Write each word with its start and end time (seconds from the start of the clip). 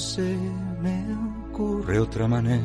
se 0.00 0.34
me 0.80 1.04
ocurre 1.50 1.98
otra 1.98 2.26
manera 2.26 2.64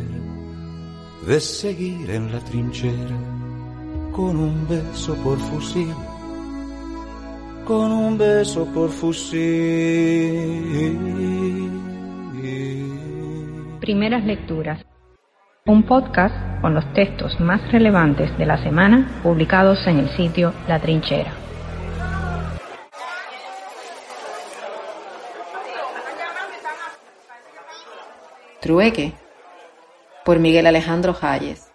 de 1.28 1.40
seguir 1.42 2.10
en 2.10 2.32
la 2.32 2.40
trinchera 2.40 3.18
con 4.14 4.38
un 4.38 4.66
beso 4.70 5.16
por 5.16 5.38
fusil, 5.38 5.94
con 7.66 7.92
un 7.92 8.18
beso 8.18 8.66
por 8.74 8.90
fusil. 8.90 9.42
Primeras 13.82 14.24
lecturas. 14.24 14.80
Un 15.66 15.84
podcast 15.84 16.62
con 16.62 16.74
los 16.74 16.94
textos 16.94 17.38
más 17.42 17.70
relevantes 17.72 18.36
de 18.38 18.46
la 18.46 18.64
semana 18.64 19.20
publicados 19.24 19.86
en 19.88 20.00
el 20.00 20.10
sitio 20.16 20.54
La 20.70 20.80
Trinchera. 20.80 21.45
Trueque 28.66 29.14
por 30.26 30.40
Miguel 30.40 30.66
Alejandro 30.66 31.16
Hayes. 31.22 31.72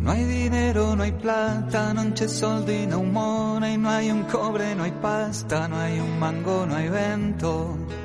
No 0.00 0.10
hay 0.10 0.24
dinero, 0.24 0.94
no 0.94 1.02
hay 1.02 1.12
plata, 1.12 1.94
non 1.94 2.12
c'è 2.12 2.28
soldi, 2.28 2.84
no 2.84 3.02
money, 3.04 3.78
no 3.78 3.88
hay 3.88 4.10
un 4.10 4.24
cobre, 4.24 4.74
no 4.74 4.82
hay 4.82 4.92
pasta, 5.00 5.66
no 5.66 5.78
hay 5.78 5.98
un 5.98 6.18
mango, 6.18 6.66
no 6.66 6.74
hay 6.74 6.90
vento. 6.90 8.03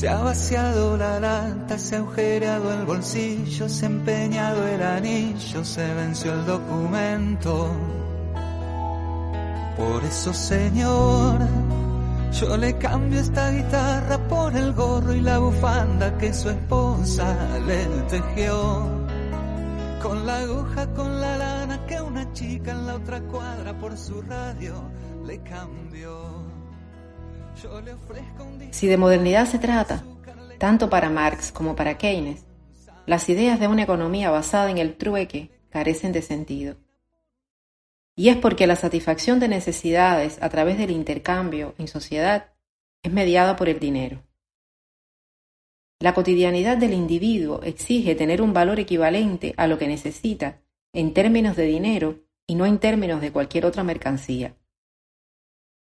Se 0.00 0.08
ha 0.08 0.16
vaciado 0.16 0.96
la 0.96 1.20
lata, 1.20 1.76
se 1.76 1.94
ha 1.94 1.98
agujereado 1.98 2.72
el 2.72 2.86
bolsillo, 2.86 3.68
se 3.68 3.84
ha 3.84 3.88
empeñado 3.90 4.66
el 4.66 4.82
anillo, 4.82 5.62
se 5.62 5.92
venció 5.92 6.32
el 6.32 6.46
documento. 6.46 7.70
Por 9.76 10.02
eso, 10.02 10.32
señor, 10.32 11.38
yo 12.32 12.56
le 12.56 12.78
cambio 12.78 13.20
esta 13.20 13.50
guitarra 13.50 14.16
por 14.26 14.56
el 14.56 14.72
gorro 14.72 15.12
y 15.12 15.20
la 15.20 15.36
bufanda 15.36 16.16
que 16.16 16.32
su 16.32 16.48
esposa 16.48 17.36
le 17.66 17.84
tejió. 18.08 19.06
Con 20.02 20.24
la 20.24 20.38
aguja, 20.38 20.94
con 20.94 21.20
la 21.20 21.36
lana 21.36 21.84
que 21.84 22.00
una 22.00 22.32
chica 22.32 22.70
en 22.70 22.86
la 22.86 22.94
otra 22.94 23.20
cuadra 23.20 23.78
por 23.78 23.98
su 23.98 24.22
radio 24.22 24.76
le 25.26 25.42
cambió. 25.42 26.39
Si 28.70 28.86
de 28.86 28.96
modernidad 28.96 29.46
se 29.46 29.58
trata, 29.58 30.04
tanto 30.58 30.90
para 30.90 31.10
Marx 31.10 31.52
como 31.52 31.76
para 31.76 31.98
Keynes, 31.98 32.44
las 33.06 33.28
ideas 33.28 33.58
de 33.58 33.66
una 33.66 33.82
economía 33.82 34.30
basada 34.30 34.70
en 34.70 34.78
el 34.78 34.96
trueque 34.96 35.50
carecen 35.70 36.12
de 36.12 36.22
sentido. 36.22 36.76
Y 38.14 38.28
es 38.28 38.36
porque 38.36 38.66
la 38.66 38.76
satisfacción 38.76 39.40
de 39.40 39.48
necesidades 39.48 40.38
a 40.42 40.48
través 40.48 40.78
del 40.78 40.90
intercambio 40.90 41.74
en 41.78 41.88
sociedad 41.88 42.52
es 43.02 43.12
mediada 43.12 43.56
por 43.56 43.68
el 43.68 43.80
dinero. 43.80 44.22
La 45.98 46.14
cotidianidad 46.14 46.76
del 46.76 46.92
individuo 46.92 47.62
exige 47.62 48.14
tener 48.14 48.42
un 48.42 48.52
valor 48.52 48.80
equivalente 48.80 49.54
a 49.56 49.66
lo 49.66 49.78
que 49.78 49.88
necesita 49.88 50.62
en 50.92 51.12
términos 51.12 51.56
de 51.56 51.64
dinero 51.64 52.20
y 52.46 52.54
no 52.54 52.66
en 52.66 52.78
términos 52.78 53.20
de 53.20 53.32
cualquier 53.32 53.66
otra 53.66 53.84
mercancía. 53.84 54.56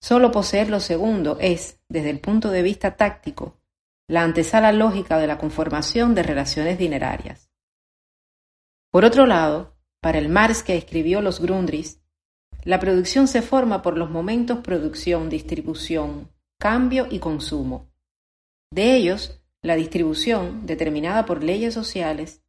Solo 0.02 0.32
poseer 0.32 0.68
lo 0.68 0.80
segundo 0.80 1.38
es, 1.40 1.78
desde 1.88 2.10
el 2.10 2.18
punto 2.18 2.50
de 2.50 2.62
vista 2.62 2.96
táctico, 2.96 3.60
la 4.08 4.24
antesala 4.24 4.72
lógica 4.72 5.16
de 5.16 5.28
la 5.28 5.38
conformación 5.38 6.16
de 6.16 6.24
relaciones 6.24 6.76
dinerarias. 6.76 7.52
Por 8.90 9.04
otro 9.04 9.26
lado, 9.26 9.76
para 10.00 10.18
el 10.18 10.28
Marx 10.28 10.64
que 10.64 10.76
escribió 10.76 11.20
los 11.20 11.40
Grundrisse, 11.40 12.00
la 12.64 12.80
producción 12.80 13.28
se 13.28 13.42
forma 13.42 13.80
por 13.80 13.96
los 13.96 14.10
momentos 14.10 14.58
producción, 14.58 15.28
distribución, 15.28 16.32
cambio 16.58 17.06
y 17.08 17.20
consumo. 17.20 17.88
De 18.72 18.96
ellos, 18.96 19.40
la 19.62 19.76
distribución, 19.76 20.66
determinada 20.66 21.26
por 21.26 21.44
leyes 21.44 21.74
sociales, 21.74 22.42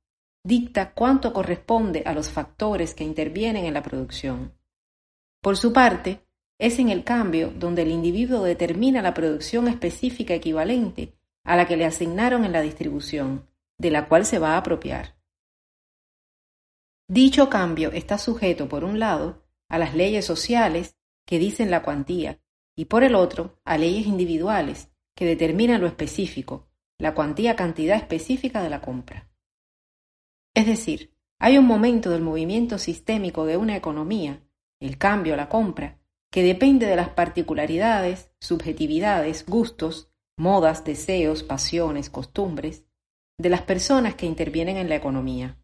dicta 0.43 0.93
cuánto 0.95 1.33
corresponde 1.33 2.01
a 2.07 2.15
los 2.15 2.31
factores 2.31 2.95
que 2.95 3.03
intervienen 3.03 3.65
en 3.65 3.75
la 3.75 3.83
producción. 3.83 4.57
Por 5.39 5.55
su 5.55 5.71
parte, 5.71 6.25
es 6.57 6.79
en 6.79 6.89
el 6.89 7.03
cambio 7.03 7.51
donde 7.55 7.81
el 7.81 7.91
individuo 7.91 8.43
determina 8.43 9.01
la 9.01 9.13
producción 9.13 9.67
específica 9.67 10.33
equivalente 10.33 11.13
a 11.43 11.55
la 11.55 11.67
que 11.67 11.77
le 11.77 11.85
asignaron 11.85 12.45
en 12.45 12.51
la 12.51 12.61
distribución, 12.61 13.47
de 13.77 13.91
la 13.91 14.07
cual 14.07 14.25
se 14.25 14.39
va 14.39 14.53
a 14.53 14.57
apropiar. 14.57 15.15
Dicho 17.07 17.49
cambio 17.49 17.91
está 17.91 18.17
sujeto, 18.17 18.69
por 18.69 18.83
un 18.83 18.99
lado, 18.99 19.43
a 19.67 19.77
las 19.77 19.93
leyes 19.93 20.25
sociales 20.25 20.95
que 21.25 21.39
dicen 21.39 21.69
la 21.69 21.83
cuantía 21.83 22.39
y 22.75 22.85
por 22.85 23.03
el 23.03 23.15
otro 23.15 23.59
a 23.65 23.77
leyes 23.77 24.07
individuales 24.07 24.89
que 25.15 25.25
determinan 25.25 25.81
lo 25.81 25.87
específico, 25.87 26.69
la 26.97 27.13
cuantía 27.13 27.55
cantidad 27.55 27.97
específica 27.97 28.63
de 28.63 28.69
la 28.69 28.81
compra. 28.81 29.29
Es 30.53 30.65
decir, 30.65 31.13
hay 31.39 31.57
un 31.57 31.65
momento 31.65 32.09
del 32.09 32.21
movimiento 32.21 32.77
sistémico 32.77 33.45
de 33.45 33.57
una 33.57 33.75
economía, 33.75 34.41
el 34.79 34.97
cambio, 34.97 35.35
la 35.35 35.49
compra, 35.49 35.99
que 36.33 36.41
depende 36.41 36.87
de 36.87 36.95
las 36.95 37.09
particularidades, 37.09 38.31
subjetividades, 38.39 39.45
gustos, 39.45 40.09
modas, 40.35 40.83
deseos, 40.83 41.43
pasiones, 41.43 42.09
costumbres, 42.09 42.85
de 43.37 43.49
las 43.49 43.61
personas 43.61 44.15
que 44.15 44.25
intervienen 44.25 44.77
en 44.77 44.89
la 44.89 44.95
economía. 44.95 45.59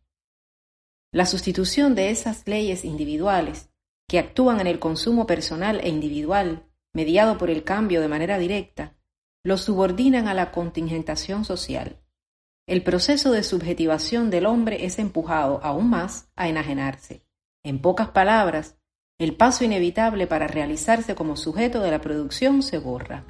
La 1.12 1.26
sustitución 1.26 1.96
de 1.96 2.12
esas 2.12 2.48
leyes 2.48 2.86
individuales, 2.86 3.72
que 4.08 4.20
actúan 4.20 4.60
en 4.60 4.68
el 4.68 4.78
consumo 4.78 5.26
personal 5.26 5.80
e 5.84 5.90
individual, 5.90 6.70
mediado 6.94 7.40
por 7.40 7.50
el 7.50 7.64
cambio 7.64 8.00
de 8.00 8.08
manera 8.08 8.38
directa, 8.38 8.96
los 9.44 9.62
subordinan 9.62 10.28
a 10.28 10.36
la 10.36 10.52
contingentación 10.52 11.46
social. 11.46 12.00
El 12.68 12.84
proceso 12.84 13.32
de 13.32 13.42
subjetivación 13.42 14.30
del 14.30 14.46
hombre 14.46 14.86
es 14.86 15.00
empujado 15.00 15.62
aún 15.64 15.90
más 15.90 16.30
a 16.36 16.48
enajenarse. 16.48 17.26
En 17.64 17.82
pocas 17.82 18.10
palabras, 18.10 18.79
el 19.20 19.36
paso 19.36 19.66
inevitable 19.66 20.28
para 20.28 20.48
realizarse 20.48 21.14
como 21.14 21.36
sujeto 21.36 21.82
de 21.82 21.92
la 21.92 22.00
producción 22.00 22.64
se 22.64 22.78
borra. 22.78 23.26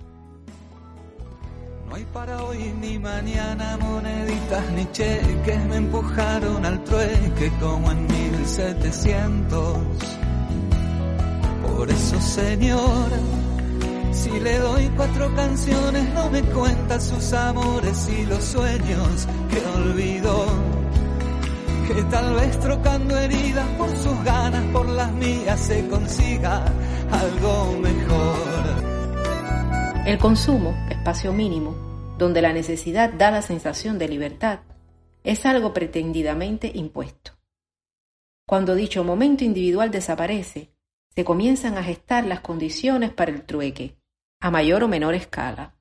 No 1.90 1.96
hay 1.96 2.06
para 2.14 2.44
hoy 2.44 2.72
ni 2.80 3.00
mañana 3.00 3.76
moneditas 3.82 4.72
ni 4.74 4.86
cheques, 4.92 5.66
me 5.66 5.78
empujaron 5.78 6.64
al 6.64 6.84
trueque 6.84 7.52
como 7.60 7.92
en 7.92 8.06
1700. 8.06 9.78
Por 11.76 11.90
eso, 11.90 12.22
señor, 12.22 13.10
si 14.12 14.30
le 14.40 14.60
doy 14.60 14.88
cuatro 14.96 15.34
canciones, 15.34 16.14
no 16.14 16.30
me 16.30 16.44
cuenta 16.44 17.00
sus 17.00 17.34
amores 17.34 18.08
y 18.10 18.28
los 18.28 18.44
sueños 18.44 19.28
que 19.50 19.82
olvidó 19.82 20.46
tal 21.96 22.36
vez 22.36 22.60
trocando 22.60 23.18
heridas 23.18 23.68
por 23.78 23.90
sus 23.98 24.24
ganas, 24.24 24.64
por 24.72 24.88
las 24.88 25.12
mías, 25.14 25.60
se 25.60 25.88
consiga 25.88 26.64
algo 27.12 27.80
mejor. 27.80 28.38
El 30.06 30.20
consumo, 30.20 30.76
espacio 30.90 31.34
mínimo, 31.34 31.76
donde 32.18 32.42
la 32.44 32.54
necesidad 32.54 33.12
da 33.12 33.32
la 33.32 33.42
sensación 33.42 33.98
de 33.98 34.08
libertad, 34.08 34.60
es 35.24 35.46
algo 35.48 35.74
pretendidamente 35.74 36.72
impuesto. 36.74 37.32
Cuando 38.48 38.76
dicho 38.76 39.04
momento 39.04 39.44
individual 39.44 39.90
desaparece, 39.90 40.72
se 41.16 41.24
comienzan 41.24 41.78
a 41.78 41.84
gestar 41.84 42.24
las 42.26 42.42
condiciones 42.42 43.12
para 43.12 43.32
el 43.32 43.44
trueque, 43.46 43.98
a 44.40 44.52
mayor 44.52 44.84
o 44.84 44.88
menor 44.88 45.16
escala. 45.16 45.76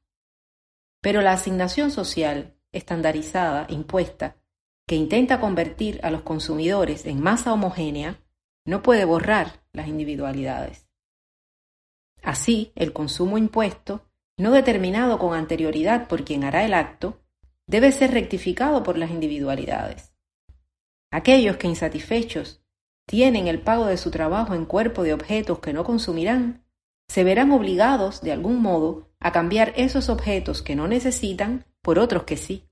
Pero 1.02 1.20
la 1.20 1.32
asignación 1.32 1.90
social, 1.90 2.54
estandarizada, 2.72 3.66
impuesta, 3.68 4.37
que 4.88 4.96
intenta 4.96 5.38
convertir 5.38 6.00
a 6.02 6.10
los 6.10 6.22
consumidores 6.22 7.04
en 7.04 7.20
masa 7.20 7.52
homogénea, 7.52 8.24
no 8.64 8.82
puede 8.82 9.04
borrar 9.04 9.60
las 9.70 9.86
individualidades. 9.86 10.88
Así, 12.22 12.72
el 12.74 12.94
consumo 12.94 13.36
impuesto, 13.36 14.08
no 14.38 14.50
determinado 14.50 15.18
con 15.18 15.34
anterioridad 15.34 16.08
por 16.08 16.24
quien 16.24 16.42
hará 16.42 16.64
el 16.64 16.72
acto, 16.72 17.20
debe 17.66 17.92
ser 17.92 18.12
rectificado 18.12 18.82
por 18.82 18.96
las 18.96 19.10
individualidades. 19.10 20.14
Aquellos 21.10 21.58
que 21.58 21.68
insatisfechos 21.68 22.64
tienen 23.06 23.46
el 23.46 23.60
pago 23.60 23.84
de 23.84 23.98
su 23.98 24.10
trabajo 24.10 24.54
en 24.54 24.64
cuerpo 24.64 25.02
de 25.02 25.12
objetos 25.12 25.58
que 25.58 25.74
no 25.74 25.84
consumirán, 25.84 26.64
se 27.08 27.24
verán 27.24 27.52
obligados, 27.52 28.22
de 28.22 28.32
algún 28.32 28.62
modo, 28.62 29.10
a 29.20 29.32
cambiar 29.32 29.74
esos 29.76 30.08
objetos 30.08 30.62
que 30.62 30.76
no 30.76 30.88
necesitan 30.88 31.66
por 31.82 31.98
otros 31.98 32.22
que 32.22 32.38
sí. 32.38 32.67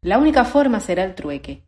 La 0.00 0.18
única 0.18 0.44
forma 0.44 0.78
será 0.78 1.02
el 1.04 1.14
trueque, 1.14 1.64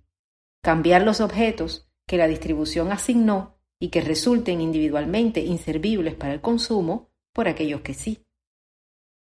cambiar 0.62 1.03
los 1.03 1.21
objetos 1.21 1.91
que 2.06 2.17
la 2.17 2.29
distribución 2.29 2.93
asignó 2.93 3.59
y 3.81 3.88
que 3.88 4.03
resulten 4.03 4.61
individualmente 4.61 5.41
inservibles 5.41 6.15
para 6.15 6.32
el 6.32 6.41
consumo 6.41 7.11
por 7.32 7.49
aquellos 7.49 7.81
que 7.81 7.94
sí. 7.94 8.25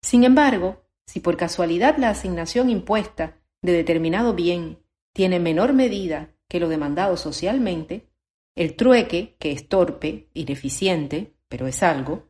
Sin 0.02 0.24
embargo, 0.24 0.84
si 1.06 1.20
por 1.20 1.36
casualidad 1.36 1.98
la 1.98 2.10
asignación 2.10 2.68
impuesta 2.68 3.40
de 3.62 3.72
determinado 3.72 4.34
bien 4.34 4.82
tiene 5.12 5.38
menor 5.38 5.72
medida 5.72 6.34
que 6.48 6.58
lo 6.58 6.68
demandado 6.68 7.16
socialmente, 7.16 8.08
el 8.56 8.74
trueque, 8.74 9.36
que 9.38 9.52
es 9.52 9.68
torpe, 9.68 10.30
ineficiente, 10.34 11.36
pero 11.48 11.66
es 11.66 11.82
algo, 11.82 12.28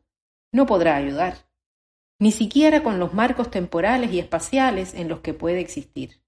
no 0.53 0.67
podrá 0.67 0.97
ayudar, 0.97 1.49
ni 2.19 2.33
siquiera 2.33 2.83
con 2.83 2.99
los 2.99 3.15
marcos 3.15 3.51
temporales 3.51 4.13
y 4.13 4.19
espaciales 4.19 4.95
en 4.95 5.09
los 5.09 5.21
que 5.21 5.35
puede 5.35 5.61
existir. 5.61 6.26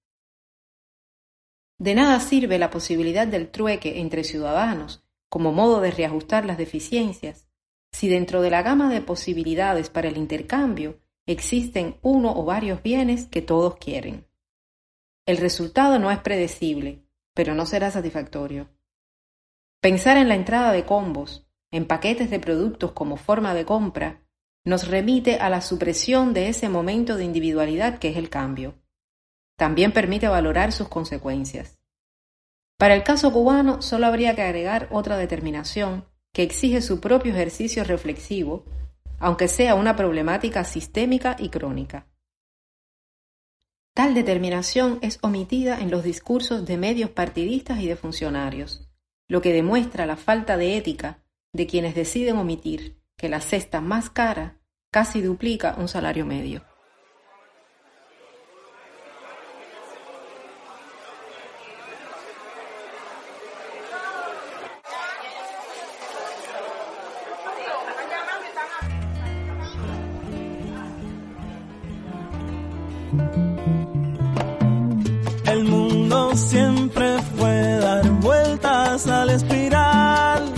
De 1.78 1.94
nada 1.94 2.18
sirve 2.20 2.58
la 2.58 2.70
posibilidad 2.70 3.26
del 3.26 3.50
trueque 3.50 4.00
entre 4.00 4.24
ciudadanos 4.24 5.04
como 5.28 5.52
modo 5.52 5.80
de 5.80 5.90
reajustar 5.90 6.44
las 6.44 6.58
deficiencias 6.58 7.46
si 7.92 8.08
dentro 8.08 8.42
de 8.42 8.50
la 8.50 8.62
gama 8.62 8.90
de 8.90 9.00
posibilidades 9.00 9.90
para 9.90 10.08
el 10.08 10.16
intercambio 10.16 11.00
existen 11.26 11.96
uno 12.02 12.32
o 12.34 12.44
varios 12.44 12.82
bienes 12.82 13.26
que 13.26 13.42
todos 13.42 13.76
quieren. 13.76 14.26
El 15.26 15.36
resultado 15.36 15.98
no 15.98 16.10
es 16.10 16.18
predecible, 16.18 17.04
pero 17.34 17.54
no 17.54 17.66
será 17.66 17.90
satisfactorio. 17.90 18.68
Pensar 19.80 20.16
en 20.16 20.28
la 20.28 20.34
entrada 20.34 20.72
de 20.72 20.84
combos, 20.84 21.46
en 21.70 21.86
paquetes 21.86 22.30
de 22.30 22.40
productos 22.40 22.92
como 22.92 23.16
forma 23.16 23.54
de 23.54 23.64
compra, 23.64 24.22
nos 24.64 24.88
remite 24.88 25.36
a 25.36 25.50
la 25.50 25.60
supresión 25.60 26.34
de 26.34 26.48
ese 26.48 26.68
momento 26.68 27.16
de 27.16 27.24
individualidad 27.24 27.98
que 27.98 28.08
es 28.08 28.16
el 28.16 28.28
cambio. 28.28 28.74
También 29.58 29.90
permite 29.90 30.28
valorar 30.28 30.70
sus 30.70 30.88
consecuencias. 30.88 31.80
Para 32.78 32.94
el 32.94 33.02
caso 33.02 33.32
cubano 33.32 33.82
solo 33.82 34.06
habría 34.06 34.36
que 34.36 34.42
agregar 34.42 34.86
otra 34.92 35.16
determinación 35.16 36.04
que 36.32 36.44
exige 36.44 36.80
su 36.80 37.00
propio 37.00 37.32
ejercicio 37.32 37.82
reflexivo, 37.82 38.64
aunque 39.18 39.48
sea 39.48 39.74
una 39.74 39.96
problemática 39.96 40.62
sistémica 40.62 41.34
y 41.40 41.48
crónica. 41.48 42.06
Tal 43.94 44.14
determinación 44.14 45.00
es 45.02 45.18
omitida 45.22 45.80
en 45.80 45.90
los 45.90 46.04
discursos 46.04 46.64
de 46.64 46.76
medios 46.76 47.10
partidistas 47.10 47.80
y 47.80 47.88
de 47.88 47.96
funcionarios, 47.96 48.88
lo 49.26 49.42
que 49.42 49.52
demuestra 49.52 50.06
la 50.06 50.16
falta 50.16 50.56
de 50.56 50.76
ética 50.76 51.24
de 51.52 51.66
quienes 51.66 51.96
deciden 51.96 52.36
omitir 52.36 53.02
que 53.16 53.28
la 53.28 53.40
cesta 53.40 53.80
más 53.80 54.08
cara 54.08 54.60
casi 54.92 55.20
duplica 55.20 55.74
un 55.78 55.88
salario 55.88 56.24
medio. 56.24 56.67
Espiral. 79.06 80.52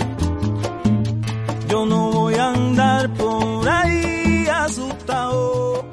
Yo 1.69 1.85
no 1.85 2.11
voy 2.11 2.33
a 2.35 2.49
andar 2.49 3.13
por 3.13 3.69
ahí 3.69 4.47
asustado. 4.47 5.85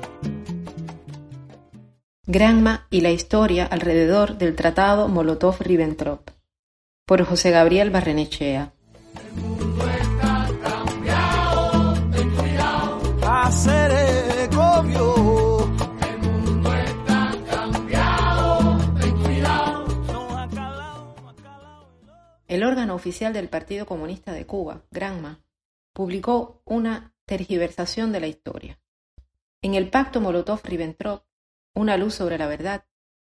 Granma 2.27 2.87
y 2.91 3.03
la 3.03 3.11
historia 3.11 3.67
alrededor 3.67 4.39
del 4.39 4.57
Tratado 4.57 5.09
Molotov-Ribbentrop 5.09 6.31
por 7.07 7.23
José 7.25 7.51
Gabriel 7.51 7.91
Barrenechea. 7.91 8.73
Órgano 22.69 22.95
oficial 22.95 23.33
del 23.33 23.49
Partido 23.49 23.87
Comunista 23.87 24.33
de 24.33 24.47
Cuba, 24.47 24.83
Granma, 24.91 25.43
publicó 25.93 26.63
una 26.65 27.15
tergiversación 27.25 28.13
de 28.13 28.21
la 28.21 28.27
historia. 28.27 28.79
En 29.63 29.75
el 29.75 29.91
pacto 29.91 30.21
Molotov-Ribbentrop, 30.21 31.23
Una 31.75 31.97
luz 31.97 32.15
sobre 32.15 32.39
la 32.39 32.47
verdad, 32.47 32.85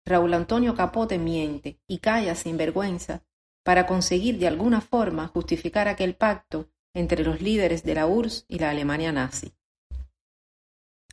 Raúl 0.06 0.34
Antonio 0.34 0.74
Capote 0.74 1.18
miente 1.18 1.80
y 1.86 1.98
calla 1.98 2.34
sin 2.34 2.56
vergüenza 2.56 3.22
para 3.62 3.86
conseguir 3.86 4.38
de 4.38 4.46
alguna 4.46 4.80
forma 4.80 5.28
justificar 5.28 5.88
aquel 5.88 6.14
pacto 6.14 6.68
entre 6.94 7.24
los 7.24 7.40
líderes 7.40 7.82
de 7.82 7.94
la 7.94 8.06
URSS 8.06 8.44
y 8.48 8.58
la 8.58 8.70
Alemania 8.70 9.12
nazi. 9.12 9.54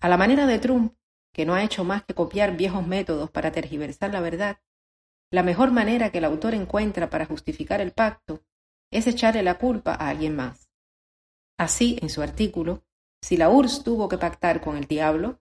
A 0.01 0.09
la 0.09 0.17
manera 0.17 0.45
de 0.45 0.59
Trump, 0.59 0.93
que 1.33 1.45
no 1.45 1.55
ha 1.55 1.63
hecho 1.63 1.83
más 1.83 2.03
que 2.03 2.13
copiar 2.13 2.57
viejos 2.57 2.85
métodos 2.85 3.31
para 3.31 3.51
tergiversar 3.51 4.11
la 4.11 4.19
verdad, 4.19 4.57
la 5.31 5.43
mejor 5.43 5.71
manera 5.71 6.11
que 6.11 6.17
el 6.17 6.25
autor 6.25 6.53
encuentra 6.53 7.09
para 7.09 7.25
justificar 7.25 7.79
el 7.79 7.93
pacto 7.93 8.43
es 8.91 9.07
echarle 9.07 9.43
la 9.43 9.57
culpa 9.57 9.93
a 9.93 10.09
alguien 10.09 10.35
más. 10.35 10.69
Así, 11.57 11.97
en 12.01 12.09
su 12.09 12.21
artículo, 12.21 12.83
si 13.21 13.37
la 13.37 13.49
URSS 13.49 13.83
tuvo 13.83 14.09
que 14.09 14.17
pactar 14.17 14.59
con 14.59 14.75
el 14.75 14.85
diablo, 14.85 15.39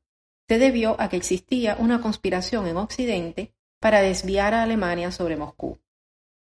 se 0.49 0.59
debió 0.59 1.01
a 1.01 1.09
que 1.09 1.17
existía 1.17 1.77
una 1.79 2.01
conspiración 2.01 2.69
en 2.69 2.77
Occidente 2.77 3.53
para 3.81 4.01
desviar 4.01 4.55
a 4.55 4.63
Alemania 4.63 5.11
sobre 5.11 5.37
Moscú. 5.37 5.81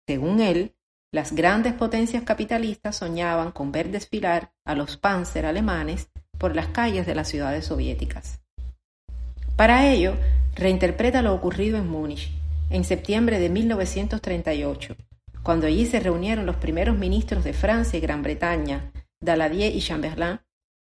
Según 0.08 0.40
él, 0.40 0.74
las 1.12 1.32
grandes 1.32 1.74
potencias 1.74 2.24
capitalistas 2.24 2.96
soñaban 2.96 3.52
con 3.52 3.70
ver 3.70 3.90
desfilar 3.90 4.52
a 4.64 4.74
los 4.74 4.96
panzer 4.96 5.46
alemanes 5.46 6.08
por 6.38 6.56
las 6.56 6.68
calles 6.68 7.06
de 7.06 7.14
las 7.14 7.28
ciudades 7.28 7.66
soviéticas. 7.66 8.40
Para 9.56 9.88
ello, 9.88 10.14
reinterpreta 10.54 11.22
lo 11.22 11.34
ocurrido 11.34 11.78
en 11.78 11.88
Múnich 11.88 12.35
en 12.68 12.84
septiembre 12.84 13.38
de 13.38 13.48
1938, 13.48 14.96
cuando 15.42 15.66
allí 15.66 15.86
se 15.86 16.00
reunieron 16.00 16.46
los 16.46 16.56
primeros 16.56 16.98
ministros 16.98 17.44
de 17.44 17.52
Francia 17.52 17.96
y 17.96 18.00
Gran 18.00 18.22
Bretaña, 18.22 18.92
Daladier 19.20 19.74
y 19.74 19.80
Chamberlain, 19.80 20.40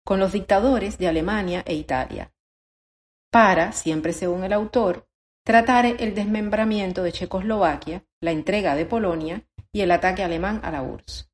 con 0.04 0.20
los 0.20 0.32
dictadores 0.32 0.98
de 0.98 1.08
Alemania 1.08 1.62
e 1.66 1.74
Italia, 1.74 2.32
para, 3.30 3.72
siempre 3.72 4.12
según 4.12 4.44
el 4.44 4.52
autor, 4.52 5.06
tratar 5.44 5.86
el 5.86 6.14
desmembramiento 6.14 7.02
de 7.02 7.12
Checoslovaquia, 7.12 8.04
la 8.20 8.32
entrega 8.32 8.74
de 8.74 8.86
Polonia 8.86 9.46
y 9.72 9.80
el 9.80 9.90
ataque 9.92 10.22
alemán 10.22 10.60
a 10.62 10.70
la 10.70 10.82
URSS. 10.82 11.30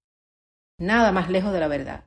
Nada 0.78 1.10
más 1.10 1.30
lejos 1.30 1.52
de 1.52 1.60
la 1.60 1.68
verdad. 1.68 2.04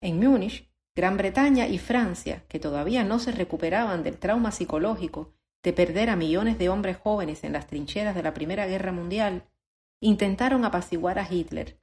En 0.00 0.20
Múnich, 0.20 0.70
Gran 0.94 1.16
Bretaña 1.16 1.66
y 1.66 1.78
Francia, 1.78 2.44
que 2.48 2.60
todavía 2.60 3.02
no 3.02 3.18
se 3.18 3.32
recuperaban 3.32 4.02
del 4.02 4.18
trauma 4.18 4.52
psicológico 4.52 5.32
de 5.62 5.72
perder 5.72 6.10
a 6.10 6.16
millones 6.16 6.58
de 6.58 6.68
hombres 6.68 6.96
jóvenes 6.96 7.44
en 7.44 7.52
las 7.52 7.66
trincheras 7.66 8.14
de 8.14 8.22
la 8.22 8.34
Primera 8.34 8.66
Guerra 8.66 8.92
Mundial, 8.92 9.48
intentaron 10.00 10.64
apaciguar 10.64 11.18
a 11.18 11.26
Hitler, 11.30 11.80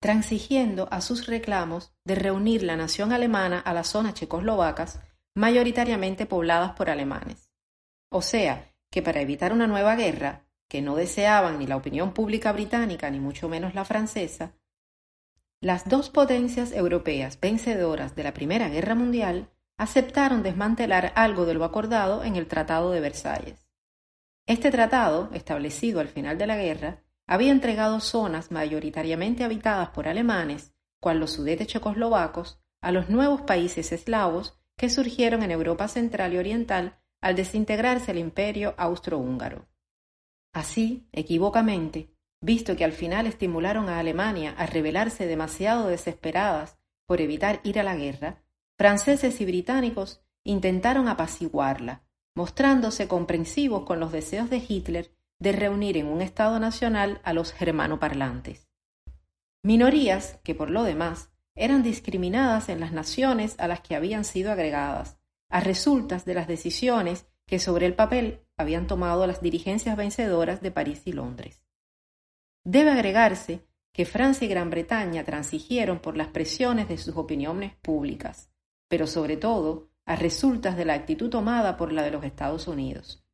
transigiendo 0.00 0.88
a 0.90 1.00
sus 1.00 1.26
reclamos 1.26 1.94
de 2.04 2.14
reunir 2.14 2.62
la 2.62 2.76
nación 2.76 3.12
alemana 3.12 3.58
a 3.58 3.72
las 3.72 3.88
zonas 3.88 4.14
checoslovacas 4.14 5.00
mayoritariamente 5.34 6.26
pobladas 6.26 6.72
por 6.72 6.90
alemanes. 6.90 7.50
O 8.10 8.22
sea, 8.22 8.70
que 8.90 9.02
para 9.02 9.20
evitar 9.20 9.52
una 9.52 9.66
nueva 9.66 9.96
guerra, 9.96 10.46
que 10.68 10.82
no 10.82 10.94
deseaban 10.94 11.58
ni 11.58 11.66
la 11.66 11.76
opinión 11.76 12.12
pública 12.12 12.52
británica 12.52 13.10
ni 13.10 13.18
mucho 13.18 13.48
menos 13.48 13.74
la 13.74 13.84
francesa, 13.84 14.54
las 15.60 15.88
dos 15.88 16.10
potencias 16.10 16.72
europeas 16.72 17.40
vencedoras 17.40 18.14
de 18.14 18.24
la 18.24 18.34
Primera 18.34 18.68
Guerra 18.68 18.94
Mundial 18.94 19.48
aceptaron 19.84 20.42
desmantelar 20.42 21.12
algo 21.14 21.44
de 21.44 21.52
lo 21.52 21.62
acordado 21.62 22.24
en 22.24 22.36
el 22.36 22.46
Tratado 22.46 22.90
de 22.90 23.00
Versalles. 23.00 23.68
Este 24.46 24.70
tratado, 24.70 25.28
establecido 25.34 26.00
al 26.00 26.08
final 26.08 26.38
de 26.38 26.46
la 26.46 26.56
guerra, 26.56 27.02
había 27.26 27.52
entregado 27.52 28.00
zonas 28.00 28.50
mayoritariamente 28.50 29.44
habitadas 29.44 29.90
por 29.90 30.08
alemanes, 30.08 30.72
cual 31.00 31.20
los 31.20 31.32
sudetes 31.32 31.66
checoslovacos, 31.66 32.60
a 32.80 32.92
los 32.92 33.10
nuevos 33.10 33.42
países 33.42 33.92
eslavos 33.92 34.58
que 34.76 34.88
surgieron 34.88 35.42
en 35.42 35.50
Europa 35.50 35.86
central 35.86 36.32
y 36.32 36.38
oriental 36.38 36.98
al 37.20 37.36
desintegrarse 37.36 38.10
el 38.12 38.18
imperio 38.18 38.74
austrohúngaro. 38.78 39.68
Así, 40.54 41.08
equivocamente, 41.12 42.08
visto 42.40 42.74
que 42.74 42.84
al 42.84 42.92
final 42.92 43.26
estimularon 43.26 43.90
a 43.90 43.98
Alemania 43.98 44.54
a 44.56 44.64
rebelarse 44.64 45.26
demasiado 45.26 45.88
desesperadas 45.88 46.78
por 47.06 47.20
evitar 47.20 47.60
ir 47.64 47.78
a 47.78 47.82
la 47.82 47.96
guerra, 47.96 48.43
franceses 48.76 49.40
y 49.40 49.44
británicos 49.44 50.22
intentaron 50.44 51.08
apaciguarla, 51.08 52.02
mostrándose 52.34 53.08
comprensivos 53.08 53.84
con 53.84 54.00
los 54.00 54.12
deseos 54.12 54.50
de 54.50 54.62
Hitler 54.66 55.14
de 55.40 55.52
reunir 55.52 55.96
en 55.96 56.06
un 56.06 56.22
Estado 56.22 56.58
nacional 56.58 57.20
a 57.24 57.32
los 57.32 57.52
germanoparlantes. 57.52 58.68
Minorías 59.62 60.38
que, 60.44 60.54
por 60.54 60.70
lo 60.70 60.82
demás, 60.82 61.30
eran 61.56 61.82
discriminadas 61.82 62.68
en 62.68 62.80
las 62.80 62.92
naciones 62.92 63.54
a 63.58 63.68
las 63.68 63.80
que 63.80 63.94
habían 63.94 64.24
sido 64.24 64.50
agregadas, 64.50 65.18
a 65.48 65.60
resultas 65.60 66.24
de 66.24 66.34
las 66.34 66.48
decisiones 66.48 67.26
que 67.46 67.58
sobre 67.58 67.86
el 67.86 67.94
papel 67.94 68.40
habían 68.56 68.86
tomado 68.86 69.26
las 69.26 69.40
dirigencias 69.40 69.96
vencedoras 69.96 70.60
de 70.60 70.70
París 70.70 71.02
y 71.04 71.12
Londres. 71.12 71.64
Debe 72.64 72.90
agregarse 72.90 73.66
que 73.92 74.06
Francia 74.06 74.46
y 74.46 74.48
Gran 74.48 74.70
Bretaña 74.70 75.24
transigieron 75.24 76.00
por 76.00 76.16
las 76.16 76.28
presiones 76.28 76.88
de 76.88 76.98
sus 76.98 77.16
opiniones 77.16 77.74
públicas, 77.76 78.50
pero 78.94 79.08
sobre 79.08 79.36
todo 79.36 79.90
a 80.06 80.14
resultas 80.14 80.76
de 80.76 80.84
la 80.84 80.94
actitud 80.94 81.28
tomada 81.28 81.76
por 81.76 81.92
la 81.92 82.04
de 82.04 82.12
los 82.12 82.22
Estados 82.22 82.68
Unidos. 82.68 83.24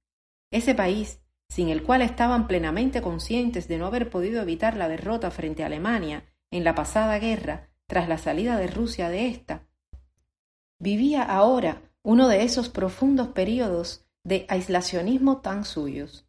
ese 0.51 0.75
país, 0.75 1.21
sin 1.51 1.69
el 1.69 1.83
cual 1.83 2.01
estaban 2.01 2.47
plenamente 2.47 3.03
conscientes 3.03 3.69
de 3.69 3.77
no 3.77 3.85
haber 3.85 4.09
podido 4.09 4.41
evitar 4.41 4.75
la 4.75 4.89
derrota 4.89 5.31
frente 5.31 5.63
a 5.63 5.67
Alemania 5.67 6.25
en 6.51 6.65
la 6.65 6.75
pasada 6.75 7.19
guerra 7.19 7.69
tras 7.87 8.09
la 8.09 8.17
salida 8.17 8.57
de 8.57 8.69
Rusia 8.69 9.11
de 9.11 9.29
ésta, 9.29 9.69
vivía 10.79 11.25
ahora 11.25 11.83
uno 12.03 12.27
de 12.29 12.43
esos 12.43 12.71
profundos 12.71 13.29
períodos 13.29 14.07
de 14.25 14.47
aislacionismo 14.49 15.43
tan 15.43 15.67
suyos. 15.67 16.27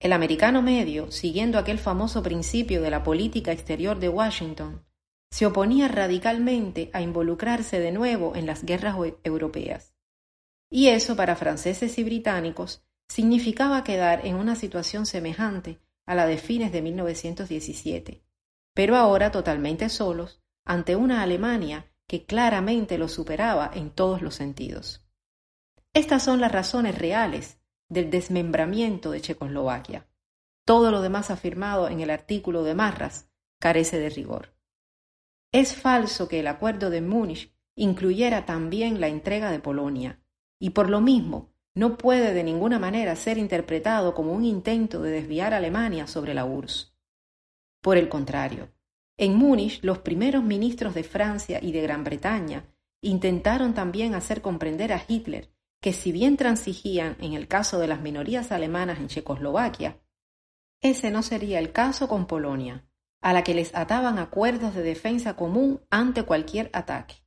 El 0.00 0.14
americano 0.14 0.62
medio, 0.62 1.12
siguiendo 1.12 1.58
aquel 1.58 1.78
famoso 1.78 2.22
principio 2.22 2.80
de 2.80 2.88
la 2.88 3.02
política 3.02 3.52
exterior 3.52 3.98
de 3.98 4.08
Washington, 4.08 4.86
se 5.34 5.46
oponía 5.46 5.88
radicalmente 5.88 6.90
a 6.92 7.02
involucrarse 7.02 7.80
de 7.80 7.90
nuevo 7.90 8.36
en 8.36 8.46
las 8.46 8.62
guerras 8.62 8.94
europeas. 9.24 9.92
Y 10.70 10.90
eso 10.90 11.16
para 11.16 11.34
franceses 11.34 11.98
y 11.98 12.04
británicos 12.04 12.84
significaba 13.08 13.82
quedar 13.82 14.24
en 14.24 14.36
una 14.36 14.54
situación 14.54 15.06
semejante 15.06 15.80
a 16.06 16.14
la 16.14 16.26
de 16.26 16.38
fines 16.38 16.70
de 16.70 16.82
1917, 16.82 18.22
pero 18.74 18.94
ahora 18.94 19.32
totalmente 19.32 19.88
solos 19.88 20.40
ante 20.64 20.94
una 20.94 21.20
Alemania 21.20 21.92
que 22.06 22.26
claramente 22.26 22.96
lo 22.96 23.08
superaba 23.08 23.68
en 23.74 23.90
todos 23.90 24.22
los 24.22 24.36
sentidos. 24.36 25.04
Estas 25.94 26.22
son 26.22 26.40
las 26.40 26.52
razones 26.52 26.96
reales 26.96 27.58
del 27.88 28.08
desmembramiento 28.08 29.10
de 29.10 29.20
Checoslovaquia. 29.20 30.06
Todo 30.64 30.92
lo 30.92 31.02
demás 31.02 31.32
afirmado 31.32 31.88
en 31.88 31.98
el 31.98 32.10
artículo 32.10 32.62
de 32.62 32.76
Marras 32.76 33.32
carece 33.58 33.98
de 33.98 34.10
rigor. 34.10 34.53
Es 35.54 35.76
falso 35.76 36.26
que 36.26 36.40
el 36.40 36.48
acuerdo 36.48 36.90
de 36.90 37.00
Múnich 37.00 37.54
incluyera 37.76 38.44
también 38.44 39.00
la 39.00 39.06
entrega 39.06 39.52
de 39.52 39.60
Polonia, 39.60 40.20
y 40.58 40.70
por 40.70 40.90
lo 40.90 41.00
mismo 41.00 41.52
no 41.76 41.96
puede 41.96 42.34
de 42.34 42.42
ninguna 42.42 42.80
manera 42.80 43.14
ser 43.14 43.38
interpretado 43.38 44.14
como 44.14 44.32
un 44.32 44.44
intento 44.44 45.00
de 45.00 45.12
desviar 45.12 45.54
a 45.54 45.58
Alemania 45.58 46.08
sobre 46.08 46.34
la 46.34 46.44
URSS. 46.44 46.96
Por 47.80 47.98
el 47.98 48.08
contrario, 48.08 48.72
en 49.16 49.36
Múnich 49.36 49.78
los 49.84 49.98
primeros 49.98 50.42
ministros 50.42 50.92
de 50.92 51.04
Francia 51.04 51.60
y 51.62 51.70
de 51.70 51.82
Gran 51.82 52.02
Bretaña 52.02 52.64
intentaron 53.00 53.74
también 53.74 54.16
hacer 54.16 54.42
comprender 54.42 54.92
a 54.92 55.04
Hitler 55.06 55.52
que 55.80 55.92
si 55.92 56.10
bien 56.10 56.36
transigían 56.36 57.16
en 57.20 57.34
el 57.34 57.46
caso 57.46 57.78
de 57.78 57.86
las 57.86 58.00
minorías 58.00 58.50
alemanas 58.50 58.98
en 58.98 59.06
Checoslovaquia, 59.06 60.00
ese 60.80 61.12
no 61.12 61.22
sería 61.22 61.60
el 61.60 61.70
caso 61.70 62.08
con 62.08 62.26
Polonia, 62.26 62.84
a 63.24 63.32
la 63.32 63.42
que 63.42 63.54
les 63.54 63.74
ataban 63.74 64.18
acuerdos 64.18 64.74
de 64.74 64.82
defensa 64.82 65.34
común 65.34 65.80
ante 65.88 66.24
cualquier 66.24 66.68
ataque. 66.74 67.24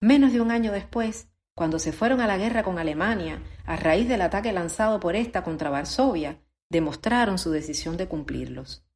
Menos 0.00 0.32
de 0.32 0.40
un 0.40 0.50
año 0.50 0.72
después, 0.72 1.28
cuando 1.54 1.78
se 1.78 1.92
fueron 1.92 2.22
a 2.22 2.26
la 2.26 2.38
guerra 2.38 2.62
con 2.62 2.78
Alemania 2.78 3.42
a 3.66 3.76
raíz 3.76 4.08
del 4.08 4.22
ataque 4.22 4.52
lanzado 4.52 5.00
por 5.00 5.14
esta 5.14 5.44
contra 5.44 5.68
Varsovia, 5.68 6.40
demostraron 6.70 7.36
su 7.36 7.50
decisión 7.50 7.98
de 7.98 8.08
cumplirlos. 8.08 8.86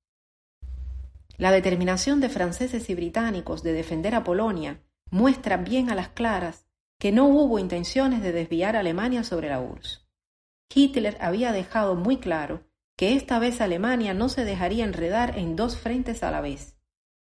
La 1.37 1.53
determinación 1.53 2.23
de 2.23 2.31
franceses 2.31 2.89
y 2.89 2.95
británicos 2.95 3.63
de 3.63 3.75
defender 3.75 4.15
a 4.15 4.25
Polonia 4.25 4.81
muestra 5.11 5.59
bien 5.59 5.91
a 5.91 5.95
las 5.95 6.09
claras 6.09 6.67
que 6.99 7.13
no 7.13 7.27
hubo 7.27 7.59
intenciones 7.59 8.23
de 8.23 8.33
desviar 8.33 8.75
a 8.75 8.81
Alemania 8.81 9.23
sobre 9.23 9.51
la 9.51 9.61
URSS. 9.61 10.09
Hitler 10.75 11.19
había 11.21 11.53
dejado 11.53 11.95
muy 11.95 12.17
claro 12.17 12.65
que 12.97 13.15
esta 13.15 13.39
vez 13.39 13.61
Alemania 13.61 14.15
no 14.15 14.29
se 14.29 14.45
dejaría 14.45 14.85
enredar 14.85 15.39
en 15.39 15.57
dos 15.57 15.77
frentes 15.77 16.23
a 16.23 16.31
la 16.31 16.41
vez, 16.41 16.79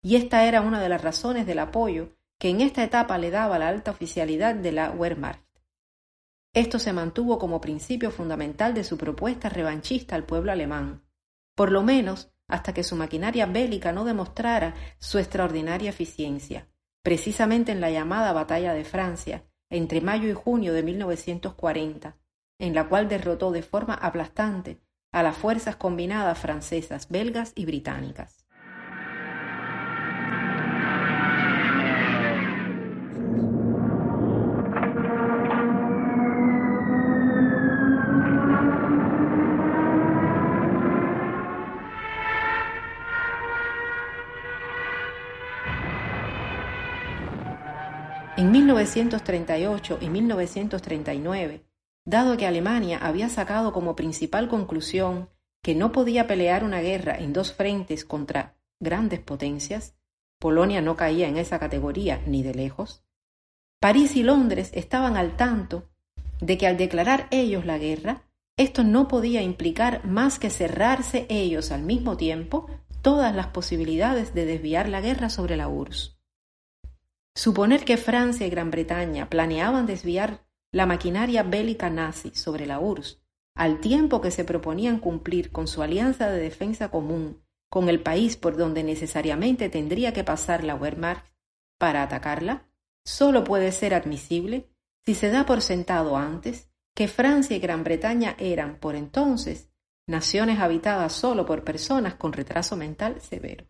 y 0.01 0.15
esta 0.15 0.45
era 0.45 0.61
una 0.61 0.81
de 0.81 0.89
las 0.89 1.01
razones 1.01 1.45
del 1.45 1.59
apoyo 1.59 2.15
que 2.39 2.49
en 2.49 2.61
esta 2.61 2.83
etapa 2.83 3.17
le 3.17 3.31
daba 3.31 3.57
la 3.57 3.67
alta 3.67 3.91
oficialidad 3.91 4.55
de 4.55 4.71
la 4.71 4.91
Wehrmacht. 4.91 5.43
Esto 6.53 6.79
se 6.79 6.93
mantuvo 6.93 7.39
como 7.39 7.59
principio 7.59 8.11
fundamental 8.11 8.73
de 8.73 8.83
su 8.83 8.97
propuesta 8.97 9.49
revanchista 9.49 10.15
al 10.15 10.25
pueblo 10.25 10.51
alemán, 10.51 11.03
por 11.55 11.71
lo 11.71 11.83
menos 11.83 12.31
hasta 12.47 12.73
que 12.73 12.83
su 12.83 12.95
maquinaria 12.95 13.45
bélica 13.45 13.91
no 13.91 14.05
demostrara 14.05 14.75
su 14.99 15.17
extraordinaria 15.17 15.89
eficiencia 15.89 16.67
precisamente 17.07 17.71
en 17.71 17.79
la 17.79 17.89
llamada 17.89 18.33
Batalla 18.33 18.73
de 18.73 18.83
Francia, 18.83 19.45
entre 19.69 20.01
mayo 20.01 20.27
y 20.27 20.33
junio 20.33 20.73
de 20.73 20.83
1940, 20.83 22.17
en 22.59 22.75
la 22.75 22.89
cual 22.89 23.07
derrotó 23.07 23.53
de 23.53 23.61
forma 23.61 23.93
aplastante 23.93 24.81
a 25.11 25.23
las 25.23 25.37
fuerzas 25.37 25.75
combinadas 25.75 26.37
francesas, 26.37 27.07
belgas 27.09 27.51
y 27.55 27.65
británicas. 27.65 28.47
En 48.37 48.51
1938 48.51 49.97
y 49.99 50.09
1939, 50.09 51.66
dado 52.07 52.37
que 52.37 52.47
Alemania 52.47 52.97
había 52.99 53.27
sacado 53.27 53.73
como 53.73 53.97
principal 53.97 54.47
conclusión 54.47 55.29
que 55.61 55.75
no 55.75 55.91
podía 55.91 56.25
pelear 56.25 56.63
una 56.63 56.79
guerra 56.79 57.17
en 57.17 57.33
dos 57.33 57.51
frentes 57.51 58.05
contra 58.05 58.55
grandes 58.79 59.19
potencias, 59.19 59.93
Polonia 60.39 60.81
no 60.81 60.95
caía 60.95 61.27
en 61.27 61.35
esa 61.35 61.59
categoría 61.59 62.21
ni 62.25 62.43
de 62.43 62.53
lejos, 62.53 63.03
París 63.81 64.15
y 64.15 64.23
Londres 64.23 64.71
estaban 64.73 65.17
al 65.17 65.35
tanto 65.35 65.89
de 66.39 66.57
que 66.57 66.65
al 66.65 66.77
declarar 66.77 67.27
ellos 67.29 67.65
la 67.65 67.77
guerra, 67.77 68.23
esto 68.55 68.85
no 68.85 69.09
podía 69.09 69.41
implicar 69.41 70.05
más 70.05 70.39
que 70.39 70.49
cerrarse 70.49 71.25
ellos 71.29 71.71
al 71.71 71.83
mismo 71.83 72.15
tiempo 72.15 72.67
todas 73.01 73.35
las 73.35 73.47
posibilidades 73.47 74.33
de 74.33 74.45
desviar 74.45 74.87
la 74.87 75.01
guerra 75.01 75.29
sobre 75.29 75.57
la 75.57 75.67
URSS. 75.67 76.17
Suponer 77.35 77.83
que 77.83 77.97
Francia 77.97 78.47
y 78.47 78.49
Gran 78.49 78.71
Bretaña 78.71 79.29
planeaban 79.29 79.85
desviar 79.85 80.46
la 80.77 80.85
maquinaria 80.85 81.41
bélica 81.41 81.89
nazi 81.89 82.29
sobre 82.35 82.67
la 82.67 82.79
URSS, 82.79 83.19
al 83.55 83.79
tiempo 83.79 84.21
que 84.21 84.29
se 84.29 84.45
proponían 84.45 84.99
cumplir 84.99 85.51
con 85.51 85.67
su 85.67 85.81
alianza 85.81 86.29
de 86.29 86.39
defensa 86.39 86.91
común 86.91 87.41
con 87.67 87.89
el 87.89 87.99
país 87.99 88.37
por 88.37 88.57
donde 88.57 88.83
necesariamente 88.83 89.69
tendría 89.69 90.13
que 90.13 90.23
pasar 90.23 90.63
la 90.63 90.75
Wehrmacht 90.75 91.25
para 91.79 92.03
atacarla, 92.03 92.69
solo 93.03 93.43
puede 93.43 93.71
ser 93.71 93.95
admisible 93.95 94.69
si 95.03 95.15
se 95.15 95.31
da 95.31 95.47
por 95.47 95.63
sentado 95.63 96.15
antes 96.15 96.69
que 96.95 97.07
Francia 97.07 97.57
y 97.57 97.59
Gran 97.59 97.83
Bretaña 97.83 98.35
eran, 98.37 98.79
por 98.79 98.95
entonces, 98.95 99.71
naciones 100.05 100.59
habitadas 100.59 101.11
solo 101.11 101.47
por 101.47 101.63
personas 101.63 102.13
con 102.13 102.33
retraso 102.33 102.77
mental 102.77 103.19
severo. 103.19 103.65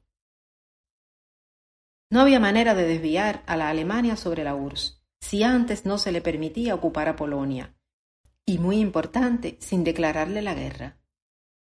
No 2.11 2.19
había 2.19 2.41
manera 2.41 2.75
de 2.75 2.85
desviar 2.85 3.43
a 3.47 3.55
la 3.55 3.69
Alemania 3.69 4.17
sobre 4.17 4.43
la 4.43 4.55
URSS, 4.55 4.96
si 5.27 5.43
antes 5.43 5.85
no 5.85 5.97
se 5.97 6.13
le 6.13 6.21
permitía 6.21 6.73
ocupar 6.73 7.09
a 7.09 7.17
Polonia, 7.17 7.75
y 8.45 8.59
muy 8.59 8.77
importante, 8.79 9.57
sin 9.59 9.83
declararle 9.83 10.41
la 10.41 10.53
guerra. 10.53 10.99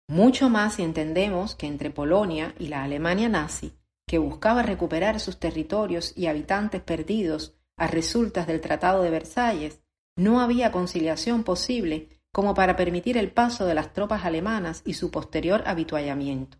Mucho 0.09 0.49
más 0.49 0.73
si 0.73 0.83
entendemos 0.83 1.55
que 1.55 1.65
entre 1.65 1.89
Polonia 1.89 2.53
y 2.59 2.67
la 2.67 2.83
Alemania 2.83 3.29
nazi, 3.29 3.71
que 4.05 4.17
buscaba 4.17 4.61
recuperar 4.61 5.21
sus 5.21 5.39
territorios 5.39 6.11
y 6.17 6.27
habitantes 6.27 6.81
perdidos 6.81 7.55
a 7.77 7.87
resultas 7.87 8.45
del 8.45 8.59
Tratado 8.59 9.01
de 9.01 9.09
Versalles, 9.09 9.79
no 10.17 10.41
había 10.41 10.73
conciliación 10.73 11.45
posible 11.45 12.09
como 12.33 12.55
para 12.55 12.75
permitir 12.75 13.15
el 13.17 13.31
paso 13.31 13.65
de 13.65 13.73
las 13.73 13.93
tropas 13.93 14.25
alemanas 14.25 14.81
y 14.83 14.95
su 14.95 15.11
posterior 15.11 15.63
habituallamiento. 15.65 16.57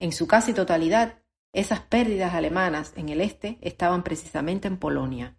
En 0.00 0.10
su 0.10 0.26
casi 0.26 0.54
totalidad 0.54 1.20
esas 1.52 1.82
pérdidas 1.82 2.34
alemanas 2.34 2.94
en 2.96 3.10
el 3.10 3.20
este 3.20 3.58
estaban 3.60 4.02
precisamente 4.02 4.66
en 4.66 4.76
Polonia. 4.76 5.36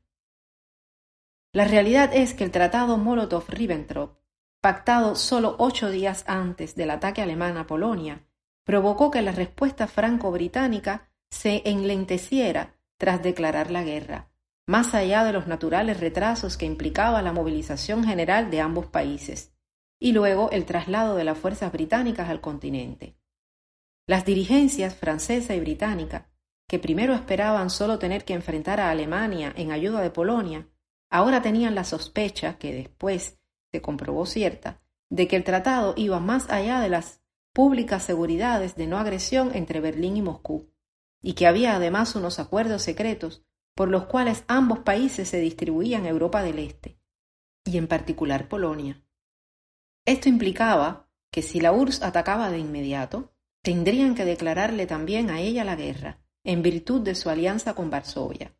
La 1.54 1.66
realidad 1.66 2.12
es 2.14 2.34
que 2.34 2.44
el 2.44 2.52
Tratado 2.52 2.98
Molotov-Ribbentrop, 2.98 4.18
pactado 4.62 5.16
solo 5.16 5.56
ocho 5.60 5.90
días 5.90 6.24
antes 6.28 6.76
del 6.76 6.92
ataque 6.92 7.22
alemán 7.22 7.58
a 7.58 7.68
Polonia, 7.68 8.28
provocó 8.66 9.12
que 9.12 9.22
la 9.22 9.32
respuesta 9.32 9.88
franco-británica 9.88 11.10
se 11.32 11.62
enlenteciera 11.66 12.76
tras 12.98 13.24
declarar 13.24 13.72
la 13.72 13.84
guerra, 13.84 14.30
más 14.68 14.94
allá 14.94 15.24
de 15.24 15.32
los 15.32 15.48
naturales 15.48 16.00
retrasos 16.00 16.58
que 16.58 16.66
implicaba 16.66 17.22
la 17.22 17.32
movilización 17.32 18.04
general 18.04 18.52
de 18.52 18.60
ambos 18.60 18.88
países, 18.88 19.54
y 20.00 20.12
luego 20.12 20.52
el 20.52 20.66
traslado 20.66 21.16
de 21.16 21.24
las 21.24 21.38
fuerzas 21.38 21.72
británicas 21.72 22.30
al 22.30 22.42
continente. 22.42 23.18
Las 24.06 24.26
dirigencias 24.26 24.96
francesa 24.96 25.56
y 25.56 25.60
británica, 25.60 26.30
que 26.68 26.80
primero 26.80 27.14
esperaban 27.14 27.70
solo 27.70 27.98
tener 28.00 28.26
que 28.26 28.34
enfrentar 28.34 28.80
a 28.80 28.92
Alemania 28.92 29.54
en 29.56 29.72
ayuda 29.72 30.02
de 30.02 30.12
Polonia, 30.12 30.68
ahora 31.10 31.42
tenían 31.42 31.76
la 31.76 31.84
sospecha, 31.84 32.58
que 32.58 32.74
después 32.74 33.40
se 33.72 33.82
comprobó 33.82 34.26
cierta, 34.26 34.82
de 35.10 35.28
que 35.28 35.36
el 35.36 35.44
tratado 35.44 35.94
iba 35.98 36.20
más 36.20 36.50
allá 36.50 36.80
de 36.80 36.90
las 36.90 37.22
públicas 37.54 38.04
seguridades 38.04 38.76
de 38.76 38.88
no 38.88 38.98
agresión 38.98 39.52
entre 39.56 39.80
Berlín 39.80 40.18
y 40.18 40.22
Moscú, 40.22 40.70
y 41.22 41.34
que 41.34 41.48
había 41.48 41.76
además 41.76 42.16
unos 42.16 42.40
acuerdos 42.40 42.84
secretos 42.84 43.44
por 43.76 43.90
los 43.90 44.06
cuales 44.06 44.44
ambos 44.48 44.80
países 44.80 45.30
se 45.30 45.40
distribuían 45.40 46.06
Europa 46.06 46.42
del 46.42 46.60
Este, 46.60 47.00
y 47.66 47.78
en 47.78 47.88
particular 47.88 48.48
Polonia. 48.48 49.04
Esto 50.06 50.30
implicaba 50.30 51.10
que 51.32 51.42
si 51.42 51.60
la 51.60 51.72
URSS 51.72 52.02
atacaba 52.02 52.50
de 52.50 52.60
inmediato, 52.60 53.34
tendrían 53.62 54.16
que 54.16 54.26
declararle 54.26 54.88
también 54.88 55.30
a 55.30 55.42
ella 55.42 55.64
la 55.64 55.76
guerra, 55.76 56.20
en 56.44 56.64
virtud 56.64 57.02
de 57.02 57.14
su 57.14 57.30
alianza 57.30 57.76
con 57.76 57.90
Varsovia. 57.90 58.56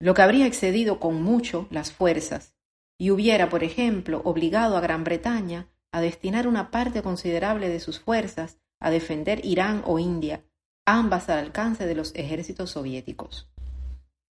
Lo 0.00 0.14
que 0.14 0.22
habría 0.22 0.46
excedido 0.46 0.98
con 0.98 1.22
mucho 1.22 1.68
las 1.70 1.92
fuerzas 1.92 2.54
y 2.98 3.10
hubiera, 3.10 3.50
por 3.50 3.62
ejemplo, 3.62 4.22
obligado 4.24 4.76
a 4.76 4.80
Gran 4.80 5.04
Bretaña 5.04 5.68
a 5.92 6.00
destinar 6.00 6.48
una 6.48 6.70
parte 6.70 7.02
considerable 7.02 7.68
de 7.68 7.80
sus 7.80 8.00
fuerzas 8.00 8.58
a 8.80 8.90
defender 8.90 9.44
Irán 9.44 9.82
o 9.84 9.98
India, 9.98 10.42
ambas 10.86 11.28
al 11.28 11.38
alcance 11.38 11.86
de 11.86 11.94
los 11.94 12.14
ejércitos 12.14 12.70
soviéticos. 12.70 13.50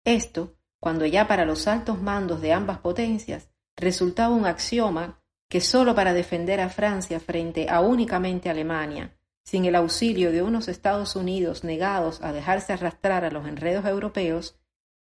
Esto, 0.03 0.55
cuando 0.79 1.05
ya 1.05 1.27
para 1.27 1.45
los 1.45 1.67
altos 1.67 2.01
mandos 2.01 2.41
de 2.41 2.51
ambas 2.51 2.79
potencias 2.79 3.49
resultaba 3.77 4.33
un 4.33 4.45
axioma 4.45 5.21
que 5.49 5.61
sólo 5.61 5.93
para 5.93 6.13
defender 6.13 6.61
a 6.61 6.69
Francia 6.69 7.19
frente 7.19 7.69
a 7.69 7.81
únicamente 7.81 8.49
Alemania, 8.49 9.15
sin 9.45 9.65
el 9.65 9.75
auxilio 9.75 10.31
de 10.31 10.41
unos 10.41 10.67
Estados 10.67 11.15
Unidos 11.15 11.63
negados 11.63 12.21
a 12.21 12.33
dejarse 12.33 12.73
arrastrar 12.73 13.23
a 13.23 13.31
los 13.31 13.47
enredos 13.47 13.85
europeos, 13.85 14.59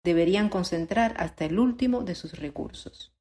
deberían 0.07 0.47
concentrar 0.47 1.15
hasta 1.17 1.43
el 1.43 1.59
último 1.59 2.03
de 2.03 2.15
sus 2.15 2.39
recursos. 2.39 3.13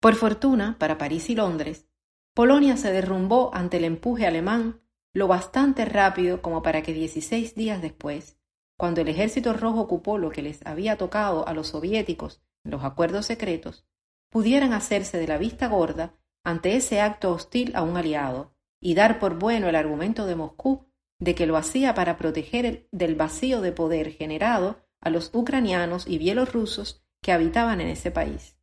Por 0.00 0.14
fortuna, 0.14 0.76
para 0.78 0.96
París 0.96 1.28
y 1.28 1.34
Londres, 1.34 1.86
Polonia 2.34 2.78
se 2.78 2.90
derrumbó 2.90 3.50
ante 3.52 3.76
el 3.76 3.84
empuje 3.84 4.26
alemán 4.26 4.80
lo 5.12 5.28
bastante 5.28 5.84
rápido 5.84 6.40
como 6.40 6.62
para 6.62 6.82
que 6.82 6.94
dieciséis 6.94 7.54
días 7.54 7.82
después, 7.82 8.38
cuando 8.78 9.02
el 9.02 9.08
ejército 9.08 9.52
rojo 9.52 9.80
ocupó 9.80 10.16
lo 10.16 10.30
que 10.30 10.40
les 10.40 10.64
había 10.64 10.96
tocado 10.96 11.46
a 11.46 11.52
los 11.52 11.68
soviéticos 11.68 12.40
en 12.64 12.70
los 12.70 12.82
acuerdos 12.82 13.26
secretos, 13.26 13.84
pudieran 14.30 14.72
hacerse 14.72 15.18
de 15.18 15.26
la 15.26 15.36
vista 15.36 15.68
gorda 15.68 16.14
ante 16.44 16.76
ese 16.76 17.02
acto 17.02 17.32
hostil 17.32 17.76
a 17.76 17.82
un 17.82 17.98
aliado 17.98 18.54
y 18.80 18.94
dar 18.94 19.18
por 19.18 19.38
bueno 19.38 19.68
el 19.68 19.76
argumento 19.76 20.24
de 20.24 20.36
Moscú 20.36 20.87
de 21.18 21.34
que 21.34 21.46
lo 21.46 21.56
hacía 21.56 21.94
para 21.94 22.16
proteger 22.16 22.88
del 22.92 23.14
vacío 23.14 23.60
de 23.60 23.72
poder 23.72 24.12
generado 24.12 24.80
a 25.00 25.10
los 25.10 25.30
ucranianos 25.34 26.06
y 26.06 26.18
bielorrusos 26.18 27.04
que 27.22 27.32
habitaban 27.32 27.80
en 27.80 27.88
ese 27.88 28.10
país 28.10 28.58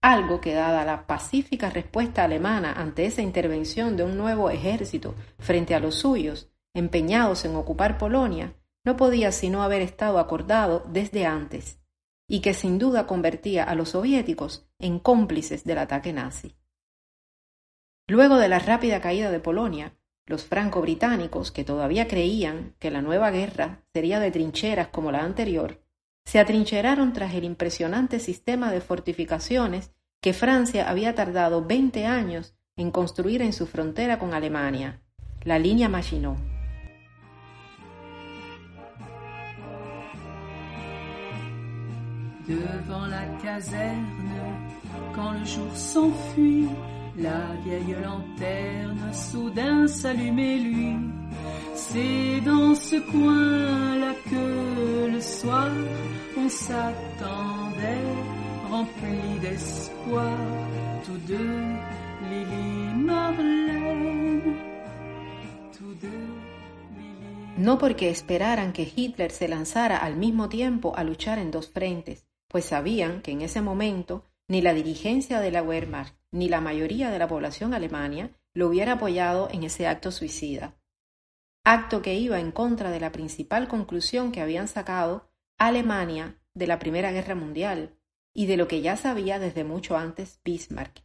algo 0.00 0.40
que 0.40 0.54
dada 0.54 0.84
la 0.84 1.06
pacífica 1.06 1.68
respuesta 1.70 2.24
alemana 2.24 2.72
ante 2.72 3.04
esa 3.04 3.22
intervención 3.22 3.96
de 3.96 4.04
un 4.04 4.16
nuevo 4.16 4.50
ejército 4.50 5.14
frente 5.38 5.74
a 5.74 5.80
los 5.80 5.96
suyos, 5.96 6.50
empeñados 6.74 7.44
en 7.44 7.54
ocupar 7.54 7.98
Polonia, 7.98 8.54
no 8.84 8.96
podía 8.96 9.30
sino 9.30 9.62
haber 9.62 9.82
estado 9.82 10.18
acordado 10.18 10.86
desde 10.88 11.26
antes, 11.26 11.80
y 12.26 12.40
que 12.40 12.54
sin 12.54 12.78
duda 12.78 13.06
convertía 13.06 13.64
a 13.64 13.74
los 13.74 13.90
soviéticos 13.90 14.66
en 14.78 14.98
cómplices 14.98 15.64
del 15.64 15.78
ataque 15.78 16.12
nazi. 16.12 16.56
Luego 18.08 18.38
de 18.38 18.48
la 18.48 18.58
rápida 18.58 19.00
caída 19.00 19.30
de 19.30 19.40
Polonia, 19.40 19.96
los 20.30 20.44
franco-británicos, 20.44 21.50
que 21.50 21.64
todavía 21.64 22.06
creían 22.06 22.74
que 22.78 22.92
la 22.92 23.02
nueva 23.02 23.32
guerra 23.32 23.82
sería 23.92 24.20
de 24.20 24.30
trincheras 24.30 24.86
como 24.86 25.10
la 25.10 25.24
anterior, 25.24 25.82
se 26.24 26.38
atrincheraron 26.38 27.12
tras 27.12 27.34
el 27.34 27.42
impresionante 27.42 28.20
sistema 28.20 28.70
de 28.70 28.80
fortificaciones 28.80 29.92
que 30.20 30.32
Francia 30.32 30.88
había 30.88 31.16
tardado 31.16 31.66
veinte 31.66 32.06
años 32.06 32.54
en 32.76 32.92
construir 32.92 33.42
en 33.42 33.52
su 33.52 33.66
frontera 33.66 34.20
con 34.20 34.32
Alemania, 34.32 35.02
la 35.42 35.58
línea 35.58 35.88
Maginot. 35.88 36.38
La 47.16 47.54
vieille 47.64 47.96
lanterne 48.02 49.12
soudain 49.12 49.86
s'allumait 49.86 50.58
lui. 50.58 50.96
C'est 51.74 52.40
dans 52.44 52.74
ce 52.74 52.96
coin-là 52.96 54.14
que 54.28 55.10
le 55.12 55.20
soir 55.20 55.70
on 56.36 56.48
s'attendait, 56.48 58.06
rempli 58.70 59.38
d'espoir, 59.40 60.36
tous 61.04 61.18
deux, 61.26 61.62
Lily 62.30 63.04
Marlène, 63.04 64.56
tous 65.76 65.94
deux. 66.00 66.08
No 67.56 67.76
porque 67.78 68.08
esperaran 68.08 68.72
que 68.72 68.82
Hitler 68.82 69.30
se 69.30 69.48
lanzara 69.48 69.98
al 69.98 70.16
mismo 70.16 70.48
tiempo 70.48 70.92
a 70.96 71.04
luchar 71.04 71.38
en 71.38 71.50
dos 71.50 71.68
frentes, 71.70 72.24
pues 72.48 72.64
sabían 72.64 73.20
que 73.20 73.32
en 73.32 73.42
ese 73.42 73.60
momento 73.60 74.24
ni 74.48 74.62
la 74.62 74.72
dirigencia 74.74 75.40
de 75.40 75.50
la 75.50 75.62
Wehrmacht 75.62 76.19
ni 76.30 76.48
la 76.48 76.60
mayoría 76.60 77.10
de 77.10 77.18
la 77.18 77.28
población 77.28 77.74
alemania 77.74 78.30
lo 78.54 78.68
hubiera 78.68 78.92
apoyado 78.92 79.48
en 79.52 79.64
ese 79.64 79.86
acto 79.86 80.10
suicida 80.10 80.80
acto 81.64 82.02
que 82.02 82.14
iba 82.14 82.40
en 82.40 82.52
contra 82.52 82.90
de 82.90 83.00
la 83.00 83.12
principal 83.12 83.68
conclusión 83.68 84.32
que 84.32 84.40
habían 84.40 84.68
sacado 84.68 85.30
Alemania 85.58 86.40
de 86.54 86.66
la 86.66 86.78
Primera 86.78 87.12
Guerra 87.12 87.34
Mundial 87.34 87.96
y 88.32 88.46
de 88.46 88.56
lo 88.56 88.66
que 88.66 88.80
ya 88.80 88.96
sabía 88.96 89.38
desde 89.38 89.64
mucho 89.64 89.96
antes 89.96 90.40
Bismarck, 90.44 91.02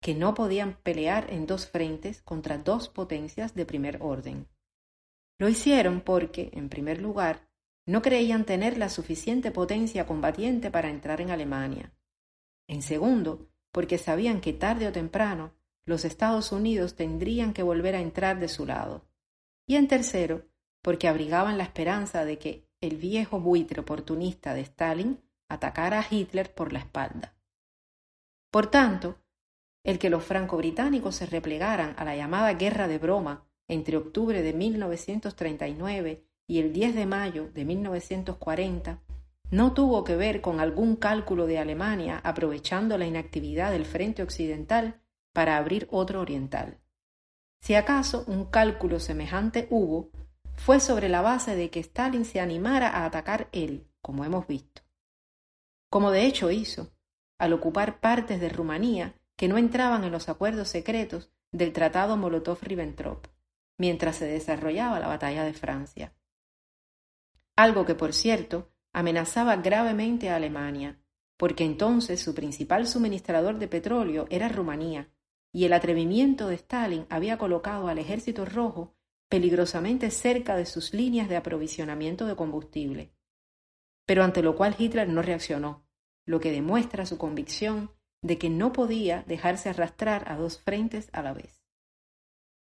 que 0.00 0.14
no 0.14 0.34
podían 0.34 0.74
pelear 0.82 1.30
en 1.30 1.46
dos 1.46 1.68
frentes 1.68 2.22
contra 2.22 2.58
dos 2.58 2.88
potencias 2.88 3.54
de 3.54 3.66
primer 3.66 3.98
orden. 4.00 4.48
Lo 5.38 5.48
hicieron 5.48 6.00
porque, 6.00 6.50
en 6.52 6.68
primer 6.68 7.00
lugar, 7.00 7.48
no 7.86 8.02
creían 8.02 8.44
tener 8.44 8.76
la 8.76 8.88
suficiente 8.88 9.50
potencia 9.50 10.06
combatiente 10.06 10.70
para 10.70 10.90
entrar 10.90 11.20
en 11.20 11.30
Alemania. 11.30 11.92
En 12.66 12.82
segundo, 12.82 13.50
porque 13.78 13.96
sabían 13.96 14.40
que 14.40 14.52
tarde 14.52 14.88
o 14.88 14.92
temprano 14.92 15.52
los 15.84 16.04
Estados 16.04 16.50
Unidos 16.50 16.96
tendrían 16.96 17.52
que 17.52 17.62
volver 17.62 17.94
a 17.94 18.00
entrar 18.00 18.40
de 18.40 18.48
su 18.48 18.66
lado 18.66 19.04
y 19.68 19.76
en 19.76 19.86
tercero, 19.86 20.48
porque 20.82 21.06
abrigaban 21.06 21.58
la 21.58 21.62
esperanza 21.62 22.24
de 22.24 22.40
que 22.40 22.68
el 22.80 22.96
viejo 22.96 23.38
buitre 23.38 23.82
oportunista 23.82 24.52
de 24.52 24.62
Stalin 24.62 25.20
atacara 25.48 26.00
a 26.00 26.06
Hitler 26.10 26.52
por 26.52 26.72
la 26.72 26.80
espalda. 26.80 27.36
Por 28.50 28.68
tanto, 28.68 29.20
el 29.84 30.00
que 30.00 30.10
los 30.10 30.24
franco-británicos 30.24 31.14
se 31.14 31.26
replegaran 31.26 31.94
a 31.98 32.04
la 32.04 32.16
llamada 32.16 32.54
guerra 32.54 32.88
de 32.88 32.98
broma 32.98 33.46
entre 33.68 33.96
octubre 33.96 34.42
de 34.42 34.54
1939 34.54 36.24
y 36.48 36.58
el 36.58 36.72
10 36.72 36.96
de 36.96 37.06
mayo 37.06 37.48
de 37.54 37.64
1940 37.64 39.02
no 39.50 39.72
tuvo 39.72 40.04
que 40.04 40.16
ver 40.16 40.40
con 40.40 40.60
algún 40.60 40.96
cálculo 40.96 41.46
de 41.46 41.58
Alemania 41.58 42.20
aprovechando 42.22 42.98
la 42.98 43.06
inactividad 43.06 43.70
del 43.70 43.86
frente 43.86 44.22
occidental 44.22 45.00
para 45.32 45.56
abrir 45.56 45.88
otro 45.90 46.20
oriental. 46.20 46.78
Si 47.60 47.74
acaso 47.74 48.24
un 48.26 48.46
cálculo 48.46 49.00
semejante 49.00 49.66
hubo, 49.70 50.10
fue 50.56 50.80
sobre 50.80 51.08
la 51.08 51.22
base 51.22 51.56
de 51.56 51.70
que 51.70 51.80
Stalin 51.80 52.24
se 52.24 52.40
animara 52.40 52.88
a 52.88 53.04
atacar 53.04 53.48
él, 53.52 53.86
como 54.02 54.24
hemos 54.24 54.46
visto. 54.46 54.82
Como 55.90 56.10
de 56.10 56.26
hecho 56.26 56.50
hizo, 56.50 56.92
al 57.38 57.52
ocupar 57.52 58.00
partes 58.00 58.40
de 58.40 58.48
Rumanía 58.48 59.14
que 59.36 59.48
no 59.48 59.56
entraban 59.56 60.04
en 60.04 60.12
los 60.12 60.28
acuerdos 60.28 60.68
secretos 60.68 61.30
del 61.52 61.72
Tratado 61.72 62.16
Molotov-Ribbentrop, 62.16 63.28
mientras 63.78 64.16
se 64.16 64.26
desarrollaba 64.26 65.00
la 65.00 65.06
batalla 65.06 65.44
de 65.44 65.54
Francia. 65.54 66.12
Algo 67.56 67.86
que, 67.86 67.94
por 67.94 68.12
cierto, 68.12 68.72
amenazaba 68.98 69.54
gravemente 69.54 70.28
a 70.28 70.34
Alemania, 70.34 70.98
porque 71.36 71.64
entonces 71.64 72.20
su 72.20 72.34
principal 72.34 72.88
suministrador 72.88 73.60
de 73.60 73.68
petróleo 73.68 74.26
era 74.28 74.48
Rumanía, 74.48 75.08
y 75.52 75.66
el 75.66 75.72
atrevimiento 75.72 76.48
de 76.48 76.56
Stalin 76.56 77.06
había 77.08 77.38
colocado 77.38 77.86
al 77.86 77.98
ejército 77.98 78.44
rojo 78.44 78.96
peligrosamente 79.28 80.10
cerca 80.10 80.56
de 80.56 80.66
sus 80.66 80.94
líneas 80.94 81.28
de 81.28 81.36
aprovisionamiento 81.36 82.26
de 82.26 82.34
combustible. 82.34 83.12
Pero 84.04 84.24
ante 84.24 84.42
lo 84.42 84.56
cual 84.56 84.74
Hitler 84.76 85.08
no 85.08 85.22
reaccionó, 85.22 85.86
lo 86.26 86.40
que 86.40 86.50
demuestra 86.50 87.06
su 87.06 87.18
convicción 87.18 87.92
de 88.20 88.36
que 88.36 88.50
no 88.50 88.72
podía 88.72 89.22
dejarse 89.28 89.68
arrastrar 89.68 90.28
a 90.28 90.36
dos 90.36 90.58
frentes 90.58 91.08
a 91.12 91.22
la 91.22 91.34
vez. 91.34 91.62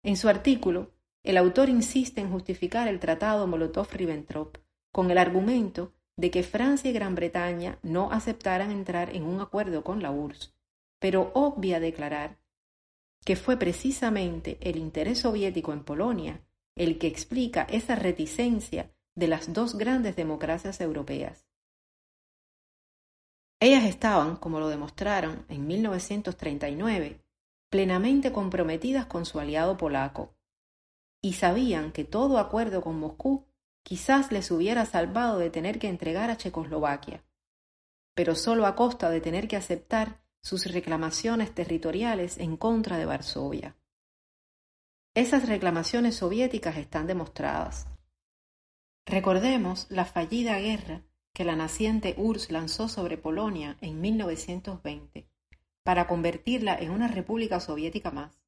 En 0.01 0.17
su 0.17 0.27
artículo, 0.27 0.95
el 1.21 1.37
autor 1.37 1.69
insiste 1.69 2.19
en 2.19 2.31
justificar 2.31 2.87
el 2.87 2.99
tratado 2.99 3.45
Molotov-Ribbentrop 3.45 4.57
con 4.91 5.11
el 5.11 5.19
argumento 5.19 5.93
de 6.17 6.31
que 6.31 6.43
Francia 6.43 6.89
y 6.89 6.93
Gran 6.93 7.15
Bretaña 7.15 7.77
no 7.83 8.11
aceptaran 8.11 8.71
entrar 8.71 9.15
en 9.15 9.23
un 9.23 9.41
acuerdo 9.41 9.83
con 9.83 10.01
la 10.01 10.11
URSS, 10.11 10.53
pero 10.99 11.31
obvia 11.33 11.79
declarar 11.79 12.37
que 13.25 13.35
fue 13.35 13.57
precisamente 13.57 14.57
el 14.61 14.77
interés 14.77 15.19
soviético 15.19 15.73
en 15.73 15.83
Polonia 15.83 16.41
el 16.75 16.97
que 16.97 17.07
explica 17.07 17.63
esa 17.63 17.95
reticencia 17.95 18.91
de 19.15 19.27
las 19.27 19.53
dos 19.53 19.77
grandes 19.77 20.15
democracias 20.15 20.81
europeas. 20.81 21.47
Ellas 23.61 23.85
estaban, 23.85 24.35
como 24.35 24.59
lo 24.59 24.67
demostraron 24.67 25.45
en 25.47 25.65
1939, 25.65 27.21
plenamente 27.69 28.31
comprometidas 28.31 29.05
con 29.05 29.25
su 29.25 29.39
aliado 29.39 29.77
polaco, 29.77 30.35
y 31.21 31.33
sabían 31.33 31.91
que 31.91 32.03
todo 32.03 32.37
acuerdo 32.37 32.81
con 32.81 32.99
Moscú 32.99 33.45
quizás 33.85 34.31
les 34.31 34.49
hubiera 34.49 34.83
salvado 34.87 35.37
de 35.37 35.51
tener 35.51 35.77
que 35.77 35.87
entregar 35.87 36.31
a 36.31 36.37
Checoslovaquia, 36.37 37.23
pero 38.15 38.33
solo 38.33 38.65
a 38.65 38.75
costa 38.75 39.11
de 39.11 39.21
tener 39.21 39.47
que 39.47 39.57
aceptar 39.57 40.23
sus 40.41 40.65
reclamaciones 40.65 41.53
territoriales 41.53 42.39
en 42.39 42.57
contra 42.57 42.97
de 42.97 43.05
Varsovia. 43.05 43.75
Esas 45.13 45.47
reclamaciones 45.47 46.15
soviéticas 46.15 46.77
están 46.77 47.05
demostradas. 47.05 47.87
Recordemos 49.05 49.85
la 49.89 50.05
fallida 50.05 50.57
guerra 50.57 51.03
que 51.31 51.45
la 51.45 51.55
naciente 51.55 52.15
URSS 52.17 52.51
lanzó 52.51 52.87
sobre 52.87 53.19
Polonia 53.19 53.77
en 53.81 54.01
1920 54.01 55.29
para 55.83 56.07
convertirla 56.07 56.75
en 56.75 56.89
una 56.89 57.07
república 57.07 57.59
soviética 57.59 58.09
más, 58.09 58.41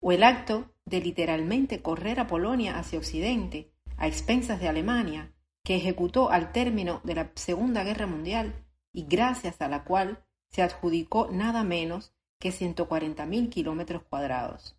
o 0.00 0.10
el 0.10 0.22
acto 0.22 0.72
de 0.86 1.02
literalmente 1.02 1.82
correr 1.82 2.18
a 2.18 2.26
Polonia 2.26 2.78
hacia 2.78 2.98
Occidente 2.98 3.74
a 3.98 4.06
expensas 4.06 4.60
de 4.60 4.68
Alemania, 4.68 5.34
que 5.64 5.76
ejecutó 5.76 6.30
al 6.30 6.52
término 6.52 7.00
de 7.04 7.14
la 7.14 7.32
Segunda 7.34 7.84
Guerra 7.84 8.06
Mundial 8.06 8.64
y 8.92 9.04
gracias 9.04 9.60
a 9.60 9.68
la 9.68 9.84
cual 9.84 10.24
se 10.50 10.62
adjudicó 10.62 11.28
nada 11.30 11.62
menos 11.64 12.14
que 12.40 12.50
140.000 12.50 13.50
kilómetros 13.50 14.02
cuadrados. 14.04 14.78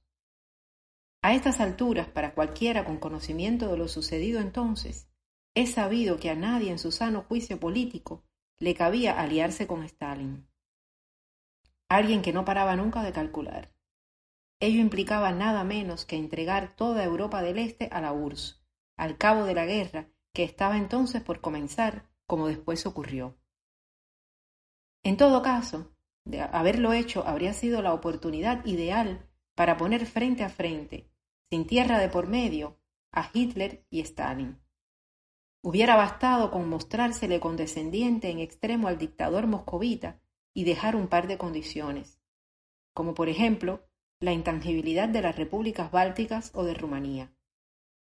A 1.21 1.33
estas 1.33 1.59
alturas, 1.59 2.07
para 2.07 2.33
cualquiera 2.33 2.85
con 2.85 2.97
conocimiento 2.97 3.69
de 3.69 3.77
lo 3.77 3.87
sucedido 3.89 4.39
entonces, 4.39 5.09
es 5.53 5.73
sabido 5.73 6.17
que 6.17 6.29
a 6.29 6.35
nadie 6.35 6.71
en 6.71 6.79
su 6.79 6.91
sano 6.91 7.25
juicio 7.27 7.59
político 7.59 8.23
le 8.57 8.73
cabía 8.73 9.19
aliarse 9.19 9.67
con 9.67 9.83
Stalin. 9.83 10.47
Alguien 11.89 12.21
que 12.21 12.31
no 12.31 12.45
paraba 12.45 12.75
nunca 12.75 13.03
de 13.03 13.11
calcular. 13.11 13.73
Ello 14.61 14.79
implicaba 14.79 15.31
nada 15.31 15.63
menos 15.63 16.05
que 16.05 16.15
entregar 16.15 16.75
toda 16.75 17.03
Europa 17.03 17.41
del 17.41 17.57
Este 17.57 17.89
a 17.91 17.99
la 17.99 18.13
URSS, 18.13 18.58
al 18.99 19.17
cabo 19.17 19.45
de 19.45 19.53
la 19.53 19.65
guerra 19.65 20.09
que 20.33 20.43
estaba 20.43 20.77
entonces 20.77 21.21
por 21.21 21.39
comenzar, 21.39 22.09
como 22.27 22.47
después 22.47 22.85
ocurrió. 22.85 23.37
En 25.03 25.15
todo 25.15 25.41
caso, 25.41 25.95
haberlo 26.51 26.91
hecho 26.91 27.25
habría 27.25 27.53
sido 27.53 27.81
la 27.81 27.93
oportunidad 27.93 28.65
ideal 28.65 29.25
para 29.55 29.77
poner 29.77 30.05
frente 30.05 30.43
a 30.43 30.49
frente, 30.49 31.09
sin 31.49 31.65
tierra 31.65 31.97
de 31.97 32.09
por 32.09 32.27
medio, 32.27 32.77
a 33.11 33.29
Hitler 33.33 33.85
y 33.89 34.01
Stalin. 34.01 34.59
Hubiera 35.61 35.95
bastado 35.95 36.51
con 36.51 36.67
mostrársele 36.67 37.39
condescendiente 37.39 38.29
en 38.29 38.39
extremo 38.39 38.89
al 38.89 38.97
dictador 38.97 39.47
moscovita 39.47 40.21
y 40.53 40.65
dejar 40.65 40.97
un 40.97 41.07
par 41.07 41.27
de 41.27 41.37
condiciones, 41.37 42.19
como 42.93 43.13
por 43.13 43.29
ejemplo 43.29 43.87
la 44.19 44.33
intangibilidad 44.33 45.07
de 45.07 45.21
las 45.21 45.37
repúblicas 45.37 45.89
bálticas 45.89 46.51
o 46.53 46.65
de 46.65 46.73
Rumanía. 46.73 47.33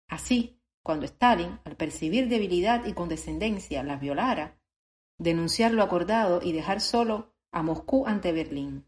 Así, 0.07 0.56
cuando 0.87 1.05
Stalin, 1.05 1.59
al 1.65 1.75
percibir 1.75 2.29
debilidad 2.29 2.85
y 2.85 2.93
condescendencia, 2.93 3.83
las 3.83 3.99
violara, 3.99 4.57
denunciar 5.19 5.73
lo 5.73 5.83
acordado 5.83 6.39
y 6.41 6.53
dejar 6.53 6.79
solo 6.79 7.33
a 7.51 7.61
Moscú 7.61 8.07
ante 8.07 8.31
Berlín. 8.31 8.85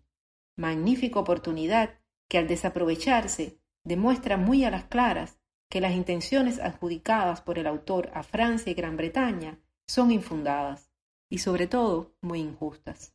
Magnífica 0.56 1.20
oportunidad 1.20 2.00
que 2.30 2.38
al 2.38 2.48
desaprovecharse 2.48 3.60
demuestra 3.84 4.38
muy 4.38 4.64
a 4.64 4.72
las 4.72 4.86
claras 4.86 5.42
que 5.70 5.82
las 5.82 5.92
intenciones 5.92 6.60
adjudicadas 6.60 7.42
por 7.42 7.60
el 7.60 7.68
autor 7.68 8.12
a 8.14 8.24
Francia 8.24 8.72
y 8.72 8.76
Gran 8.76 8.96
Bretaña 8.96 9.60
son 9.86 10.12
infundadas 10.12 10.94
y 11.30 11.40
sobre 11.40 11.68
todo 11.68 12.16
muy 12.22 12.40
injustas. 12.40 13.14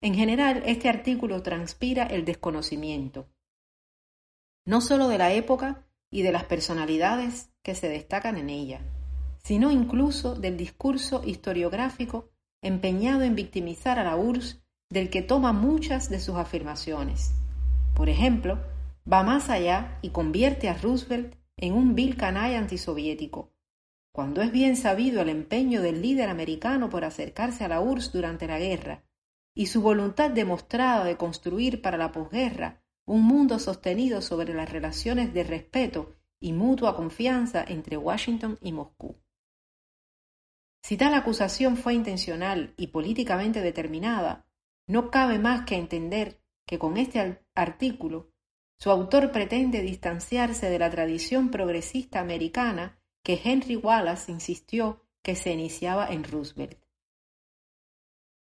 En 0.00 0.16
general, 0.16 0.64
este 0.66 0.88
artículo 0.88 1.44
transpira 1.44 2.06
el 2.06 2.24
desconocimiento, 2.24 3.28
no 4.66 4.80
sólo 4.80 5.06
de 5.06 5.18
la 5.18 5.32
época 5.32 5.84
y 6.10 6.22
de 6.22 6.32
las 6.32 6.42
personalidades 6.42 7.52
se 7.74 7.88
destacan 7.88 8.36
en 8.36 8.50
ella, 8.50 8.80
sino 9.42 9.70
incluso 9.70 10.34
del 10.34 10.56
discurso 10.56 11.22
historiográfico 11.24 12.30
empeñado 12.62 13.22
en 13.22 13.34
victimizar 13.34 13.98
a 13.98 14.04
la 14.04 14.16
URSS 14.16 14.60
del 14.90 15.10
que 15.10 15.22
toma 15.22 15.52
muchas 15.52 16.10
de 16.10 16.20
sus 16.20 16.36
afirmaciones, 16.36 17.34
por 17.94 18.08
ejemplo, 18.08 18.58
va 19.10 19.22
más 19.22 19.50
allá 19.50 19.98
y 20.02 20.10
convierte 20.10 20.68
a 20.68 20.74
Roosevelt 20.74 21.34
en 21.56 21.72
un 21.72 21.94
vil 21.94 22.16
canalla 22.16 22.58
antisoviético, 22.58 23.52
cuando 24.12 24.42
es 24.42 24.52
bien 24.52 24.76
sabido 24.76 25.22
el 25.22 25.28
empeño 25.28 25.82
del 25.82 26.02
líder 26.02 26.28
americano 26.28 26.88
por 26.90 27.04
acercarse 27.04 27.64
a 27.64 27.68
la 27.68 27.80
URSS 27.80 28.12
durante 28.12 28.46
la 28.46 28.58
guerra 28.58 29.04
y 29.54 29.66
su 29.66 29.82
voluntad 29.82 30.30
demostrada 30.30 31.04
de 31.04 31.16
construir 31.16 31.82
para 31.82 31.96
la 31.96 32.12
posguerra 32.12 32.82
un 33.06 33.22
mundo 33.22 33.58
sostenido 33.58 34.22
sobre 34.22 34.54
las 34.54 34.70
relaciones 34.70 35.32
de 35.34 35.42
respeto 35.42 36.17
y 36.40 36.52
mutua 36.52 36.94
confianza 36.96 37.64
entre 37.66 37.96
Washington 37.96 38.58
y 38.60 38.72
Moscú. 38.72 39.16
Si 40.82 40.96
tal 40.96 41.14
acusación 41.14 41.76
fue 41.76 41.94
intencional 41.94 42.74
y 42.76 42.88
políticamente 42.88 43.60
determinada, 43.60 44.46
no 44.86 45.10
cabe 45.10 45.38
más 45.38 45.64
que 45.64 45.76
entender 45.76 46.40
que 46.66 46.78
con 46.78 46.96
este 46.96 47.42
artículo 47.54 48.32
su 48.78 48.90
autor 48.90 49.32
pretende 49.32 49.82
distanciarse 49.82 50.70
de 50.70 50.78
la 50.78 50.88
tradición 50.88 51.50
progresista 51.50 52.20
americana 52.20 52.98
que 53.24 53.40
Henry 53.42 53.76
Wallace 53.76 54.30
insistió 54.30 55.04
que 55.22 55.34
se 55.34 55.52
iniciaba 55.52 56.08
en 56.08 56.24
Roosevelt. 56.24 56.78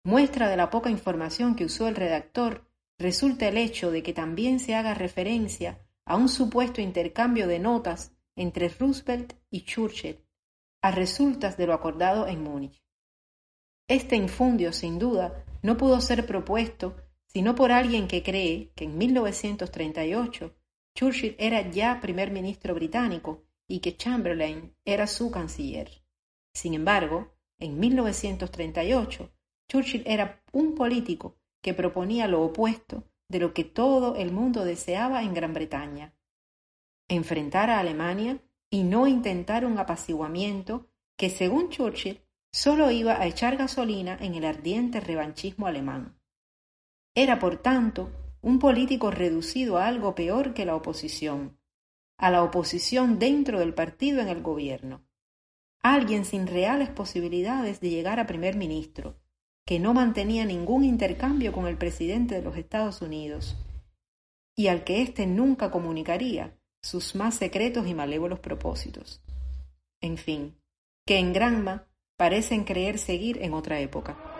Muestra 0.03 0.49
de 0.49 0.57
la 0.57 0.71
poca 0.71 0.91
información 0.91 1.55
que 1.55 1.65
usó 1.65 1.89
el 1.89 1.95
redactor 1.95 2.69
resulta 2.99 3.49
el 3.49 3.57
hecho 3.59 3.91
de 3.91 4.03
que 4.03 4.13
también 4.13 4.61
se 4.61 4.75
haga 4.75 4.95
referencia 4.95 5.87
a 6.07 6.17
un 6.17 6.29
supuesto 6.29 6.81
intercambio 6.81 7.47
de 7.47 7.59
notas 7.59 8.13
entre 8.37 8.69
Roosevelt 8.69 9.35
y 9.51 9.65
Churchill 9.65 10.25
a 10.83 10.91
resultas 10.91 11.57
de 11.57 11.67
lo 11.67 11.73
acordado 11.73 12.27
en 12.27 12.43
Múnich. 12.43 12.83
Este 13.89 14.17
infundio, 14.17 14.73
sin 14.73 14.99
duda, 14.99 15.45
no 15.63 15.77
pudo 15.77 16.01
ser 16.01 16.27
propuesto 16.27 16.97
sino 17.35 17.57
por 17.57 17.73
alguien 17.73 18.07
que 18.07 18.23
cree 18.23 18.71
que 18.77 18.85
en 18.85 18.97
1938 18.97 20.55
Churchill 20.97 21.35
era 21.39 21.69
ya 21.69 22.01
primer 22.01 22.31
ministro 22.31 22.75
británico 22.75 23.45
y 23.69 23.81
que 23.81 23.97
Chamberlain 23.97 24.77
era 24.85 25.09
su 25.09 25.33
canciller. 25.33 26.05
Sin 26.55 26.75
embargo, 26.75 27.35
en 27.59 27.81
1938, 27.81 29.33
Churchill 29.69 30.05
era 30.07 30.45
un 30.53 30.77
político 30.77 31.37
que 31.61 31.75
proponía 31.75 32.29
lo 32.29 32.43
opuesto 32.43 33.11
de 33.29 33.39
lo 33.39 33.55
que 33.55 33.65
todo 33.65 34.17
el 34.17 34.33
mundo 34.33 34.65
deseaba 34.65 35.23
en 35.23 35.35
Gran 35.35 35.55
Bretaña. 35.55 36.15
Enfrentar 37.09 37.71
a 37.71 37.81
Alemania 37.81 38.39
y 38.71 38.83
no 38.83 39.07
intentar 39.07 39.65
un 39.65 39.79
apaciguamiento 39.79 40.89
que, 41.17 41.31
según 41.31 41.71
Churchill, 41.71 42.23
solo 42.53 42.91
iba 42.91 43.21
a 43.21 43.27
echar 43.27 43.57
gasolina 43.57 44.17
en 44.21 44.35
el 44.35 44.45
ardiente 44.45 45.01
revanchismo 45.01 45.67
alemán. 45.67 46.19
Era, 47.15 47.39
por 47.39 47.57
tanto, 47.59 48.11
un 48.43 48.59
político 48.59 49.11
reducido 49.11 49.79
a 49.79 49.87
algo 49.87 50.15
peor 50.15 50.55
que 50.55 50.67
la 50.67 50.77
oposición, 50.77 51.59
a 52.19 52.31
la 52.31 52.43
oposición 52.43 53.19
dentro 53.19 53.59
del 53.59 53.75
partido 53.75 54.21
en 54.21 54.29
el 54.29 54.43
gobierno, 54.43 55.05
alguien 55.83 56.25
sin 56.25 56.47
reales 56.47 56.91
posibilidades 56.91 57.81
de 57.81 57.91
llegar 57.91 58.21
a 58.21 58.27
primer 58.27 58.57
ministro, 58.57 59.21
que 59.67 59.79
no 59.79 59.95
mantenía 59.95 60.45
ningún 60.45 60.85
intercambio 60.85 61.53
con 61.53 61.67
el 61.67 61.79
presidente 61.79 62.35
de 62.35 62.43
los 62.43 62.57
Estados 62.57 63.01
Unidos, 63.03 63.57
y 64.57 64.69
al 64.69 64.85
que 64.85 65.03
éste 65.03 65.27
nunca 65.27 65.71
comunicaría 65.71 66.57
sus 66.83 67.15
más 67.15 67.35
secretos 67.35 67.87
y 67.87 67.95
malévolos 67.95 68.41
propósitos. 68.41 69.23
En 70.01 70.19
fin, 70.19 70.55
que 71.07 71.19
en 71.19 71.33
Granma 71.33 71.89
parecen 72.17 72.65
creer 72.65 72.99
seguir 72.99 73.43
en 73.43 73.55
otra 73.55 73.81
época. 73.81 74.34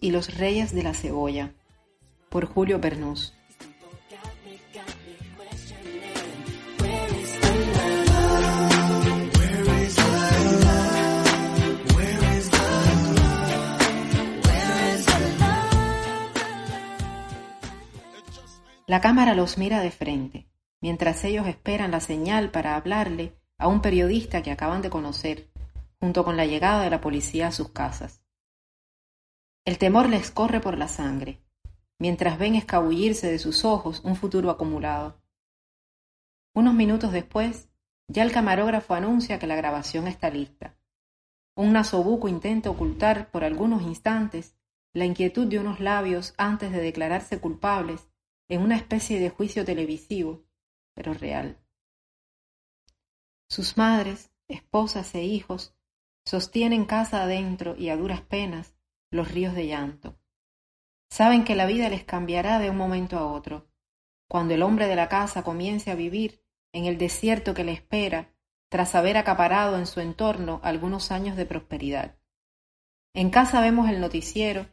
Y 0.00 0.10
los 0.10 0.36
Reyes 0.36 0.74
de 0.74 0.82
la 0.82 0.94
Cebolla, 0.94 1.52
por 2.28 2.46
Julio 2.46 2.80
Pernús. 2.80 3.34
La 18.86 19.00
cámara 19.00 19.34
los 19.34 19.56
mira 19.56 19.80
de 19.80 19.90
frente, 19.90 20.46
mientras 20.80 21.24
ellos 21.24 21.46
esperan 21.46 21.90
la 21.90 22.00
señal 22.00 22.50
para 22.50 22.76
hablarle 22.76 23.34
a 23.58 23.66
un 23.66 23.80
periodista 23.80 24.42
que 24.42 24.50
acaban 24.50 24.82
de 24.82 24.90
conocer, 24.90 25.48
junto 26.00 26.22
con 26.22 26.36
la 26.36 26.44
llegada 26.44 26.82
de 26.82 26.90
la 26.90 27.00
policía 27.00 27.48
a 27.48 27.52
sus 27.52 27.70
casas. 27.70 28.23
El 29.66 29.78
temor 29.78 30.10
les 30.10 30.30
corre 30.30 30.60
por 30.60 30.76
la 30.76 30.88
sangre, 30.88 31.40
mientras 31.98 32.38
ven 32.38 32.54
escabullirse 32.54 33.30
de 33.30 33.38
sus 33.38 33.64
ojos 33.64 34.02
un 34.04 34.14
futuro 34.14 34.50
acumulado. 34.50 35.22
Unos 36.54 36.74
minutos 36.74 37.12
después, 37.12 37.70
ya 38.06 38.24
el 38.24 38.32
camarógrafo 38.32 38.92
anuncia 38.92 39.38
que 39.38 39.46
la 39.46 39.56
grabación 39.56 40.06
está 40.06 40.28
lista. 40.28 40.76
Un 41.56 41.72
nasobuco 41.72 42.28
intenta 42.28 42.68
ocultar 42.68 43.30
por 43.30 43.42
algunos 43.42 43.80
instantes 43.82 44.54
la 44.92 45.06
inquietud 45.06 45.46
de 45.46 45.58
unos 45.58 45.80
labios 45.80 46.34
antes 46.36 46.70
de 46.70 46.82
declararse 46.82 47.40
culpables 47.40 48.06
en 48.48 48.60
una 48.60 48.76
especie 48.76 49.18
de 49.18 49.30
juicio 49.30 49.64
televisivo, 49.64 50.44
pero 50.92 51.14
real. 51.14 51.58
Sus 53.48 53.78
madres, 53.78 54.30
esposas 54.46 55.14
e 55.14 55.24
hijos 55.24 55.74
sostienen 56.26 56.84
casa 56.84 57.22
adentro 57.22 57.76
y 57.76 57.88
a 57.88 57.96
duras 57.96 58.20
penas 58.20 58.73
los 59.14 59.30
ríos 59.30 59.54
de 59.54 59.68
llanto. 59.68 60.18
Saben 61.08 61.44
que 61.44 61.54
la 61.54 61.66
vida 61.66 61.88
les 61.88 62.02
cambiará 62.02 62.58
de 62.58 62.68
un 62.68 62.76
momento 62.76 63.16
a 63.16 63.30
otro, 63.32 63.68
cuando 64.28 64.54
el 64.54 64.62
hombre 64.64 64.88
de 64.88 64.96
la 64.96 65.08
casa 65.08 65.44
comience 65.44 65.92
a 65.92 65.94
vivir 65.94 66.42
en 66.72 66.86
el 66.86 66.98
desierto 66.98 67.54
que 67.54 67.62
le 67.62 67.70
espera 67.70 68.34
tras 68.68 68.96
haber 68.96 69.16
acaparado 69.16 69.78
en 69.78 69.86
su 69.86 70.00
entorno 70.00 70.60
algunos 70.64 71.12
años 71.12 71.36
de 71.36 71.46
prosperidad. 71.46 72.18
En 73.14 73.30
casa 73.30 73.60
vemos 73.60 73.88
el 73.88 74.00
noticiero 74.00 74.66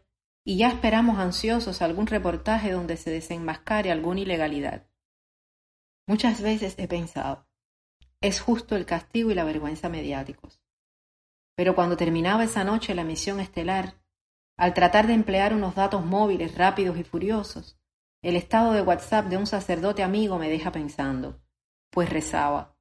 y 0.44 0.58
ya 0.58 0.70
esperamos 0.70 1.20
ansiosos 1.20 1.84
algún 1.84 2.08
reportaje 2.08 2.72
donde 2.72 2.98
se 2.98 3.12
desenmascare 3.12 3.92
alguna 3.92 4.22
ilegalidad. 4.22 4.88
Muchas 6.08 6.42
veces 6.42 6.74
he 6.80 6.88
pensado, 6.88 7.48
es 8.22 8.42
justo 8.42 8.76
el 8.76 8.88
castigo 8.88 9.30
y 9.30 9.36
la 9.36 9.44
vergüenza 9.44 9.88
mediáticos. 9.88 10.64
Pero 11.56 11.76
cuando 11.76 11.96
terminaba 11.96 12.44
esa 12.44 12.64
noche 12.64 12.96
la 12.96 13.04
misión 13.04 13.40
estelar, 13.40 14.01
al 14.62 14.76
tratar 14.76 15.08
de 15.08 15.14
emplear 15.14 15.56
unos 15.56 15.74
datos 15.74 16.06
móviles 16.06 16.56
rápidos 16.56 16.96
y 16.96 17.04
furiosos, 17.04 17.80
el 18.22 18.36
estado 18.36 18.74
de 18.74 18.84
WhatsApp 18.84 19.26
de 19.26 19.38
un 19.38 19.48
sacerdote 19.48 20.04
amigo 20.04 20.38
me 20.38 20.52
deja 20.52 20.72
pensando, 20.72 21.42
pues 21.90 22.12
rezaba. 22.12 22.78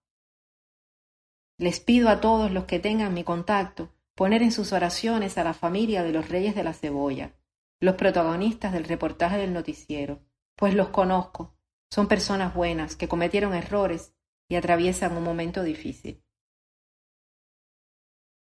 Les 1.56 1.80
pido 1.80 2.10
a 2.10 2.20
todos 2.20 2.50
los 2.50 2.66
que 2.66 2.80
tengan 2.80 3.14
mi 3.14 3.24
contacto 3.24 3.94
poner 4.14 4.42
en 4.42 4.52
sus 4.52 4.74
oraciones 4.74 5.38
a 5.38 5.42
la 5.42 5.54
familia 5.54 6.02
de 6.02 6.12
los 6.12 6.28
reyes 6.28 6.54
de 6.54 6.64
la 6.64 6.74
cebolla, 6.74 7.32
los 7.80 7.94
protagonistas 7.94 8.74
del 8.74 8.84
reportaje 8.84 9.38
del 9.38 9.54
noticiero, 9.54 10.20
pues 10.56 10.74
los 10.74 10.90
conozco, 10.90 11.56
son 11.90 12.08
personas 12.08 12.52
buenas 12.52 12.94
que 12.94 13.08
cometieron 13.08 13.54
errores 13.54 14.12
y 14.50 14.56
atraviesan 14.56 15.16
un 15.16 15.24
momento 15.24 15.62
difícil. 15.62 16.22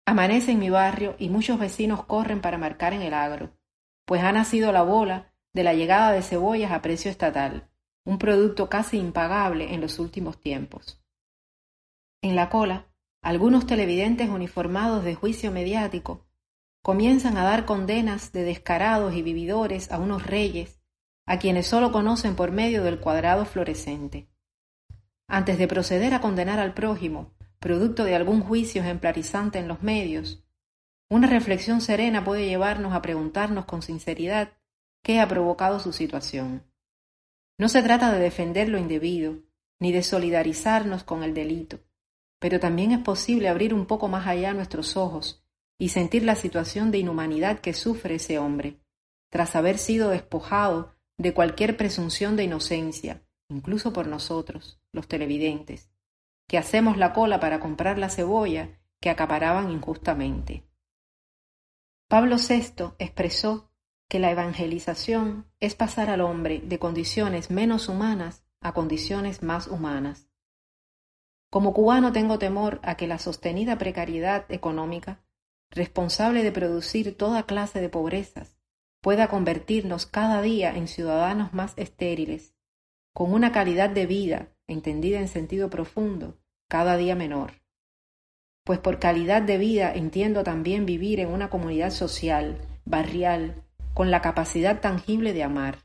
Amanece 0.10 0.52
en 0.52 0.60
mi 0.60 0.70
barrio 0.70 1.18
y 1.20 1.28
muchos 1.28 1.60
vecinos 1.60 2.06
corren 2.06 2.40
para 2.40 2.58
marcar 2.58 2.94
en 2.94 3.02
el 3.02 3.14
agro, 3.14 3.52
pues 4.06 4.24
ha 4.24 4.32
nacido 4.32 4.72
la 4.72 4.82
bola 4.82 5.34
de 5.54 5.66
la 5.66 5.74
llegada 5.74 6.14
de 6.14 6.22
cebollas 6.22 6.72
a 6.72 6.82
precio 6.82 7.12
estatal, 7.12 7.70
un 8.06 8.18
producto 8.18 8.70
casi 8.70 8.98
impagable 9.00 9.74
en 9.74 9.82
los 9.82 10.00
últimos 10.00 10.40
tiempos. 10.40 11.04
En 12.22 12.38
la 12.38 12.50
cola, 12.50 12.88
algunos 13.22 13.68
televidentes 13.68 14.30
uniformados 14.30 15.04
de 15.04 15.14
juicio 15.14 15.52
mediático 15.52 16.26
comienzan 16.82 17.36
a 17.36 17.44
dar 17.44 17.66
condenas 17.66 18.32
de 18.32 18.46
descarados 18.46 19.14
y 19.14 19.22
vividores 19.22 19.92
a 19.92 20.00
unos 20.00 20.26
reyes 20.26 20.80
a 21.26 21.38
quienes 21.38 21.68
sólo 21.68 21.92
conocen 21.92 22.38
por 22.38 22.54
medio 22.54 22.82
del 22.82 23.02
cuadrado 23.02 23.44
fluorescente. 23.44 24.30
Antes 25.28 25.58
de 25.58 25.68
proceder 25.68 26.14
a 26.14 26.22
condenar 26.22 26.60
al 26.60 26.74
prójimo, 26.74 27.34
producto 27.60 28.04
de 28.04 28.16
algún 28.16 28.42
juicio 28.42 28.82
ejemplarizante 28.82 29.60
en 29.60 29.68
los 29.68 29.82
medios, 29.84 30.44
una 31.10 31.28
reflexión 31.28 31.82
serena 31.82 32.24
puede 32.24 32.48
llevarnos 32.48 32.94
a 32.94 33.02
preguntarnos 33.02 33.66
con 33.66 33.82
sinceridad 33.82 34.54
qué 35.04 35.20
ha 35.20 35.28
provocado 35.28 35.80
su 35.80 35.94
situación. 35.94 36.64
No 37.58 37.70
se 37.70 37.82
trata 37.82 38.12
de 38.12 38.20
defender 38.20 38.70
lo 38.70 38.78
indebido, 38.78 39.40
ni 39.80 39.92
de 39.92 40.04
solidarizarnos 40.04 41.04
con 41.04 41.24
el 41.24 41.34
delito, 41.34 41.80
pero 42.40 42.60
también 42.60 42.92
es 42.92 43.00
posible 43.00 43.48
abrir 43.48 43.74
un 43.74 43.86
poco 43.86 44.08
más 44.08 44.28
allá 44.28 44.54
nuestros 44.54 44.98
ojos 44.98 45.44
y 45.80 45.90
sentir 45.90 46.24
la 46.24 46.36
situación 46.36 46.92
de 46.92 47.00
inhumanidad 47.00 47.60
que 47.60 47.74
sufre 47.74 48.16
ese 48.16 48.38
hombre, 48.40 48.80
tras 49.30 49.56
haber 49.56 49.78
sido 49.78 50.10
despojado 50.10 50.96
de 51.18 51.34
cualquier 51.34 51.78
presunción 51.78 52.36
de 52.36 52.44
inocencia, 52.44 53.24
incluso 53.50 53.94
por 53.94 54.08
nosotros, 54.08 54.82
los 54.92 55.08
televidentes, 55.08 55.90
que 56.48 56.58
hacemos 56.58 56.98
la 56.98 57.14
cola 57.14 57.40
para 57.40 57.60
comprar 57.60 57.98
la 57.98 58.10
cebolla 58.10 58.80
que 59.00 59.10
acaparaban 59.10 59.70
injustamente. 59.70 60.64
Pablo 62.08 62.38
VI 62.38 62.94
expresó 63.00 63.70
que 64.08 64.20
la 64.20 64.32
evangelización 64.32 65.52
es 65.60 65.76
pasar 65.76 66.10
al 66.10 66.22
hombre 66.22 66.62
de 66.64 66.80
condiciones 66.80 67.52
menos 67.52 67.90
humanas 67.90 68.46
a 68.62 68.74
condiciones 68.74 69.44
más 69.44 69.68
humanas. 69.68 70.30
Como 71.50 71.74
cubano 71.74 72.12
tengo 72.12 72.40
temor 72.40 72.80
a 72.84 72.96
que 72.96 73.08
la 73.08 73.20
sostenida 73.20 73.78
precariedad 73.78 74.46
económica, 74.50 75.24
responsable 75.70 76.44
de 76.44 76.52
producir 76.52 77.18
toda 77.18 77.44
clase 77.44 77.82
de 77.82 77.90
pobrezas, 77.90 78.58
pueda 79.02 79.28
convertirnos 79.28 80.06
cada 80.06 80.42
día 80.42 80.72
en 80.76 80.88
ciudadanos 80.88 81.54
más 81.54 81.74
estériles, 81.78 82.56
con 83.14 83.34
una 83.34 83.52
calidad 83.52 83.90
de 83.90 84.06
vida, 84.06 84.57
entendida 84.68 85.20
en 85.20 85.28
sentido 85.28 85.70
profundo, 85.70 86.38
cada 86.70 86.98
día 86.98 87.16
menor. 87.16 87.54
Pues 88.64 88.80
por 88.80 89.00
calidad 89.00 89.42
de 89.42 89.58
vida 89.58 89.94
entiendo 89.94 90.44
también 90.44 90.86
vivir 90.86 91.20
en 91.20 91.30
una 91.30 91.50
comunidad 91.50 91.92
social, 91.92 92.62
barrial, 92.86 93.64
con 93.94 94.12
la 94.12 94.22
capacidad 94.22 94.82
tangible 94.82 95.34
de 95.34 95.44
amar, 95.44 95.80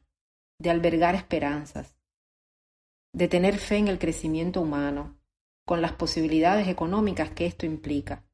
de 0.58 0.70
albergar 0.70 1.14
esperanzas, 1.14 1.96
de 3.14 3.28
tener 3.28 3.58
fe 3.58 3.76
en 3.76 3.88
el 3.88 3.98
crecimiento 3.98 4.60
humano, 4.60 5.16
con 5.64 5.80
las 5.80 5.92
posibilidades 5.92 6.68
económicas 6.68 7.30
que 7.30 7.46
esto 7.46 7.66
implica, 7.66 8.24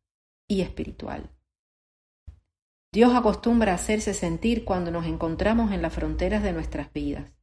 y 0.49 0.63
espiritual. 0.63 1.31
Dios 2.93 3.15
acostumbra 3.15 3.73
a 3.73 3.75
hacerse 3.75 4.15
sentir 4.15 4.65
cuando 4.65 4.91
nos 4.91 5.07
encontramos 5.07 5.73
en 5.73 5.83
las 5.83 5.93
fronteras 5.93 6.43
de 6.43 6.53
nuestras 6.53 6.93
vidas, 6.93 7.38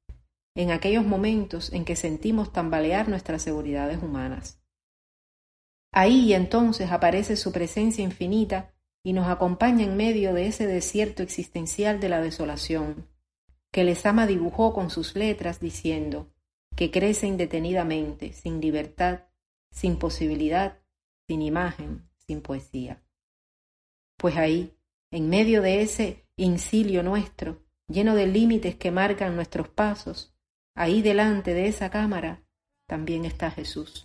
en 0.56 0.72
aquellos 0.72 1.06
momentos 1.06 1.72
en 1.74 1.84
que 1.86 1.96
sentimos 1.96 2.54
tambalear 2.54 3.10
nuestras 3.10 3.42
seguridades 3.42 4.02
humanas. 4.02 4.62
Ahí 5.92 6.34
entonces 6.34 6.92
aparece 6.92 7.36
su 7.36 7.52
presencia 7.52 8.04
infinita 8.04 8.74
y 9.04 9.14
nos 9.14 9.28
acompaña 9.28 9.84
en 9.84 9.96
medio 9.96 10.34
de 10.34 10.48
ese 10.48 10.66
desierto 10.66 11.24
existencial 11.24 12.00
de 12.00 12.10
la 12.10 12.22
desolación, 12.22 13.08
que 13.72 13.84
Lesama 13.84 14.26
dibujó 14.26 14.74
con 14.74 14.90
sus 14.90 15.16
letras 15.16 15.60
diciendo 15.60 16.32
que 16.76 16.92
crece 16.92 17.28
indetenidamente, 17.28 18.34
sin 18.34 18.60
libertad, 18.60 19.26
sin 19.72 19.98
posibilidad, 19.98 20.80
sin 21.28 21.42
imagen, 21.42 22.10
sin 22.18 22.42
poesía. 22.42 23.04
Pues 24.18 24.36
ahí, 24.38 24.78
en 25.12 25.30
medio 25.30 25.62
de 25.62 25.82
ese 25.82 26.26
incilio 26.36 27.04
nuestro, 27.04 27.64
lleno 27.88 28.16
de 28.16 28.28
límites 28.28 28.76
que 28.76 28.92
marcan 28.92 29.36
nuestros 29.36 29.70
pasos, 29.70 30.35
ahí 30.76 31.02
delante 31.02 31.54
de 31.54 31.68
esa 31.68 31.90
cámara, 31.90 32.44
también 32.88 33.26
está 33.26 33.50
Jesús. 33.50 34.05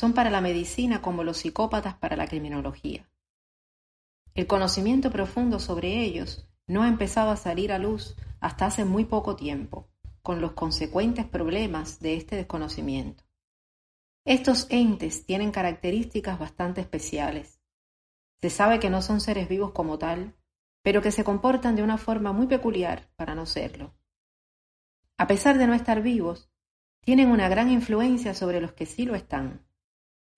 son 0.00 0.14
para 0.14 0.30
la 0.30 0.40
medicina 0.40 1.02
como 1.02 1.24
los 1.24 1.36
psicópatas 1.36 1.94
para 1.94 2.16
la 2.16 2.26
criminología. 2.26 3.06
El 4.34 4.46
conocimiento 4.46 5.10
profundo 5.10 5.58
sobre 5.58 6.00
ellos 6.00 6.48
no 6.66 6.84
ha 6.84 6.88
empezado 6.88 7.30
a 7.30 7.36
salir 7.36 7.70
a 7.70 7.78
luz 7.78 8.16
hasta 8.40 8.64
hace 8.64 8.86
muy 8.86 9.04
poco 9.04 9.36
tiempo, 9.36 9.90
con 10.22 10.40
los 10.40 10.52
consecuentes 10.52 11.26
problemas 11.26 12.00
de 12.00 12.14
este 12.14 12.36
desconocimiento. 12.36 13.24
Estos 14.24 14.68
entes 14.70 15.26
tienen 15.26 15.50
características 15.50 16.38
bastante 16.38 16.80
especiales. 16.80 17.60
Se 18.40 18.48
sabe 18.48 18.80
que 18.80 18.88
no 18.88 19.02
son 19.02 19.20
seres 19.20 19.50
vivos 19.50 19.72
como 19.72 19.98
tal, 19.98 20.34
pero 20.80 21.02
que 21.02 21.12
se 21.12 21.24
comportan 21.24 21.76
de 21.76 21.82
una 21.82 21.98
forma 21.98 22.32
muy 22.32 22.46
peculiar 22.46 23.10
para 23.16 23.34
no 23.34 23.44
serlo. 23.44 23.92
A 25.18 25.26
pesar 25.26 25.58
de 25.58 25.66
no 25.66 25.74
estar 25.74 26.00
vivos, 26.00 26.50
tienen 27.02 27.28
una 27.30 27.50
gran 27.50 27.68
influencia 27.68 28.32
sobre 28.32 28.62
los 28.62 28.72
que 28.72 28.86
sí 28.86 29.04
lo 29.04 29.14
están, 29.14 29.66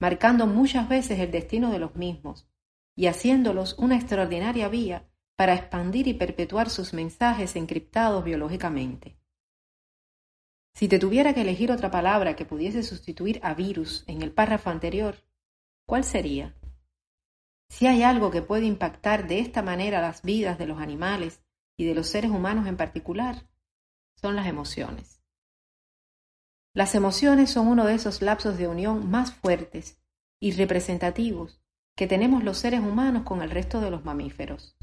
marcando 0.02 0.48
muchas 0.48 0.88
veces 0.88 1.20
el 1.20 1.30
destino 1.30 1.70
de 1.70 1.78
los 1.78 1.94
mismos 1.94 2.48
y 2.96 3.06
haciéndolos 3.06 3.76
una 3.78 3.94
extraordinaria 3.94 4.66
vía 4.66 5.08
para 5.36 5.54
expandir 5.54 6.08
y 6.08 6.14
perpetuar 6.14 6.70
sus 6.70 6.92
mensajes 6.92 7.54
encriptados 7.54 8.24
biológicamente. 8.24 9.16
Si 10.74 10.88
te 10.88 10.98
tuviera 10.98 11.34
que 11.34 11.42
elegir 11.42 11.70
otra 11.70 11.92
palabra 11.92 12.34
que 12.34 12.44
pudiese 12.44 12.82
sustituir 12.82 13.38
a 13.44 13.54
virus 13.54 14.02
en 14.08 14.22
el 14.22 14.32
párrafo 14.32 14.70
anterior, 14.70 15.22
¿cuál 15.86 16.02
sería? 16.02 16.56
Si 17.68 17.86
hay 17.86 18.02
algo 18.02 18.32
que 18.32 18.42
puede 18.42 18.66
impactar 18.66 19.28
de 19.28 19.38
esta 19.38 19.62
manera 19.62 20.02
las 20.02 20.22
vidas 20.22 20.58
de 20.58 20.66
los 20.66 20.80
animales 20.80 21.44
y 21.76 21.84
de 21.84 21.94
los 21.94 22.08
seres 22.08 22.32
humanos 22.32 22.66
en 22.66 22.76
particular, 22.76 23.46
son 24.16 24.34
las 24.34 24.48
emociones. 24.48 25.21
Las 26.74 26.94
emociones 26.94 27.50
son 27.50 27.68
uno 27.68 27.85
de 27.85 27.94
esos 27.94 28.22
lapsos 28.22 28.56
de 28.56 28.66
unión 28.66 29.11
más 29.11 29.35
fuertes 29.35 30.00
y 30.40 30.52
representativos 30.52 31.61
que 31.94 32.06
tenemos 32.06 32.42
los 32.42 32.58
seres 32.58 32.80
humanos 32.80 33.24
con 33.24 33.42
el 33.42 33.50
resto 33.50 33.80
de 33.82 33.90
los 33.90 34.04
mamíferos. 34.04 34.74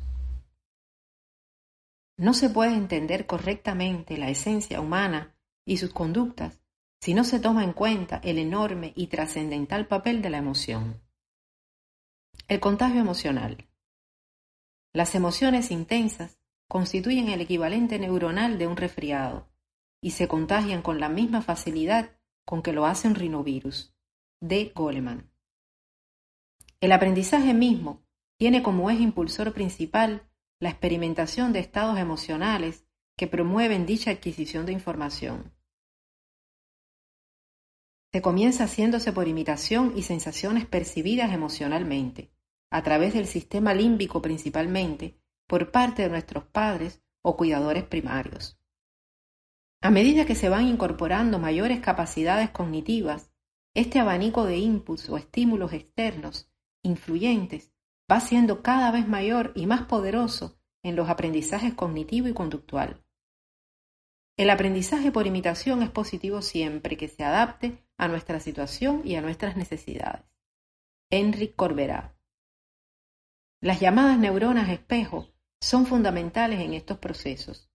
No 2.17 2.33
se 2.33 2.49
puede 2.49 2.75
entender 2.75 3.25
correctamente 3.25 4.17
la 4.17 4.29
esencia 4.29 4.81
humana 4.81 5.35
y 5.65 5.77
sus 5.77 5.91
conductas 5.91 6.61
si 7.01 7.13
no 7.13 7.23
se 7.23 7.39
toma 7.39 7.63
en 7.63 7.73
cuenta 7.73 8.19
el 8.23 8.37
enorme 8.37 8.93
y 8.95 9.07
trascendental 9.07 9.87
papel 9.87 10.21
de 10.21 10.29
la 10.29 10.37
emoción. 10.37 11.01
El 12.47 12.59
contagio 12.59 12.99
emocional. 12.99 13.67
Las 14.93 15.15
emociones 15.15 15.71
intensas 15.71 16.39
constituyen 16.67 17.29
el 17.29 17.41
equivalente 17.41 17.97
neuronal 17.97 18.59
de 18.59 18.67
un 18.67 18.77
resfriado 18.77 19.49
y 20.01 20.11
se 20.11 20.27
contagian 20.27 20.81
con 20.81 20.99
la 20.99 21.09
misma 21.09 21.41
facilidad 21.41 22.17
con 22.45 22.61
que 22.61 22.73
lo 22.73 22.85
hace 22.85 23.07
un 23.07 23.15
rinovirus. 23.15 23.93
De 24.41 24.71
Goleman. 24.73 25.29
El 26.79 26.93
aprendizaje 26.93 27.53
mismo 27.53 28.05
tiene 28.37 28.63
como 28.63 28.89
eje 28.89 29.03
impulsor 29.03 29.53
principal 29.53 30.29
la 30.61 30.69
experimentación 30.69 31.51
de 31.51 31.59
estados 31.59 31.99
emocionales 31.99 32.85
que 33.17 33.27
promueven 33.27 33.85
dicha 33.85 34.11
adquisición 34.11 34.65
de 34.65 34.71
información. 34.71 35.53
Se 38.13 38.21
comienza 38.21 38.63
haciéndose 38.63 39.11
por 39.11 39.27
imitación 39.27 39.93
y 39.95 40.03
sensaciones 40.03 40.65
percibidas 40.65 41.33
emocionalmente, 41.33 42.31
a 42.71 42.81
través 42.81 43.13
del 43.13 43.27
sistema 43.27 43.73
límbico 43.73 44.21
principalmente, 44.21 45.19
por 45.47 45.71
parte 45.71 46.03
de 46.03 46.09
nuestros 46.09 46.45
padres 46.45 47.03
o 47.21 47.35
cuidadores 47.35 47.83
primarios. 47.83 48.58
A 49.81 49.91
medida 49.91 50.25
que 50.25 50.35
se 50.35 50.49
van 50.49 50.67
incorporando 50.67 51.39
mayores 51.39 51.79
capacidades 51.79 52.49
cognitivas, 52.49 53.31
este 53.73 53.99
abanico 53.99 54.43
de 54.43 54.57
inputs 54.57 55.09
o 55.09 55.15
estímulos 55.15 55.71
externos, 55.71 56.51
influyentes, 56.83 57.71
va 58.11 58.19
siendo 58.19 58.61
cada 58.61 58.91
vez 58.91 59.07
mayor 59.07 59.53
y 59.55 59.67
más 59.67 59.83
poderoso 59.83 60.59
en 60.83 60.97
los 60.97 61.09
aprendizajes 61.09 61.75
cognitivo 61.75 62.27
y 62.27 62.33
conductual. 62.33 63.05
El 64.37 64.49
aprendizaje 64.49 65.11
por 65.11 65.27
imitación 65.27 65.81
es 65.81 65.89
positivo 65.89 66.41
siempre 66.41 66.97
que 66.97 67.07
se 67.07 67.23
adapte 67.23 67.85
a 67.97 68.09
nuestra 68.09 68.41
situación 68.41 69.01
y 69.05 69.15
a 69.15 69.21
nuestras 69.21 69.55
necesidades. 69.55 70.25
Henry 71.09 71.53
Corberá. 71.53 72.17
Las 73.61 73.79
llamadas 73.79 74.17
neuronas 74.17 74.69
espejo 74.69 75.29
son 75.61 75.85
fundamentales 75.85 76.59
en 76.59 76.73
estos 76.73 76.97
procesos 76.97 77.68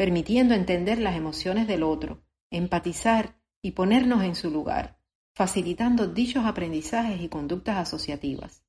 permitiendo 0.00 0.54
entender 0.54 0.98
las 0.98 1.14
emociones 1.14 1.66
del 1.66 1.82
otro, 1.82 2.22
empatizar 2.50 3.38
y 3.60 3.72
ponernos 3.72 4.24
en 4.24 4.34
su 4.34 4.50
lugar, 4.50 4.98
facilitando 5.34 6.06
dichos 6.06 6.46
aprendizajes 6.46 7.20
y 7.20 7.28
conductas 7.28 7.76
asociativas. 7.76 8.64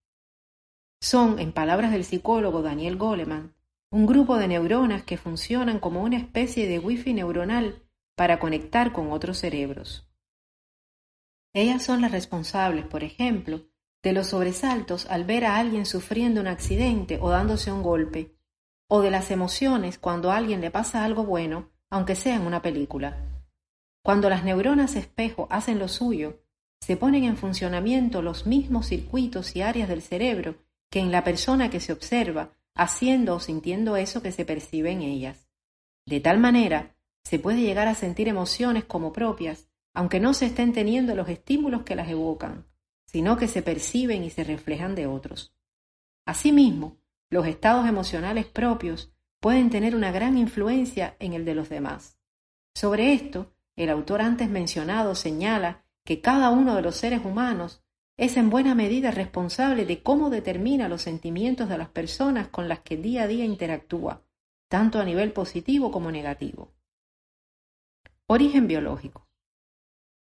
Son, 1.00 1.40
en 1.40 1.54
palabras 1.54 1.94
del 1.94 2.04
psicólogo 2.04 2.62
Daniel 2.62 2.98
Goleman, 2.98 3.56
un 3.92 4.08
grupo 4.08 4.36
de 4.38 4.50
neuronas 4.50 5.04
que 5.04 5.16
funcionan 5.16 5.80
como 5.80 6.04
una 6.04 6.18
especie 6.18 6.68
de 6.68 6.80
wifi 6.80 7.14
neuronal 7.14 7.82
para 8.18 8.38
conectar 8.38 8.92
con 8.92 9.14
otros 9.14 9.38
cerebros. 9.38 10.12
Ellas 11.54 11.82
son 11.82 12.02
las 12.02 12.12
responsables, 12.12 12.86
por 12.88 13.06
ejemplo, 13.06 13.62
de 14.04 14.12
los 14.12 14.28
sobresaltos 14.28 15.06
al 15.06 15.24
ver 15.24 15.46
a 15.46 15.56
alguien 15.56 15.86
sufriendo 15.86 16.42
un 16.42 16.48
accidente 16.48 17.20
o 17.22 17.30
dándose 17.30 17.72
un 17.72 17.84
golpe, 17.84 18.36
o 18.94 19.02
de 19.02 19.10
las 19.10 19.32
emociones 19.32 19.98
cuando 19.98 20.32
a 20.32 20.36
alguien 20.36 20.60
le 20.60 20.70
pasa 20.70 21.06
algo 21.06 21.24
bueno, 21.24 21.70
aunque 21.90 22.14
sea 22.14 22.36
en 22.36 22.42
una 22.42 22.62
película. 22.62 23.16
Cuando 24.04 24.30
las 24.30 24.44
neuronas 24.44 24.98
espejo 24.98 25.48
hacen 25.50 25.80
lo 25.80 25.88
suyo, 25.88 26.42
se 26.82 26.98
ponen 26.98 27.24
en 27.24 27.38
funcionamiento 27.38 28.22
los 28.22 28.46
mismos 28.46 28.88
circuitos 28.88 29.56
y 29.56 29.62
áreas 29.62 29.88
del 29.88 30.02
cerebro 30.02 30.56
que 30.90 31.00
en 31.00 31.10
la 31.10 31.24
persona 31.24 31.70
que 31.70 31.80
se 31.80 31.94
observa, 31.94 32.52
haciendo 32.76 33.36
o 33.36 33.40
sintiendo 33.40 33.96
eso 33.96 34.22
que 34.22 34.34
se 34.34 34.44
percibe 34.44 34.92
en 34.92 35.04
ellas. 35.04 35.48
De 36.06 36.20
tal 36.20 36.40
manera, 36.40 36.98
se 37.24 37.40
puede 37.40 37.62
llegar 37.62 37.88
a 37.88 37.96
sentir 37.96 38.28
emociones 38.28 38.84
como 38.84 39.14
propias, 39.14 39.70
aunque 39.94 40.20
no 40.20 40.34
se 40.34 40.48
estén 40.48 40.74
teniendo 40.74 41.16
los 41.16 41.30
estímulos 41.30 41.84
que 41.84 41.96
las 41.96 42.10
evocan, 42.10 42.66
sino 43.06 43.38
que 43.38 43.48
se 43.48 43.62
perciben 43.62 44.26
y 44.26 44.32
se 44.32 44.44
reflejan 44.44 44.96
de 44.96 45.08
otros. 45.08 45.56
Asimismo, 46.26 46.98
los 47.32 47.48
estados 47.48 47.88
emocionales 47.88 48.46
propios 48.46 49.12
pueden 49.40 49.70
tener 49.72 49.96
una 49.96 50.12
gran 50.12 50.38
influencia 50.38 51.16
en 51.20 51.34
el 51.34 51.46
de 51.46 51.56
los 51.56 51.70
demás. 51.70 52.20
Sobre 52.76 53.14
esto, 53.14 53.56
el 53.76 53.90
autor 53.90 54.22
antes 54.22 54.50
mencionado 54.50 55.16
señala 55.16 55.86
que 56.06 56.22
cada 56.22 56.50
uno 56.50 56.76
de 56.76 56.82
los 56.82 56.98
seres 56.98 57.22
humanos 57.24 57.84
es 58.18 58.38
en 58.38 58.50
buena 58.50 58.76
medida 58.76 59.12
responsable 59.12 59.86
de 59.86 60.04
cómo 60.04 60.30
determina 60.30 60.90
los 60.90 61.02
sentimientos 61.02 61.70
de 61.70 61.78
las 61.78 61.90
personas 61.90 62.50
con 62.50 62.68
las 62.68 62.82
que 62.82 62.98
día 62.98 63.24
a 63.24 63.28
día 63.28 63.46
interactúa, 63.46 64.24
tanto 64.68 65.00
a 65.00 65.06
nivel 65.06 65.32
positivo 65.32 65.90
como 65.90 66.12
negativo. 66.12 66.74
Origen 68.28 68.68
biológico. 68.68 69.28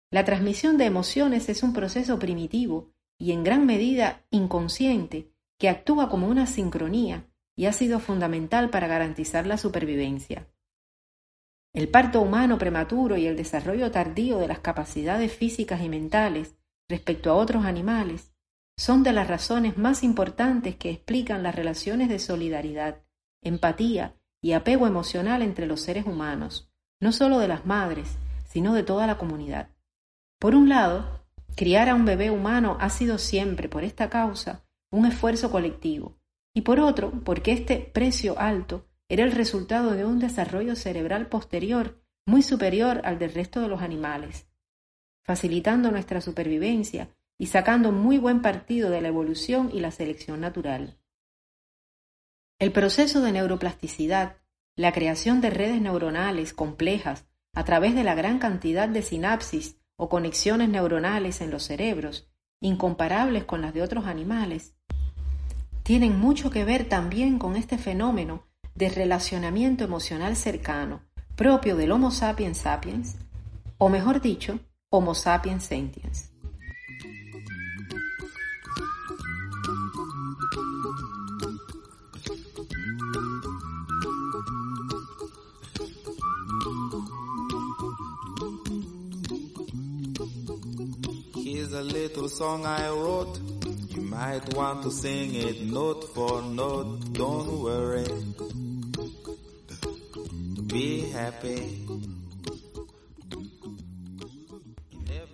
La 0.09 0.25
transmisión 0.25 0.77
de 0.77 0.85
emociones 0.85 1.49
es 1.49 1.61
un 1.61 1.73
proceso 1.73 2.17
primitivo 2.17 2.89
y 3.17 3.31
en 3.31 3.43
gran 3.43 3.65
medida 3.65 4.25
inconsciente 4.31 5.34
actúa 5.69 6.09
como 6.09 6.27
una 6.27 6.45
sincronía 6.47 7.25
y 7.55 7.65
ha 7.65 7.73
sido 7.73 7.99
fundamental 7.99 8.69
para 8.69 8.87
garantizar 8.87 9.47
la 9.47 9.57
supervivencia. 9.57 10.47
El 11.73 11.89
parto 11.89 12.21
humano 12.21 12.57
prematuro 12.57 13.17
y 13.17 13.27
el 13.27 13.35
desarrollo 13.35 13.91
tardío 13.91 14.37
de 14.37 14.47
las 14.47 14.59
capacidades 14.59 15.33
físicas 15.33 15.81
y 15.81 15.89
mentales 15.89 16.55
respecto 16.87 17.31
a 17.31 17.35
otros 17.35 17.65
animales 17.65 18.33
son 18.77 19.03
de 19.03 19.13
las 19.13 19.27
razones 19.27 19.77
más 19.77 20.03
importantes 20.03 20.75
que 20.75 20.89
explican 20.89 21.43
las 21.43 21.55
relaciones 21.55 22.09
de 22.09 22.19
solidaridad, 22.19 23.03
empatía 23.41 24.15
y 24.41 24.51
apego 24.53 24.85
emocional 24.85 25.41
entre 25.41 25.65
los 25.65 25.81
seres 25.81 26.05
humanos, 26.05 26.69
no 26.99 27.11
solo 27.11 27.39
de 27.39 27.47
las 27.47 27.65
madres, 27.65 28.17
sino 28.47 28.73
de 28.73 28.83
toda 28.83 29.07
la 29.07 29.17
comunidad. 29.17 29.69
Por 30.39 30.55
un 30.55 30.69
lado, 30.69 31.25
criar 31.55 31.89
a 31.89 31.95
un 31.95 32.05
bebé 32.05 32.31
humano 32.31 32.77
ha 32.79 32.89
sido 32.89 33.17
siempre, 33.17 33.69
por 33.69 33.83
esta 33.83 34.09
causa, 34.09 34.64
un 34.95 35.05
esfuerzo 35.05 35.51
colectivo, 35.51 36.17
y 36.53 36.61
por 36.61 36.79
otro, 36.79 37.11
porque 37.23 37.51
este 37.51 37.77
precio 37.77 38.39
alto 38.39 38.87
era 39.09 39.23
el 39.23 39.33
resultado 39.33 39.91
de 39.91 40.05
un 40.05 40.19
desarrollo 40.19 40.75
cerebral 40.75 41.27
posterior 41.27 42.01
muy 42.25 42.41
superior 42.41 43.01
al 43.03 43.19
del 43.19 43.33
resto 43.33 43.61
de 43.61 43.67
los 43.67 43.81
animales, 43.81 44.47
facilitando 45.23 45.91
nuestra 45.91 46.21
supervivencia 46.21 47.09
y 47.37 47.47
sacando 47.47 47.91
muy 47.91 48.17
buen 48.17 48.41
partido 48.41 48.89
de 48.89 49.01
la 49.01 49.09
evolución 49.09 49.69
y 49.73 49.81
la 49.81 49.91
selección 49.91 50.39
natural. 50.39 50.97
El 52.57 52.71
proceso 52.71 53.21
de 53.21 53.33
neuroplasticidad, 53.33 54.37
la 54.77 54.93
creación 54.93 55.41
de 55.41 55.49
redes 55.49 55.81
neuronales 55.81 56.53
complejas 56.53 57.27
a 57.53 57.65
través 57.65 57.95
de 57.95 58.05
la 58.05 58.15
gran 58.15 58.39
cantidad 58.39 58.87
de 58.87 59.01
sinapsis 59.01 59.77
o 59.97 60.07
conexiones 60.07 60.69
neuronales 60.69 61.41
en 61.41 61.51
los 61.51 61.63
cerebros, 61.63 62.29
incomparables 62.61 63.43
con 63.43 63.61
las 63.61 63.73
de 63.73 63.81
otros 63.81 64.05
animales, 64.05 64.74
tienen 65.85 66.19
mucho 66.19 66.49
que 66.49 66.65
ver 66.65 66.89
también 66.89 67.37
con 67.37 67.55
este 67.55 67.77
fenómeno 67.77 68.43
de 68.73 68.89
relacionamiento 68.89 69.83
emocional 69.83 70.35
cercano, 70.35 71.03
propio 71.35 71.75
del 71.77 71.91
Homo 71.91 72.09
sapiens 72.09 72.57
sapiens, 72.57 73.17
o 73.77 73.87
mejor 73.87 74.19
dicho, 74.19 74.59
Homo 74.89 75.13
sapiens 75.13 75.63
sentiens. 75.63 76.31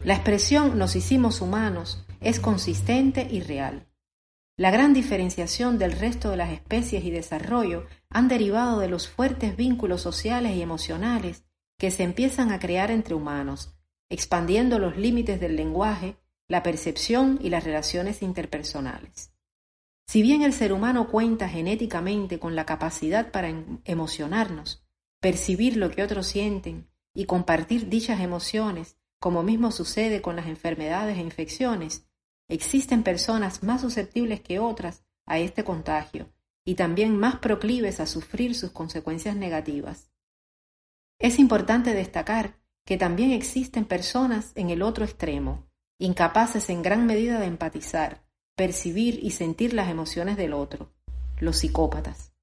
La 0.04 0.16
expresión 0.16 0.78
nos 0.78 0.96
hicimos 0.96 1.42
humanos 1.42 2.06
es 2.20 2.40
consistente 2.40 3.28
y 3.30 3.42
real. 3.42 3.88
La 4.58 4.72
gran 4.72 4.94
diferenciación 4.94 5.78
del 5.78 5.94
resto 5.94 6.30
de 6.30 6.38
las 6.38 6.52
especies 6.52 7.04
y 7.04 7.12
desarrollo 7.12 7.86
han 8.10 8.28
derivado 8.28 8.80
de 8.80 8.90
los 8.90 9.08
fuertes 9.08 9.56
vínculos 9.58 10.02
sociales 10.02 10.56
y 10.56 10.62
emocionales 10.62 11.44
que 11.80 11.92
se 11.92 12.04
empiezan 12.04 12.52
a 12.52 12.60
crear 12.60 12.92
entre 12.92 13.16
humanos, 13.16 13.76
expandiendo 14.10 14.78
los 14.78 14.98
límites 14.98 15.40
del 15.40 15.56
lenguaje, 15.56 16.18
la 16.52 16.64
percepción 16.64 17.40
y 17.42 17.50
las 17.50 17.64
relaciones 17.64 18.22
interpersonales. 18.22 19.32
Si 20.06 20.22
bien 20.22 20.42
el 20.42 20.52
ser 20.52 20.74
humano 20.74 21.08
cuenta 21.08 21.48
genéticamente 21.48 22.40
con 22.40 22.58
la 22.58 22.66
capacidad 22.66 23.32
para 23.32 23.48
em-, 23.48 23.80
emocionarnos, 23.86 24.86
percibir 25.22 25.78
lo 25.78 25.90
que 25.90 26.04
otros 26.04 26.28
sienten 26.28 26.90
y 27.16 27.24
compartir 27.24 27.88
dichas 27.88 28.20
emociones, 28.20 28.98
como 29.18 29.44
mismo 29.44 29.72
sucede 29.72 30.22
con 30.22 30.36
las 30.36 30.48
enfermedades 30.48 31.18
e 31.18 31.22
infecciones, 31.22 32.06
existen 32.50 33.04
personas 33.04 33.64
más 33.64 33.80
susceptibles 33.80 34.42
que 34.42 34.60
otras 34.60 35.06
a 35.26 35.40
este 35.40 35.64
contagio 35.64 36.34
y 36.66 36.76
también 36.76 37.16
más 37.16 37.38
proclives 37.38 38.02
a 38.02 38.06
sufrir 38.06 38.56
sus 38.56 38.72
consecuencias 38.72 39.38
negativas. 39.38 40.12
Es 41.18 41.40
importante 41.40 41.94
destacar 41.94 42.60
que 42.84 42.98
también 42.98 43.32
existen 43.32 43.86
personas 43.86 44.52
en 44.56 44.70
el 44.70 44.82
otro 44.82 45.06
extremo, 45.06 45.71
incapaces 46.02 46.72
en 46.72 46.82
gran 46.82 47.06
medida 47.06 47.40
de 47.40 47.46
empatizar, 47.46 48.24
percibir 48.56 49.20
y 49.22 49.32
sentir 49.32 49.74
las 49.76 49.88
emociones 49.88 50.36
del 50.36 50.54
otro, 50.54 50.92
los 51.40 51.58
psicópatas. 51.58 52.34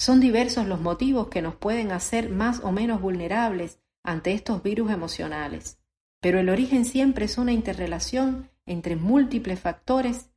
Son 0.00 0.18
diversos 0.18 0.66
los 0.66 0.80
motivos 0.80 1.28
que 1.28 1.42
nos 1.42 1.54
pueden 1.54 1.92
hacer 1.92 2.28
más 2.28 2.60
o 2.64 2.72
menos 2.72 3.00
vulnerables 3.00 3.78
ante 4.02 4.32
estos 4.32 4.64
virus 4.64 4.90
emocionales, 4.90 5.78
pero 6.20 6.40
el 6.40 6.48
origen 6.48 6.84
siempre 6.84 7.26
es 7.26 7.38
una 7.38 7.52
interrelación 7.52 8.50
entre 8.66 8.96
múltiples 8.96 9.60
factores 9.60 10.30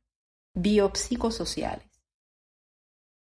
biopsicosociales. 0.54 1.90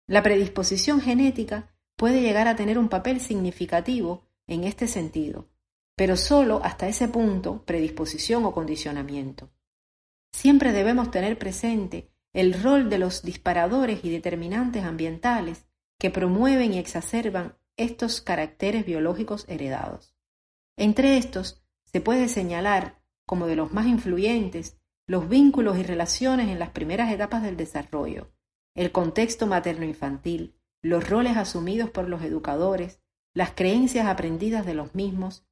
La 0.06 0.22
predisposición 0.22 1.02
genética 1.02 1.74
puede 1.96 2.22
llegar 2.22 2.48
a 2.48 2.56
tener 2.56 2.78
un 2.78 2.90
papel 2.90 3.22
significativo 3.22 4.28
en 4.46 4.66
este 4.66 4.88
sentido, 4.88 5.50
pero 5.96 6.18
solo 6.18 6.62
hasta 6.64 6.88
ese 6.88 7.08
punto, 7.08 7.64
predisposición 7.66 8.46
o 8.46 8.52
condicionamiento. 8.52 9.52
Siempre 10.32 10.72
debemos 10.72 11.12
tener 11.12 11.38
presente 11.38 12.10
el 12.34 12.62
rol 12.62 12.90
de 12.90 12.98
los 12.98 13.22
disparadores 13.22 14.04
y 14.04 14.10
determinantes 14.10 14.84
ambientales 14.84 15.66
que 16.00 16.10
promueven 16.10 16.74
y 16.74 16.80
exacerban 16.80 17.56
estos 17.78 18.22
caracteres 18.22 18.86
biológicos 18.86 19.46
heredados. 19.48 20.16
Entre 20.76 21.18
estos 21.18 21.64
se 21.86 22.02
puede 22.02 22.28
señalar 22.28 23.00
como 23.26 23.46
de 23.46 23.56
los 23.56 23.72
más 23.72 23.86
influyentes 23.86 24.78
los 25.06 25.30
vínculos 25.30 25.78
y 25.78 25.84
relaciones 25.84 26.50
en 26.50 26.60
las 26.60 26.70
primeras 26.70 27.12
etapas 27.12 27.44
del 27.44 27.58
desarrollo, 27.58 28.32
el 28.74 28.92
contexto 28.92 29.48
materno-infantil, 29.48 30.56
los 30.82 31.08
roles 31.08 31.38
asumidos 31.38 31.90
por 31.90 32.10
los 32.10 32.24
educadores, 32.24 33.00
las 33.34 33.52
creencias 33.52 34.08
aprendidas 34.08 34.66
de 34.66 34.74
los 34.74 34.96
mismos, 34.96 35.46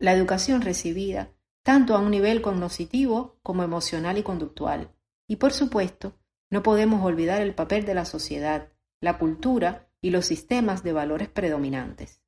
la 0.00 0.14
educación 0.14 0.62
recibida, 0.62 1.34
tanto 1.62 1.94
a 1.94 1.98
un 1.98 2.10
nivel 2.10 2.40
cognoscitivo 2.40 3.38
como 3.42 3.62
emocional 3.62 4.16
y 4.16 4.22
conductual. 4.22 4.96
Y 5.28 5.36
por 5.36 5.52
supuesto, 5.52 6.18
no 6.50 6.62
podemos 6.62 7.04
olvidar 7.04 7.42
el 7.42 7.54
papel 7.54 7.84
de 7.84 7.94
la 7.94 8.06
sociedad, 8.06 8.72
la 9.00 9.18
cultura 9.18 9.88
y 10.00 10.10
los 10.10 10.24
sistemas 10.24 10.82
de 10.82 10.94
valores 10.94 11.28
predominantes. 11.28 12.22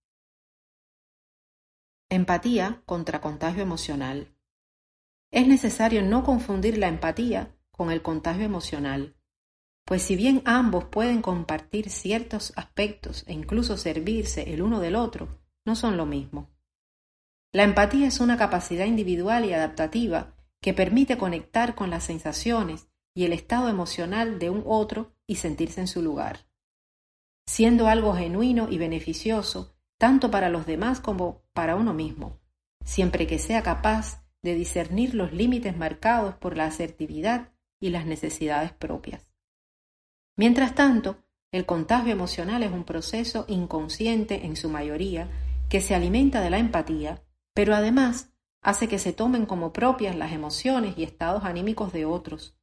Empatía 2.11 2.83
contra 2.85 3.23
contagio 3.23 3.63
emocional. 3.63 4.37
Es 5.31 5.49
necesario 5.49 6.03
no 6.03 6.25
confundir 6.25 6.77
la 6.77 6.89
empatía 6.89 7.57
con 7.71 7.91
el 7.91 8.03
contagio 8.03 8.45
emocional, 8.45 9.17
pues 9.87 10.03
si 10.03 10.15
bien 10.15 10.43
ambos 10.45 10.85
pueden 10.85 11.23
compartir 11.23 11.89
ciertos 11.89 12.53
aspectos 12.55 13.25
e 13.27 13.33
incluso 13.33 13.79
servirse 13.79 14.53
el 14.53 14.61
uno 14.61 14.79
del 14.79 14.95
otro, 14.95 15.41
no 15.65 15.75
son 15.75 15.97
lo 15.97 16.05
mismo. 16.05 16.52
La 17.53 17.65
empatía 17.65 18.09
es 18.09 18.21
una 18.21 18.39
capacidad 18.39 18.87
individual 18.87 19.45
y 19.45 19.53
adaptativa 19.53 20.35
que 20.63 20.73
permite 20.73 21.19
conectar 21.19 21.75
con 21.75 21.91
las 21.91 22.05
sensaciones 22.05 22.89
y 23.15 23.25
el 23.25 23.35
estado 23.35 23.69
emocional 23.69 24.39
de 24.39 24.49
un 24.49 24.63
otro 24.67 25.13
y 25.27 25.37
sentirse 25.37 25.81
en 25.81 25.87
su 25.87 26.01
lugar, 26.01 26.47
siendo 27.47 27.89
algo 27.89 28.15
genuino 28.15 28.69
y 28.71 28.79
beneficioso 28.79 29.77
tanto 29.99 30.31
para 30.31 30.49
los 30.49 30.67
demás 30.67 30.99
como 30.99 31.43
para 31.53 31.77
uno 31.77 31.95
mismo, 31.95 32.41
siempre 32.85 33.27
que 33.27 33.39
sea 33.39 33.63
capaz 33.63 34.25
de 34.43 34.55
discernir 34.55 35.15
los 35.15 35.33
límites 35.33 35.77
marcados 35.77 36.35
por 36.35 36.57
la 36.57 36.65
asertividad 36.65 37.53
y 37.79 37.91
las 37.91 38.07
necesidades 38.07 38.73
propias. 38.73 39.29
Mientras 40.37 40.75
tanto, 40.75 41.23
el 41.53 41.67
contagio 41.67 42.13
emocional 42.13 42.63
es 42.63 42.73
un 42.73 42.85
proceso 42.85 43.45
inconsciente 43.47 44.47
en 44.47 44.57
su 44.57 44.71
mayoría 44.71 45.29
que 45.69 45.81
se 45.81 45.95
alimenta 45.95 46.41
de 46.41 46.51
la 46.51 46.59
empatía, 46.59 47.23
pero 47.55 47.75
además 47.75 48.33
hace 48.63 48.89
que 48.89 48.99
se 48.99 49.13
tomen 49.13 49.47
como 49.47 49.73
propias 49.73 50.17
las 50.17 50.33
emociones 50.33 50.97
y 50.97 51.03
estados 51.03 51.45
anímicos 51.45 51.93
de 51.93 52.05
otros, 52.05 52.57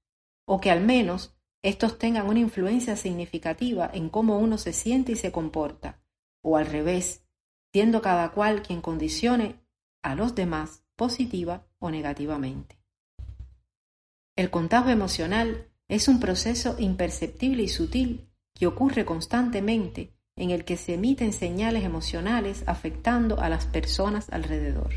o 0.46 0.62
que 0.62 0.72
al 0.72 0.82
menos 0.82 1.36
estos 1.62 2.00
tengan 2.00 2.28
una 2.28 2.40
influencia 2.40 2.96
significativa 2.96 3.90
en 3.94 4.10
cómo 4.10 4.40
uno 4.40 4.58
se 4.58 4.74
siente 4.74 5.12
y 5.12 5.16
se 5.16 5.32
comporta, 5.32 6.02
o 6.42 6.58
al 6.58 6.66
revés, 6.66 7.26
siendo 7.74 8.02
cada 8.02 8.32
cual 8.32 8.62
quien 8.62 8.82
condicione 8.82 9.60
a 10.02 10.16
los 10.16 10.36
demás 10.36 10.84
positiva 10.96 11.68
o 11.80 11.92
negativamente. 11.92 12.80
El 14.36 14.50
contagio 14.50 14.92
emocional 14.92 15.70
es 15.90 16.08
un 16.08 16.20
proceso 16.20 16.76
imperceptible 16.80 17.64
y 17.64 17.68
sutil 17.68 18.30
que 18.54 18.68
ocurre 18.68 19.04
constantemente 19.04 20.14
en 20.40 20.52
el 20.52 20.66
que 20.66 20.78
se 20.78 20.96
emiten 20.96 21.34
señales 21.34 21.84
emocionales 21.84 22.64
afectando 22.66 23.40
a 23.40 23.50
las 23.50 23.66
personas 23.66 24.30
alrededor. 24.32 24.92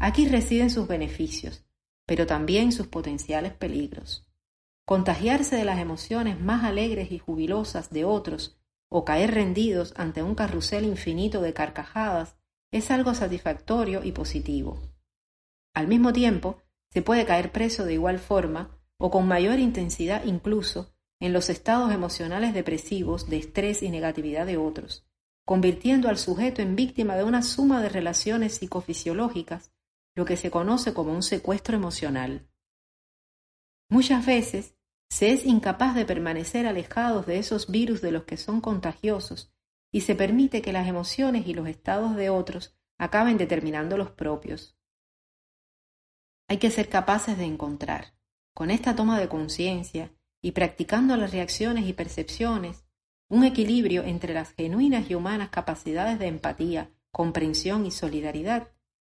Aquí 0.00 0.26
residen 0.26 0.70
sus 0.70 0.88
beneficios, 0.88 1.64
pero 2.06 2.26
también 2.26 2.72
sus 2.72 2.86
potenciales 2.86 3.52
peligros. 3.52 4.26
Contagiarse 4.86 5.56
de 5.56 5.64
las 5.64 5.78
emociones 5.78 6.40
más 6.40 6.64
alegres 6.64 7.12
y 7.12 7.18
jubilosas 7.18 7.90
de 7.90 8.04
otros 8.04 8.58
o 8.88 9.04
caer 9.04 9.32
rendidos 9.34 9.92
ante 9.96 10.22
un 10.22 10.34
carrusel 10.34 10.84
infinito 10.84 11.42
de 11.42 11.52
carcajadas 11.52 12.36
es 12.72 12.90
algo 12.90 13.14
satisfactorio 13.14 14.02
y 14.04 14.12
positivo. 14.12 14.80
Al 15.74 15.86
mismo 15.86 16.12
tiempo, 16.12 16.58
se 16.90 17.02
puede 17.02 17.26
caer 17.26 17.52
preso 17.52 17.84
de 17.84 17.94
igual 17.94 18.18
forma 18.18 18.78
o 18.96 19.10
con 19.10 19.28
mayor 19.28 19.58
intensidad 19.58 20.24
incluso 20.24 20.93
en 21.20 21.32
los 21.32 21.48
estados 21.48 21.92
emocionales 21.92 22.54
depresivos 22.54 23.28
de 23.28 23.38
estrés 23.38 23.82
y 23.82 23.90
negatividad 23.90 24.46
de 24.46 24.56
otros, 24.56 25.06
convirtiendo 25.44 26.08
al 26.08 26.18
sujeto 26.18 26.62
en 26.62 26.76
víctima 26.76 27.16
de 27.16 27.24
una 27.24 27.42
suma 27.42 27.82
de 27.82 27.88
relaciones 27.88 28.54
psicofisiológicas, 28.54 29.72
lo 30.14 30.24
que 30.24 30.36
se 30.36 30.50
conoce 30.50 30.94
como 30.94 31.12
un 31.12 31.22
secuestro 31.22 31.76
emocional. 31.76 32.48
Muchas 33.88 34.24
veces 34.24 34.76
se 35.10 35.32
es 35.32 35.44
incapaz 35.44 35.94
de 35.94 36.04
permanecer 36.04 36.66
alejados 36.66 37.26
de 37.26 37.38
esos 37.38 37.70
virus 37.70 38.00
de 38.00 38.12
los 38.12 38.24
que 38.24 38.36
son 38.36 38.60
contagiosos 38.60 39.52
y 39.92 40.00
se 40.00 40.14
permite 40.14 40.62
que 40.62 40.72
las 40.72 40.88
emociones 40.88 41.46
y 41.46 41.54
los 41.54 41.68
estados 41.68 42.16
de 42.16 42.30
otros 42.30 42.76
acaben 42.98 43.36
determinando 43.36 43.96
los 43.96 44.10
propios. 44.10 44.76
Hay 46.48 46.58
que 46.58 46.70
ser 46.70 46.88
capaces 46.88 47.38
de 47.38 47.44
encontrar, 47.44 48.14
con 48.54 48.70
esta 48.70 48.96
toma 48.96 49.20
de 49.20 49.28
conciencia 49.28 50.12
y 50.44 50.52
practicando 50.52 51.16
las 51.16 51.32
reacciones 51.32 51.88
y 51.88 51.94
percepciones, 51.94 52.84
un 53.30 53.44
equilibrio 53.44 54.02
entre 54.02 54.34
las 54.34 54.52
genuinas 54.52 55.08
y 55.08 55.14
humanas 55.14 55.48
capacidades 55.48 56.18
de 56.18 56.26
empatía 56.26 56.90
comprensión 57.10 57.86
y 57.86 57.90
solidaridad, 57.90 58.68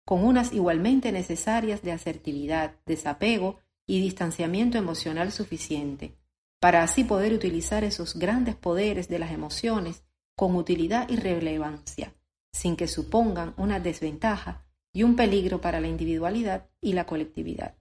con 0.04 0.22
unas 0.22 0.52
igualmente 0.52 1.10
necesarias 1.10 1.82
de 1.82 1.90
asertividad, 1.90 2.76
desapego 2.86 3.58
y 3.88 4.00
distanciamiento 4.00 4.78
emocional 4.78 5.32
suficiente, 5.32 6.16
para 6.60 6.84
así 6.84 7.02
poder 7.02 7.32
utilizar 7.32 7.82
esos 7.82 8.16
grandes 8.16 8.54
poderes 8.54 9.08
de 9.08 9.18
las 9.18 9.32
emociones 9.32 10.04
con 10.36 10.54
utilidad 10.54 11.08
y 11.08 11.16
relevancia, 11.16 12.14
sin 12.52 12.76
que 12.76 12.86
supongan 12.86 13.52
una 13.56 13.80
desventaja 13.80 14.64
y 14.92 15.02
un 15.02 15.16
peligro 15.16 15.60
para 15.60 15.80
la 15.80 15.88
individualidad 15.88 16.68
y 16.80 16.92
la 16.92 17.04
colectividad. 17.04 17.74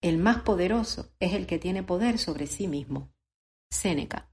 El 0.00 0.18
más 0.18 0.42
poderoso 0.42 1.10
es 1.18 1.32
el 1.34 1.46
que 1.48 1.58
tiene 1.58 1.82
poder 1.82 2.18
sobre 2.18 2.46
sí 2.46 2.68
mismo. 2.68 3.12
Séneca. 3.68 4.30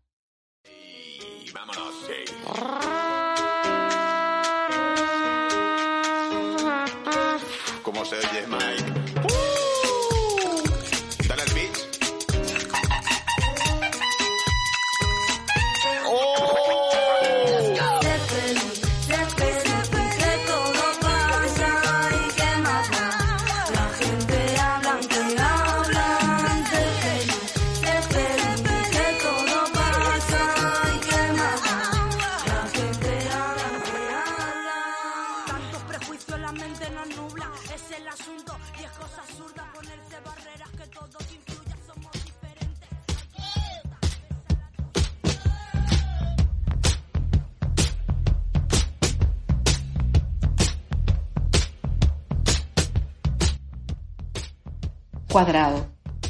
Cuadrado, 55.35 55.85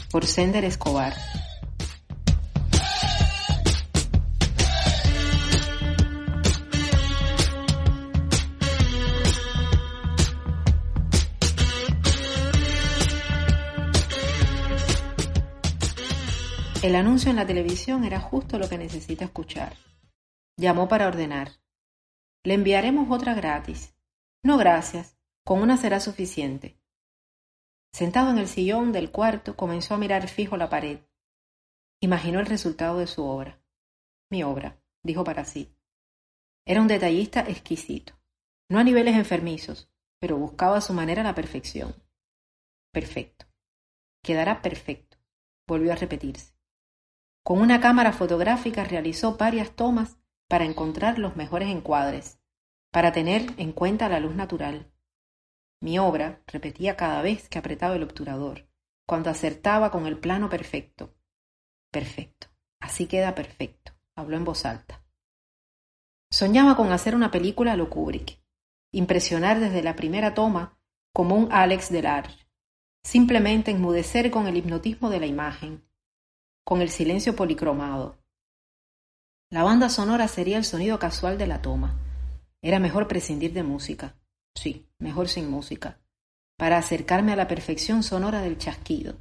por 0.10 0.26
Sender 0.26 0.66
Escobar. 0.66 1.14
El 16.82 16.96
anuncio 16.96 17.30
en 17.30 17.36
la 17.36 17.46
televisión 17.46 18.06
era 18.06 18.20
justo 18.20 18.58
lo 18.58 18.68
que 18.68 18.80
necesita 18.80 19.26
escuchar. 19.26 19.76
Llamó 20.58 20.88
para 20.88 21.06
ordenar. 21.06 21.52
Le 22.44 22.56
enviaremos 22.56 23.12
otra 23.12 23.36
gratis. 23.36 23.94
No 24.42 24.58
gracias, 24.58 25.16
con 25.44 25.62
una 25.62 25.78
será 25.78 26.00
suficiente. 26.00 26.80
Sentado 27.96 28.30
en 28.30 28.40
el 28.40 28.50
sillón 28.50 28.92
del 28.92 29.10
cuarto, 29.10 29.56
comenzó 29.56 29.94
a 29.94 29.98
mirar 29.98 30.28
fijo 30.28 30.58
la 30.58 30.68
pared. 30.68 31.00
Imaginó 32.02 32.42
el 32.42 32.46
resultado 32.46 33.00
de 33.00 33.08
su 33.08 33.24
obra. 33.24 33.64
Mi 34.30 34.44
obra, 34.44 34.84
dijo 35.02 35.24
para 35.24 35.46
sí. 35.46 35.74
Era 36.66 36.82
un 36.82 36.90
detallista 36.90 37.40
exquisito, 37.48 38.12
no 38.70 38.80
a 38.80 38.84
niveles 38.84 39.16
enfermizos, 39.16 39.90
pero 40.20 40.36
buscaba 40.36 40.76
a 40.76 40.82
su 40.82 40.92
manera 40.92 41.24
la 41.24 41.36
perfección. 41.36 41.96
Perfecto. 42.92 43.46
Quedará 44.22 44.62
perfecto, 44.62 45.16
volvió 45.66 45.94
a 45.94 45.96
repetirse. 45.96 46.54
Con 47.46 47.62
una 47.62 47.80
cámara 47.80 48.12
fotográfica 48.12 48.84
realizó 48.84 49.38
varias 49.38 49.72
tomas 49.72 50.18
para 50.50 50.66
encontrar 50.66 51.18
los 51.18 51.38
mejores 51.38 51.70
encuadres, 51.70 52.42
para 52.92 53.14
tener 53.14 53.54
en 53.56 53.72
cuenta 53.72 54.10
la 54.10 54.20
luz 54.20 54.36
natural. 54.36 54.92
Mi 55.82 56.00
obra, 56.00 56.42
repetía 56.48 56.96
cada 56.96 57.22
vez 57.22 57.50
que 57.50 57.60
apretaba 57.60 57.96
el 57.96 58.04
obturador, 58.04 58.68
cuando 59.06 59.30
acertaba 59.30 59.92
con 59.92 60.08
el 60.08 60.18
plano 60.18 60.50
perfecto. 60.50 61.14
Perfecto. 61.92 62.48
Así 62.80 63.08
queda 63.08 63.36
perfecto, 63.36 63.94
habló 64.16 64.38
en 64.38 64.46
voz 64.46 64.66
alta. 64.66 65.04
Soñaba 66.32 66.76
con 66.76 66.92
hacer 66.92 67.16
una 67.16 67.32
película 67.32 67.74
a 67.74 67.78
lo 67.78 67.90
Kubrick, 67.90 68.40
impresionar 68.92 69.60
desde 69.60 69.82
la 69.84 69.96
primera 69.96 70.34
toma 70.34 70.78
como 71.14 71.36
un 71.36 71.52
Alex 71.52 71.90
Delarge, 71.90 72.48
simplemente 73.04 73.72
enmudecer 73.72 74.32
con 74.32 74.48
el 74.48 74.58
hipnotismo 74.58 75.10
de 75.10 75.20
la 75.20 75.26
imagen, 75.26 75.88
con 76.64 76.82
el 76.82 76.90
silencio 76.90 77.36
policromado. 77.36 78.18
La 79.52 79.64
banda 79.64 79.90
sonora 79.90 80.28
sería 80.28 80.58
el 80.58 80.66
sonido 80.66 81.00
casual 81.00 81.38
de 81.38 81.48
la 81.48 81.62
toma. 81.62 81.98
Era 82.62 82.80
mejor 82.80 83.08
prescindir 83.08 83.54
de 83.54 83.64
música. 83.64 84.16
Sí, 84.56 84.88
mejor 85.00 85.28
sin 85.28 85.50
música. 85.50 86.00
Para 86.58 86.78
acercarme 86.78 87.34
a 87.34 87.36
la 87.36 87.48
perfección 87.48 88.02
sonora 88.02 88.42
del 88.42 88.58
chasquido. 88.58 89.18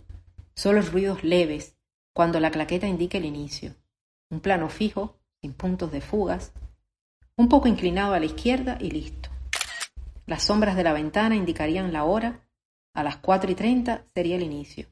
Solo 0.55 0.81
ruidos 0.83 1.25
leves 1.25 1.77
cuando 2.15 2.39
la 2.39 2.51
claqueta 2.51 2.87
indique 2.87 3.19
el 3.19 3.25
inicio. 3.25 3.75
Un 4.31 4.41
plano 4.41 4.69
fijo, 4.69 5.19
sin 5.43 5.53
puntos 5.53 5.91
de 5.91 6.01
fugas. 6.01 6.53
Un 7.37 7.49
poco 7.49 7.67
inclinado 7.67 8.15
a 8.15 8.21
la 8.21 8.27
izquierda 8.27 8.79
y 8.81 8.91
listo. 8.91 9.31
Las 10.27 10.45
sombras 10.45 10.77
de 10.77 10.85
la 10.85 10.93
ventana 10.93 11.35
indicarían 11.35 11.93
la 11.93 12.05
hora. 12.05 12.47
A 12.95 13.03
las 13.03 13.17
cuatro 13.17 13.51
y 13.51 13.57
treinta 13.57 14.05
sería 14.15 14.37
el 14.37 14.45
inicio. 14.45 14.87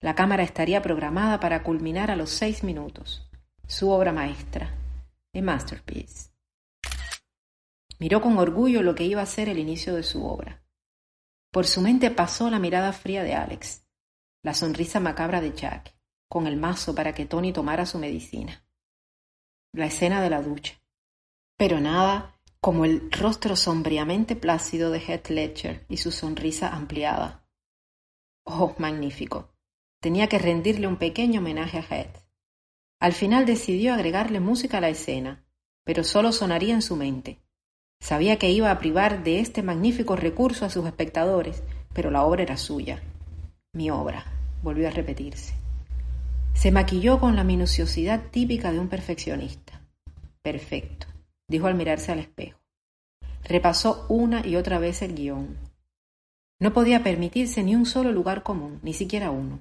La 0.00 0.14
cámara 0.14 0.42
estaría 0.42 0.80
programada 0.80 1.38
para 1.38 1.62
culminar 1.62 2.10
a 2.10 2.16
los 2.16 2.30
seis 2.30 2.64
minutos. 2.64 3.28
Su 3.66 3.90
obra 3.90 4.12
maestra. 4.12 4.74
A 5.34 5.42
masterpiece. 5.42 6.35
Miró 7.98 8.20
con 8.20 8.36
orgullo 8.38 8.82
lo 8.82 8.94
que 8.94 9.04
iba 9.04 9.22
a 9.22 9.26
ser 9.26 9.48
el 9.48 9.58
inicio 9.58 9.94
de 9.94 10.02
su 10.02 10.24
obra. 10.24 10.62
Por 11.50 11.66
su 11.66 11.80
mente 11.80 12.10
pasó 12.10 12.50
la 12.50 12.58
mirada 12.58 12.92
fría 12.92 13.22
de 13.22 13.34
Alex, 13.34 13.86
la 14.42 14.54
sonrisa 14.54 15.00
macabra 15.00 15.40
de 15.40 15.54
Jack, 15.54 15.96
con 16.28 16.46
el 16.46 16.56
mazo 16.56 16.94
para 16.94 17.14
que 17.14 17.26
Tony 17.26 17.52
tomara 17.52 17.86
su 17.86 17.98
medicina. 17.98 18.66
La 19.72 19.86
escena 19.86 20.20
de 20.20 20.30
la 20.30 20.42
ducha. 20.42 20.80
Pero 21.56 21.80
nada 21.80 22.38
como 22.60 22.84
el 22.84 23.10
rostro 23.12 23.56
sombríamente 23.56 24.36
plácido 24.36 24.90
de 24.90 24.98
Heath 24.98 25.28
Ledger 25.28 25.86
y 25.88 25.98
su 25.98 26.10
sonrisa 26.10 26.74
ampliada. 26.74 27.48
Oh, 28.44 28.74
magnífico. 28.78 29.54
Tenía 30.00 30.28
que 30.28 30.38
rendirle 30.38 30.86
un 30.86 30.96
pequeño 30.96 31.40
homenaje 31.40 31.78
a 31.78 31.82
Heath. 31.82 32.16
Al 33.00 33.12
final 33.12 33.46
decidió 33.46 33.94
agregarle 33.94 34.40
música 34.40 34.78
a 34.78 34.80
la 34.80 34.88
escena, 34.88 35.46
pero 35.84 36.04
solo 36.04 36.32
sonaría 36.32 36.74
en 36.74 36.82
su 36.82 36.96
mente. 36.96 37.45
Sabía 38.00 38.38
que 38.38 38.50
iba 38.50 38.70
a 38.70 38.78
privar 38.78 39.24
de 39.24 39.40
este 39.40 39.62
magnífico 39.62 40.16
recurso 40.16 40.64
a 40.64 40.70
sus 40.70 40.86
espectadores, 40.86 41.62
pero 41.92 42.10
la 42.10 42.24
obra 42.24 42.42
era 42.42 42.56
suya. 42.56 43.02
Mi 43.72 43.90
obra, 43.90 44.24
volvió 44.62 44.88
a 44.88 44.90
repetirse. 44.90 45.54
Se 46.54 46.70
maquilló 46.70 47.20
con 47.20 47.36
la 47.36 47.44
minuciosidad 47.44 48.30
típica 48.30 48.72
de 48.72 48.78
un 48.78 48.88
perfeccionista. 48.88 49.80
Perfecto, 50.42 51.06
dijo 51.48 51.66
al 51.66 51.74
mirarse 51.74 52.12
al 52.12 52.18
espejo. 52.18 52.58
Repasó 53.44 54.06
una 54.08 54.46
y 54.46 54.56
otra 54.56 54.78
vez 54.78 55.02
el 55.02 55.14
guion. 55.14 55.56
No 56.58 56.72
podía 56.72 57.02
permitirse 57.02 57.62
ni 57.62 57.74
un 57.74 57.86
solo 57.86 58.10
lugar 58.12 58.42
común, 58.42 58.80
ni 58.82 58.94
siquiera 58.94 59.30
uno. 59.30 59.60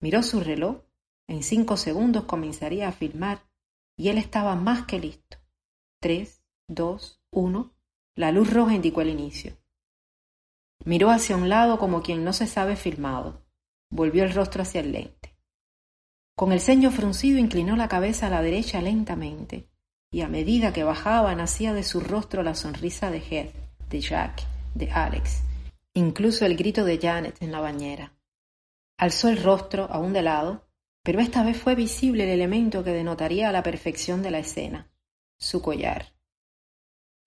Miró 0.00 0.22
su 0.22 0.40
reloj. 0.40 0.78
En 1.28 1.44
cinco 1.44 1.76
segundos 1.76 2.24
comenzaría 2.24 2.88
a 2.88 2.92
filmar 2.92 3.44
y 3.96 4.08
él 4.08 4.18
estaba 4.18 4.56
más 4.56 4.86
que 4.86 4.98
listo. 4.98 5.36
Tres, 6.00 6.42
dos, 6.66 7.19
uno. 7.30 7.74
La 8.16 8.32
luz 8.32 8.52
roja 8.52 8.74
indicó 8.74 9.00
el 9.00 9.08
inicio. 9.08 9.56
Miró 10.84 11.10
hacia 11.10 11.36
un 11.36 11.48
lado 11.48 11.78
como 11.78 12.02
quien 12.02 12.24
no 12.24 12.32
se 12.32 12.46
sabe 12.46 12.76
filmado. 12.76 13.42
Volvió 13.90 14.24
el 14.24 14.34
rostro 14.34 14.62
hacia 14.62 14.80
el 14.80 14.92
lente. 14.92 15.36
Con 16.36 16.52
el 16.52 16.60
ceño 16.60 16.90
fruncido 16.90 17.38
inclinó 17.38 17.76
la 17.76 17.88
cabeza 17.88 18.26
a 18.26 18.30
la 18.30 18.40
derecha 18.40 18.80
lentamente, 18.80 19.68
y 20.10 20.22
a 20.22 20.28
medida 20.28 20.72
que 20.72 20.84
bajaba 20.84 21.34
nacía 21.34 21.74
de 21.74 21.82
su 21.82 22.00
rostro 22.00 22.42
la 22.42 22.54
sonrisa 22.54 23.10
de 23.10 23.18
Heath, 23.18 23.54
de 23.90 24.00
Jack, 24.00 24.42
de 24.74 24.90
Alex, 24.90 25.42
incluso 25.94 26.46
el 26.46 26.56
grito 26.56 26.84
de 26.84 26.98
Janet 26.98 27.36
en 27.42 27.52
la 27.52 27.60
bañera. 27.60 28.14
Alzó 28.96 29.28
el 29.28 29.42
rostro, 29.42 29.88
aún 29.90 30.12
de 30.12 30.22
lado, 30.22 30.66
pero 31.02 31.20
esta 31.20 31.42
vez 31.42 31.56
fue 31.56 31.74
visible 31.74 32.24
el 32.24 32.30
elemento 32.30 32.84
que 32.84 32.92
denotaría 32.92 33.52
la 33.52 33.62
perfección 33.62 34.22
de 34.22 34.30
la 34.30 34.38
escena, 34.38 34.90
su 35.38 35.60
collar. 35.62 36.12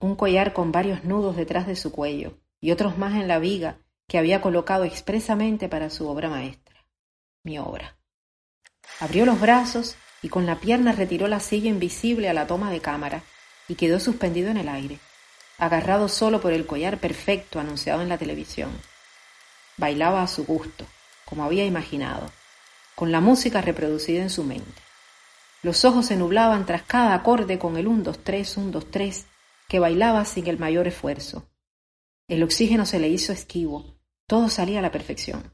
Un 0.04 0.18
collar 0.18 0.52
con 0.52 0.74
varios 0.74 1.06
nudos 1.06 1.38
detrás 1.38 1.66
de 1.66 1.78
su 1.78 1.94
cuello 1.94 2.38
y 2.60 2.72
otros 2.72 2.98
más 2.98 3.14
en 3.14 3.30
la 3.30 3.40
viga 3.40 3.78
que 4.06 4.18
había 4.18 4.42
colocado 4.42 4.84
expresamente 4.84 5.70
para 5.70 5.90
su 5.90 6.10
obra 6.10 6.28
maestra, 6.28 6.86
mi 7.46 7.58
obra. 7.58 7.96
Abrió 9.00 9.26
los 9.26 9.40
brazos 9.40 9.96
y 10.22 10.28
con 10.28 10.46
la 10.46 10.60
pierna 10.60 10.92
retiró 10.92 11.30
la 11.30 11.40
silla 11.40 11.70
invisible 11.70 12.28
a 12.28 12.34
la 12.34 12.48
toma 12.48 12.70
de 12.70 12.82
cámara 12.82 13.24
y 13.70 13.76
quedó 13.76 13.98
suspendido 14.02 14.52
en 14.52 14.58
el 14.58 14.68
aire. 14.68 15.00
agarrado 15.58 16.10
solo 16.10 16.42
por 16.42 16.52
el 16.52 16.66
collar 16.66 16.98
perfecto 16.98 17.62
anunciado 17.62 18.02
en 18.02 18.10
la 18.10 18.18
televisión. 18.18 18.72
Bailaba 19.78 20.22
a 20.22 20.28
su 20.28 20.46
gusto, 20.46 20.86
como 21.24 21.46
había 21.46 21.64
imaginado, 21.64 22.30
con 22.94 23.14
la 23.14 23.22
música 23.22 23.62
reproducida 23.62 24.22
en 24.22 24.30
su 24.30 24.44
mente. 24.44 24.82
Los 25.62 25.86
ojos 25.86 26.08
se 26.08 26.18
nublaban 26.18 26.66
tras 26.66 26.84
cada 26.84 27.14
acorde 27.14 27.58
con 27.58 27.78
el 27.78 27.88
un, 27.88 28.04
dos, 28.04 28.22
tres, 28.22 28.58
un, 28.58 28.70
dos, 28.70 28.92
tres, 28.92 29.28
que 29.74 29.80
bailaba 29.80 30.24
sin 30.24 30.46
el 30.46 30.60
mayor 30.60 30.88
esfuerzo. 30.88 31.50
El 32.28 32.44
oxígeno 32.44 32.86
se 32.86 33.00
le 33.00 33.10
hizo 33.10 33.34
esquivo, 33.34 33.98
todo 34.28 34.48
salía 34.48 34.78
a 34.78 34.82
la 34.84 34.92
perfección. 34.92 35.52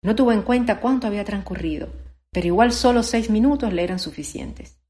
No 0.00 0.16
tuvo 0.16 0.32
en 0.32 0.40
cuenta 0.40 0.80
cuánto 0.80 1.06
había 1.06 1.26
transcurrido, 1.26 1.90
pero 2.30 2.46
igual 2.46 2.72
solo 2.72 3.02
seis 3.02 3.28
minutos 3.28 3.70
le 3.74 3.84
eran 3.84 3.98
suficientes. 3.98 4.80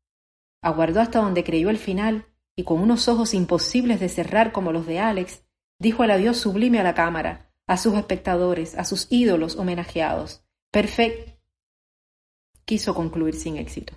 Aguardó 0.62 1.00
hasta 1.00 1.18
donde 1.18 1.42
creyó 1.42 1.68
el 1.68 1.78
final 1.78 2.26
y 2.54 2.62
con 2.62 2.80
unos 2.80 3.08
ojos 3.08 3.34
imposibles 3.34 3.98
de 3.98 4.08
cerrar 4.08 4.52
como 4.52 4.70
los 4.70 4.86
de 4.86 5.00
Alex, 5.00 5.42
dijo 5.80 6.04
el 6.04 6.12
adiós 6.12 6.36
sublime 6.36 6.78
a 6.78 6.84
la 6.84 6.94
cámara, 6.94 7.50
a 7.66 7.76
sus 7.76 7.94
espectadores, 7.94 8.76
a 8.76 8.84
sus 8.84 9.08
ídolos 9.10 9.56
homenajeados. 9.56 10.44
Perfecto. 10.70 11.32
Quiso 12.64 12.94
concluir 12.94 13.34
sin 13.34 13.56
éxito. 13.56 13.94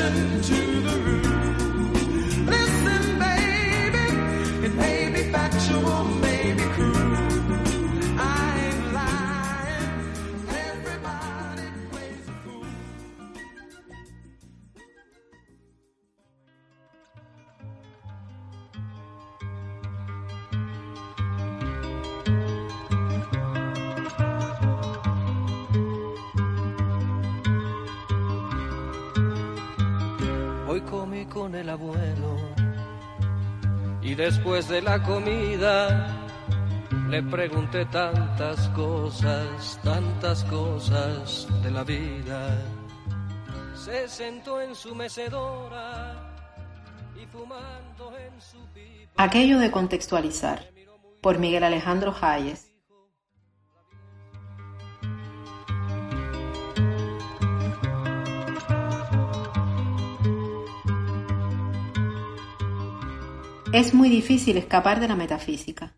ocean 0.00 0.29
con 31.40 31.54
el 31.54 31.70
abuelo. 31.70 32.36
Y 34.02 34.14
después 34.14 34.68
de 34.68 34.82
la 34.82 35.02
comida 35.02 36.28
le 37.08 37.22
pregunté 37.22 37.86
tantas 37.86 38.68
cosas, 38.68 39.80
tantas 39.82 40.44
cosas 40.44 41.48
de 41.62 41.70
la 41.70 41.82
vida. 41.82 42.62
Se 43.74 44.06
sentó 44.06 44.60
en 44.60 44.74
su 44.74 44.94
mecedora 44.94 46.30
y 47.16 47.24
fumando 47.24 48.14
en 48.18 48.38
su 48.38 48.58
pipa. 48.74 49.10
Aquello 49.16 49.58
de 49.58 49.70
contextualizar, 49.70 50.66
por 51.22 51.38
Miguel 51.38 51.64
Alejandro 51.64 52.14
Hayes. 52.20 52.69
Es 63.72 63.94
muy 63.94 64.08
difícil 64.08 64.56
escapar 64.56 64.98
de 64.98 65.06
la 65.06 65.14
metafísica. 65.14 65.96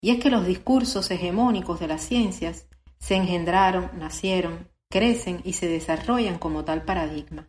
Y 0.00 0.10
es 0.10 0.22
que 0.22 0.30
los 0.30 0.46
discursos 0.46 1.10
hegemónicos 1.10 1.80
de 1.80 1.88
las 1.88 2.02
ciencias 2.02 2.68
se 3.00 3.16
engendraron, 3.16 3.90
nacieron, 3.98 4.70
crecen 4.88 5.40
y 5.42 5.54
se 5.54 5.66
desarrollan 5.66 6.38
como 6.38 6.64
tal 6.64 6.84
paradigma. 6.84 7.48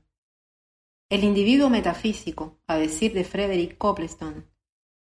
El 1.07 1.23
individuo 1.23 1.69
metafísico, 1.69 2.57
a 2.65 2.77
decir 2.77 3.13
de 3.13 3.23
Frederick 3.23 3.77
Copleston, 3.77 4.49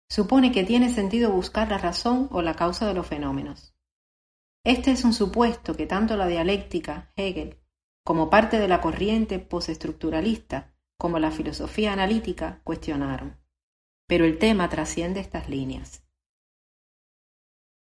supone 0.09 0.51
que 0.51 0.65
tiene 0.65 0.89
sentido 0.89 1.31
buscar 1.31 1.69
la 1.69 1.77
razón 1.77 2.27
o 2.29 2.41
la 2.41 2.53
causa 2.53 2.85
de 2.85 2.93
los 2.93 3.07
fenómenos. 3.07 3.73
Este 4.65 4.91
es 4.91 5.05
un 5.05 5.13
supuesto 5.13 5.75
que 5.75 5.85
tanto 5.85 6.17
la 6.17 6.27
dialéctica, 6.27 7.13
Hegel, 7.15 7.57
como 8.03 8.29
parte 8.29 8.59
de 8.59 8.67
la 8.67 8.81
corriente 8.81 9.39
postestructuralista, 9.39 10.75
como 10.97 11.19
la 11.19 11.31
filosofía 11.31 11.93
analítica, 11.93 12.59
cuestionaron 12.65 13.40
pero 14.11 14.25
el 14.25 14.39
tema 14.39 14.67
trasciende 14.67 15.21
estas 15.21 15.47
líneas. 15.47 16.03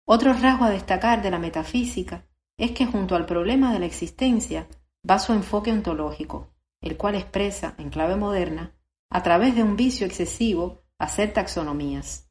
Otro 0.06 0.32
rasgo 0.32 0.64
a 0.64 0.70
destacar 0.70 1.22
de 1.22 1.30
la 1.32 1.40
metafísica 1.40 2.24
es 2.56 2.70
que 2.70 2.86
junto 2.86 3.16
al 3.16 3.26
problema 3.26 3.72
de 3.72 3.80
la 3.80 3.86
existencia 3.86 4.68
va 5.10 5.18
su 5.18 5.32
enfoque 5.32 5.72
ontológico, 5.72 6.54
el 6.80 6.96
cual 6.96 7.16
expresa, 7.16 7.74
en 7.78 7.90
clave 7.90 8.14
moderna, 8.14 8.76
a 9.10 9.24
través 9.24 9.56
de 9.56 9.64
un 9.64 9.74
vicio 9.74 10.06
excesivo, 10.06 10.84
hacer 11.00 11.32
taxonomías. 11.32 12.30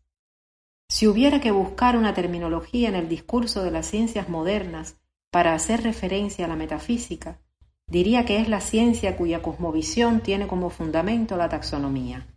Si 0.88 1.05
hubiera 1.05 1.41
que 1.41 1.51
buscar 1.51 1.97
una 1.97 2.13
terminología 2.13 2.88
en 2.88 2.95
el 2.95 3.09
discurso 3.09 3.63
de 3.63 3.71
las 3.71 3.86
ciencias 3.86 4.29
modernas 4.29 4.95
para 5.29 5.53
hacer 5.53 5.84
referencia 5.84 6.45
a 6.45 6.47
la 6.47 6.55
metafísica, 6.55 7.41
diría 7.86 8.23
que 8.23 8.39
es 8.39 8.47
la 8.47 8.61
ciencia 8.61 9.17
cuya 9.17 9.41
cosmovisión 9.41 10.21
tiene 10.21 10.47
como 10.47 10.69
fundamento 10.69 11.36
la 11.36 11.49
taxonomía. 11.49 12.32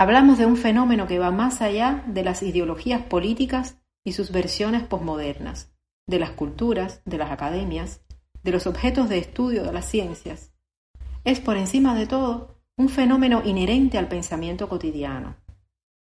Hablamos 0.00 0.38
de 0.38 0.46
un 0.46 0.56
fenómeno 0.56 1.06
que 1.06 1.18
va 1.18 1.30
más 1.30 1.60
allá 1.60 2.02
de 2.06 2.24
las 2.24 2.42
ideologías 2.42 3.02
políticas 3.02 3.76
y 4.02 4.12
sus 4.12 4.32
versiones 4.32 4.82
posmodernas, 4.82 5.74
de 6.06 6.18
las 6.18 6.30
culturas, 6.30 7.02
de 7.04 7.18
las 7.18 7.30
academias, 7.30 8.00
de 8.42 8.50
los 8.50 8.66
objetos 8.66 9.10
de 9.10 9.18
estudio 9.18 9.62
de 9.62 9.74
las 9.74 9.84
ciencias. 9.84 10.54
Es 11.24 11.40
por 11.40 11.58
encima 11.58 11.94
de 11.94 12.06
todo 12.06 12.56
un 12.78 12.88
fenómeno 12.88 13.42
inherente 13.44 13.98
al 13.98 14.08
pensamiento 14.08 14.70
cotidiano. 14.70 15.36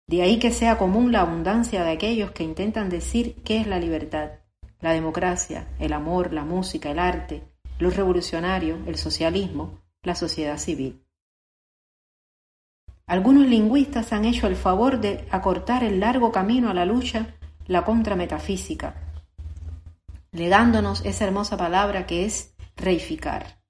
De 0.08 0.24
ahí 0.24 0.40
que 0.40 0.50
sea 0.50 0.80
común 0.80 1.12
la 1.12 1.22
abundancia 1.22 1.84
de 1.84 1.92
aquellos 1.92 2.32
que 2.32 2.44
intentan 2.44 2.90
decir 2.90 3.44
qué 3.44 3.58
es 3.58 3.68
la 3.68 3.78
libertad, 3.78 4.40
la 4.82 4.94
democracia, 4.94 5.68
el 5.78 5.94
amor, 5.94 6.34
la 6.34 6.46
música, 6.46 6.90
el 6.90 6.98
arte, 6.98 7.44
lo 7.78 7.92
revolucionario, 7.92 8.80
el 8.88 8.96
socialismo, 8.96 9.84
la 10.02 10.16
sociedad 10.16 10.58
civil. 10.58 11.03
Algunos 13.06 13.46
lingüistas 13.48 14.14
han 14.14 14.26
hecho 14.26 14.48
el 14.48 14.56
favor 14.56 15.02
de 15.02 15.28
acortar 15.30 15.84
el 15.84 16.00
largo 16.00 16.32
camino 16.32 16.70
a 16.70 16.74
la 16.74 16.86
lucha, 16.86 17.36
la 17.68 17.84
contrametafísica, 17.84 18.96
legándonos 20.32 21.06
esa 21.06 21.26
hermosa 21.26 21.58
palabra 21.58 22.06
que 22.06 22.26
es 22.26 22.56
reificar. 22.76 23.62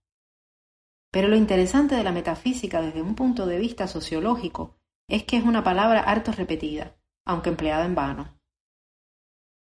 Pero 1.11 1.27
lo 1.27 1.36
interesante 1.36 1.95
de 1.95 2.03
la 2.03 2.11
metafísica 2.11 2.81
desde 2.81 3.01
un 3.01 3.15
punto 3.15 3.45
de 3.45 3.59
vista 3.59 3.88
sociológico 3.88 4.77
es 5.07 5.23
que 5.23 5.38
es 5.38 5.43
una 5.43 5.63
palabra 5.63 6.01
harto 6.01 6.31
repetida, 6.31 6.95
aunque 7.25 7.49
empleada 7.49 7.86
en 7.86 7.95
vano. 7.95 8.39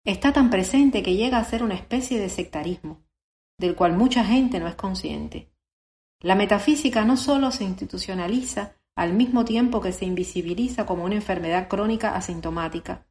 Está 0.04 0.32
tan 0.32 0.48
presente 0.48 1.02
que 1.02 1.14
llega 1.14 1.38
a 1.38 1.44
ser 1.44 1.62
una 1.62 1.74
especie 1.74 2.18
de 2.18 2.30
sectarismo, 2.30 3.02
del 3.58 3.74
cual 3.74 3.96
mucha 3.96 4.24
gente 4.24 4.60
no 4.60 4.66
es 4.66 4.74
consciente. 4.74 5.52
La 6.20 6.34
metafísica 6.34 7.04
no 7.04 7.16
solo 7.16 7.50
se 7.50 7.64
institucionaliza 7.64 8.77
al 8.98 9.12
mismo 9.12 9.44
tiempo 9.44 9.80
que 9.80 9.92
se 9.92 10.06
invisibiliza 10.06 10.84
como 10.84 11.04
una 11.04 11.14
enfermedad 11.14 11.68
crónica 11.68 12.16
asintomática, 12.16 13.06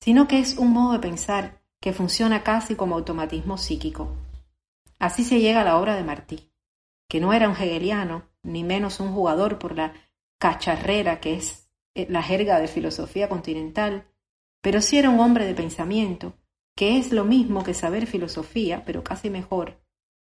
sino 0.00 0.26
que 0.26 0.40
es 0.40 0.58
un 0.58 0.72
modo 0.72 0.94
de 0.94 0.98
pensar 0.98 1.62
que 1.80 1.92
funciona 1.92 2.42
casi 2.42 2.74
como 2.74 2.96
automatismo 2.96 3.56
psíquico. 3.56 4.08
Así 4.98 5.22
se 5.22 5.38
llega 5.38 5.60
a 5.60 5.64
la 5.64 5.78
obra 5.78 5.94
de 5.94 6.02
Martí, 6.02 6.50
que 7.08 7.20
no 7.20 7.32
era 7.32 7.48
un 7.48 7.54
hegeliano, 7.54 8.24
ni 8.42 8.64
menos 8.64 8.98
un 8.98 9.14
jugador 9.14 9.60
por 9.60 9.76
la 9.76 9.92
cacharrera 10.40 11.20
que 11.20 11.34
es 11.34 11.70
eh, 11.94 12.08
la 12.10 12.24
jerga 12.24 12.58
de 12.58 12.66
filosofía 12.66 13.28
continental, 13.28 14.08
pero 14.62 14.80
sí 14.80 14.98
era 14.98 15.10
un 15.10 15.20
hombre 15.20 15.46
de 15.46 15.54
pensamiento, 15.54 16.34
que 16.74 16.98
es 16.98 17.12
lo 17.12 17.24
mismo 17.24 17.62
que 17.62 17.74
saber 17.74 18.08
filosofía, 18.08 18.82
pero 18.84 19.04
casi 19.04 19.30
mejor, 19.30 19.80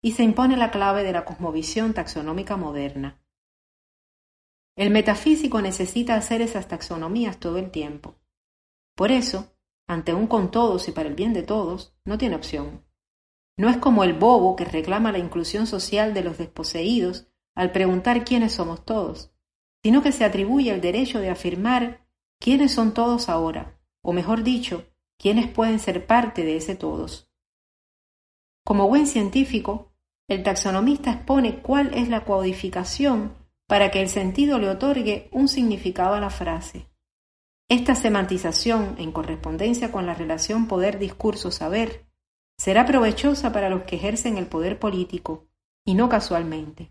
y 0.00 0.12
se 0.12 0.22
impone 0.22 0.56
la 0.56 0.70
clave 0.70 1.02
de 1.02 1.10
la 1.10 1.24
cosmovisión 1.24 1.94
taxonómica 1.94 2.56
moderna. 2.56 3.20
El 4.78 4.90
metafísico 4.90 5.60
necesita 5.60 6.14
hacer 6.14 6.40
esas 6.40 6.68
taxonomías 6.68 7.40
todo 7.40 7.58
el 7.58 7.72
tiempo. 7.72 8.14
Por 8.94 9.10
eso, 9.10 9.52
ante 9.88 10.14
un 10.14 10.28
con 10.28 10.52
todos 10.52 10.86
y 10.86 10.92
para 10.92 11.08
el 11.08 11.16
bien 11.16 11.32
de 11.32 11.42
todos, 11.42 11.96
no 12.04 12.16
tiene 12.16 12.36
opción. 12.36 12.84
No 13.56 13.68
es 13.70 13.78
como 13.78 14.04
el 14.04 14.12
bobo 14.12 14.54
que 14.54 14.64
reclama 14.64 15.10
la 15.10 15.18
inclusión 15.18 15.66
social 15.66 16.14
de 16.14 16.22
los 16.22 16.38
desposeídos 16.38 17.26
al 17.56 17.72
preguntar 17.72 18.24
quiénes 18.24 18.52
somos 18.52 18.84
todos, 18.84 19.32
sino 19.82 20.00
que 20.00 20.12
se 20.12 20.24
atribuye 20.24 20.72
el 20.72 20.80
derecho 20.80 21.18
de 21.18 21.30
afirmar 21.30 22.06
quiénes 22.38 22.70
son 22.70 22.94
todos 22.94 23.28
ahora, 23.28 23.80
o 24.00 24.12
mejor 24.12 24.44
dicho, 24.44 24.86
quiénes 25.18 25.50
pueden 25.50 25.80
ser 25.80 26.06
parte 26.06 26.44
de 26.44 26.56
ese 26.56 26.76
todos. 26.76 27.28
Como 28.64 28.86
buen 28.86 29.08
científico, 29.08 29.90
el 30.28 30.44
taxonomista 30.44 31.10
expone 31.10 31.62
cuál 31.62 31.94
es 31.94 32.08
la 32.08 32.24
codificación 32.24 33.47
para 33.68 33.90
que 33.92 34.00
el 34.00 34.08
sentido 34.08 34.58
le 34.58 34.70
otorgue 34.70 35.28
un 35.30 35.46
significado 35.46 36.14
a 36.14 36.20
la 36.20 36.30
frase. 36.30 36.88
Esta 37.68 37.94
semantización, 37.94 38.96
en 38.98 39.12
correspondencia 39.12 39.92
con 39.92 40.06
la 40.06 40.14
relación 40.14 40.66
poder-discurso-saber, 40.66 42.06
será 42.56 42.86
provechosa 42.86 43.52
para 43.52 43.68
los 43.68 43.82
que 43.82 43.96
ejercen 43.96 44.38
el 44.38 44.46
poder 44.46 44.78
político, 44.78 45.46
y 45.84 45.94
no 45.94 46.08
casualmente. 46.08 46.90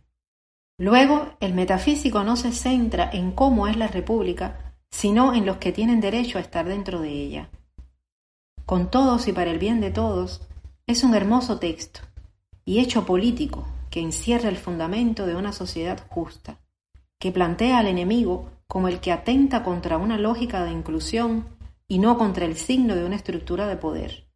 Luego, 0.80 1.36
el 1.40 1.56
metafísico 1.56 2.24
no 2.24 2.36
se 2.36 2.52
centra 2.52 3.10
en 3.12 3.32
cómo 3.32 3.68
es 3.68 3.76
la 3.76 3.88
República, 3.88 4.76
sino 4.92 5.34
en 5.34 5.46
los 5.46 5.58
que 5.58 5.72
tienen 5.72 6.00
derecho 6.00 6.38
a 6.38 6.42
estar 6.42 6.68
dentro 6.68 7.02
de 7.02 7.10
ella. 7.10 7.50
Con 8.66 8.92
todos 8.92 9.28
y 9.28 9.34
para 9.34 9.50
el 9.50 9.58
bien 9.58 9.82
de 9.82 9.90
todos, 9.90 10.48
es 10.86 11.04
un 11.04 11.16
hermoso 11.16 11.58
texto 11.58 12.02
y 12.66 12.80
hecho 12.80 13.06
político 13.06 13.68
que 13.90 14.00
encierra 14.02 14.50
el 14.50 14.58
fundamento 14.58 15.26
de 15.26 15.36
una 15.36 15.54
sociedad 15.54 16.06
justa, 16.10 16.60
que 17.20 17.32
plantea 17.32 17.80
al 17.80 17.88
enemigo 17.88 18.50
como 18.68 18.88
el 18.88 19.00
que 19.00 19.12
atenta 19.12 19.64
contra 19.64 19.98
una 19.98 20.18
lógica 20.18 20.64
de 20.64 20.72
inclusión 20.72 21.46
y 21.88 22.00
no 22.00 22.18
contra 22.18 22.46
el 22.46 22.58
signo 22.58 22.96
de 22.96 23.06
una 23.06 23.16
estructura 23.16 23.68
de 23.68 23.78
poder. 23.78 24.28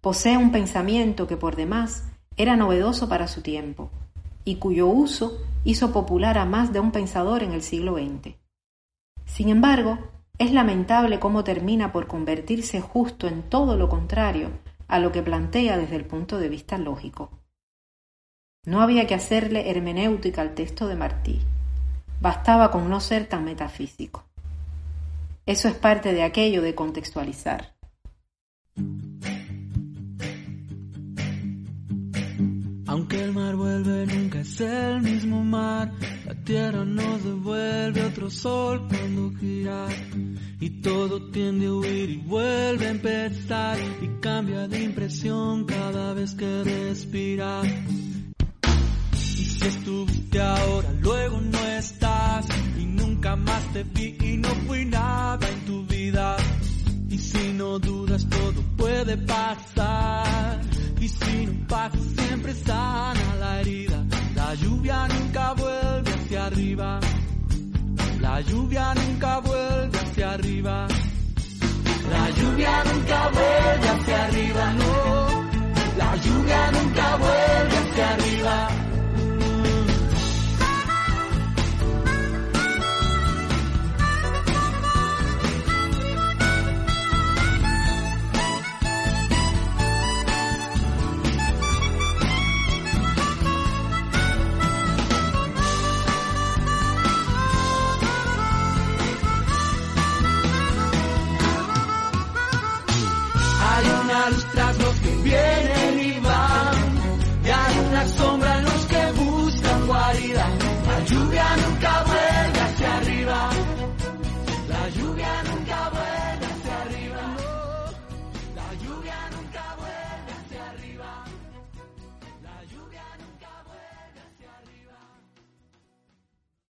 Posee 0.00 0.36
un 0.36 0.52
pensamiento 0.52 1.26
que 1.26 1.36
por 1.36 1.56
demás 1.56 2.04
era 2.36 2.56
novedoso 2.56 3.08
para 3.08 3.26
su 3.26 3.42
tiempo 3.42 3.90
y 4.44 4.56
cuyo 4.56 4.86
uso 4.86 5.38
hizo 5.64 5.92
popular 5.92 6.38
a 6.38 6.44
más 6.44 6.72
de 6.72 6.80
un 6.80 6.92
pensador 6.92 7.42
en 7.42 7.52
el 7.52 7.62
siglo 7.62 7.96
XX. 7.96 8.36
Sin 9.24 9.48
embargo, 9.48 9.98
es 10.38 10.52
lamentable 10.52 11.18
cómo 11.18 11.42
termina 11.42 11.92
por 11.92 12.06
convertirse 12.06 12.80
justo 12.80 13.26
en 13.26 13.42
todo 13.42 13.76
lo 13.76 13.88
contrario 13.88 14.50
a 14.86 15.00
lo 15.00 15.10
que 15.10 15.22
plantea 15.22 15.76
desde 15.76 15.96
el 15.96 16.04
punto 16.04 16.38
de 16.38 16.48
vista 16.48 16.78
lógico. 16.78 17.30
No 18.64 18.80
había 18.80 19.06
que 19.06 19.14
hacerle 19.14 19.70
hermenéutica 19.70 20.42
al 20.42 20.54
texto 20.54 20.86
de 20.86 20.96
Martí. 20.96 21.40
Bastaba 22.20 22.70
con 22.70 22.88
no 22.88 23.00
ser 23.00 23.26
tan 23.26 23.44
metafísico. 23.44 24.24
Eso 25.46 25.68
es 25.68 25.74
parte 25.74 26.12
de 26.12 26.22
aquello 26.22 26.62
de 26.62 26.74
contextualizar. 26.74 27.76
Aunque 32.88 33.22
el 33.22 33.32
mar 33.32 33.54
vuelve, 33.56 34.06
nunca 34.06 34.40
es 34.40 34.60
el 34.60 35.02
mismo 35.02 35.44
mar. 35.44 35.92
La 36.24 36.34
tierra 36.34 36.84
nos 36.84 37.22
devuelve 37.22 38.02
otro 38.04 38.30
sol 38.30 38.86
cuando 38.88 39.38
gira. 39.38 39.86
Y 40.60 40.70
todo 40.80 41.30
tiende 41.30 41.66
a 41.66 41.72
huir 41.72 42.10
y 42.10 42.16
vuelve 42.16 42.86
a 42.86 42.90
empezar. 42.90 43.78
Y 44.00 44.08
cambia 44.20 44.66
de 44.66 44.82
impresión 44.82 45.64
cada 45.64 46.14
vez 46.14 46.34
que 46.34 46.64
respira. 46.64 47.62
Y 49.12 49.16
si 49.16 49.66
estuviste 49.66 50.40
ahora, 50.40 50.90
luego 51.00 51.40
no 51.40 51.58
estás. 51.58 52.05
Nunca 53.16 53.34
más 53.34 53.72
te 53.72 53.82
vi 53.82 54.14
y 54.20 54.36
no 54.36 54.48
fui 54.66 54.84
nada 54.84 55.48
en 55.48 55.60
tu 55.64 55.86
vida. 55.86 56.36
Y 57.08 57.16
si 57.16 57.54
no 57.54 57.78
dudas, 57.78 58.26
todo 58.28 58.60
puede 58.76 59.16
pasar. 59.16 60.60
Y 61.00 61.08
si 61.08 61.46
no 61.46 61.66
pasa, 61.66 61.96
siempre 62.14 62.52
sana 62.52 63.34
la 63.40 63.60
herida. 63.62 64.04
La 64.34 64.54
lluvia 64.56 65.08
nunca 65.08 65.54
vuelve 65.54 66.10
hacia 66.12 66.44
arriba. 66.44 67.00
La 68.20 68.40
lluvia 68.42 68.94
nunca 68.94 69.38
vuelve 69.40 69.98
hacia 69.98 70.32
arriba. 70.32 70.86
La 72.10 72.30
lluvia 72.30 72.84
nunca 72.84 73.30
vuelve 73.30 73.88
hacia 73.88 74.24
arriba, 74.26 74.72
no. 74.74 75.96
La 75.96 76.16
lluvia 76.16 76.70
nunca 76.70 77.16
vuelve 77.16 77.76
hacia 77.78 78.12
arriba. 78.12 78.85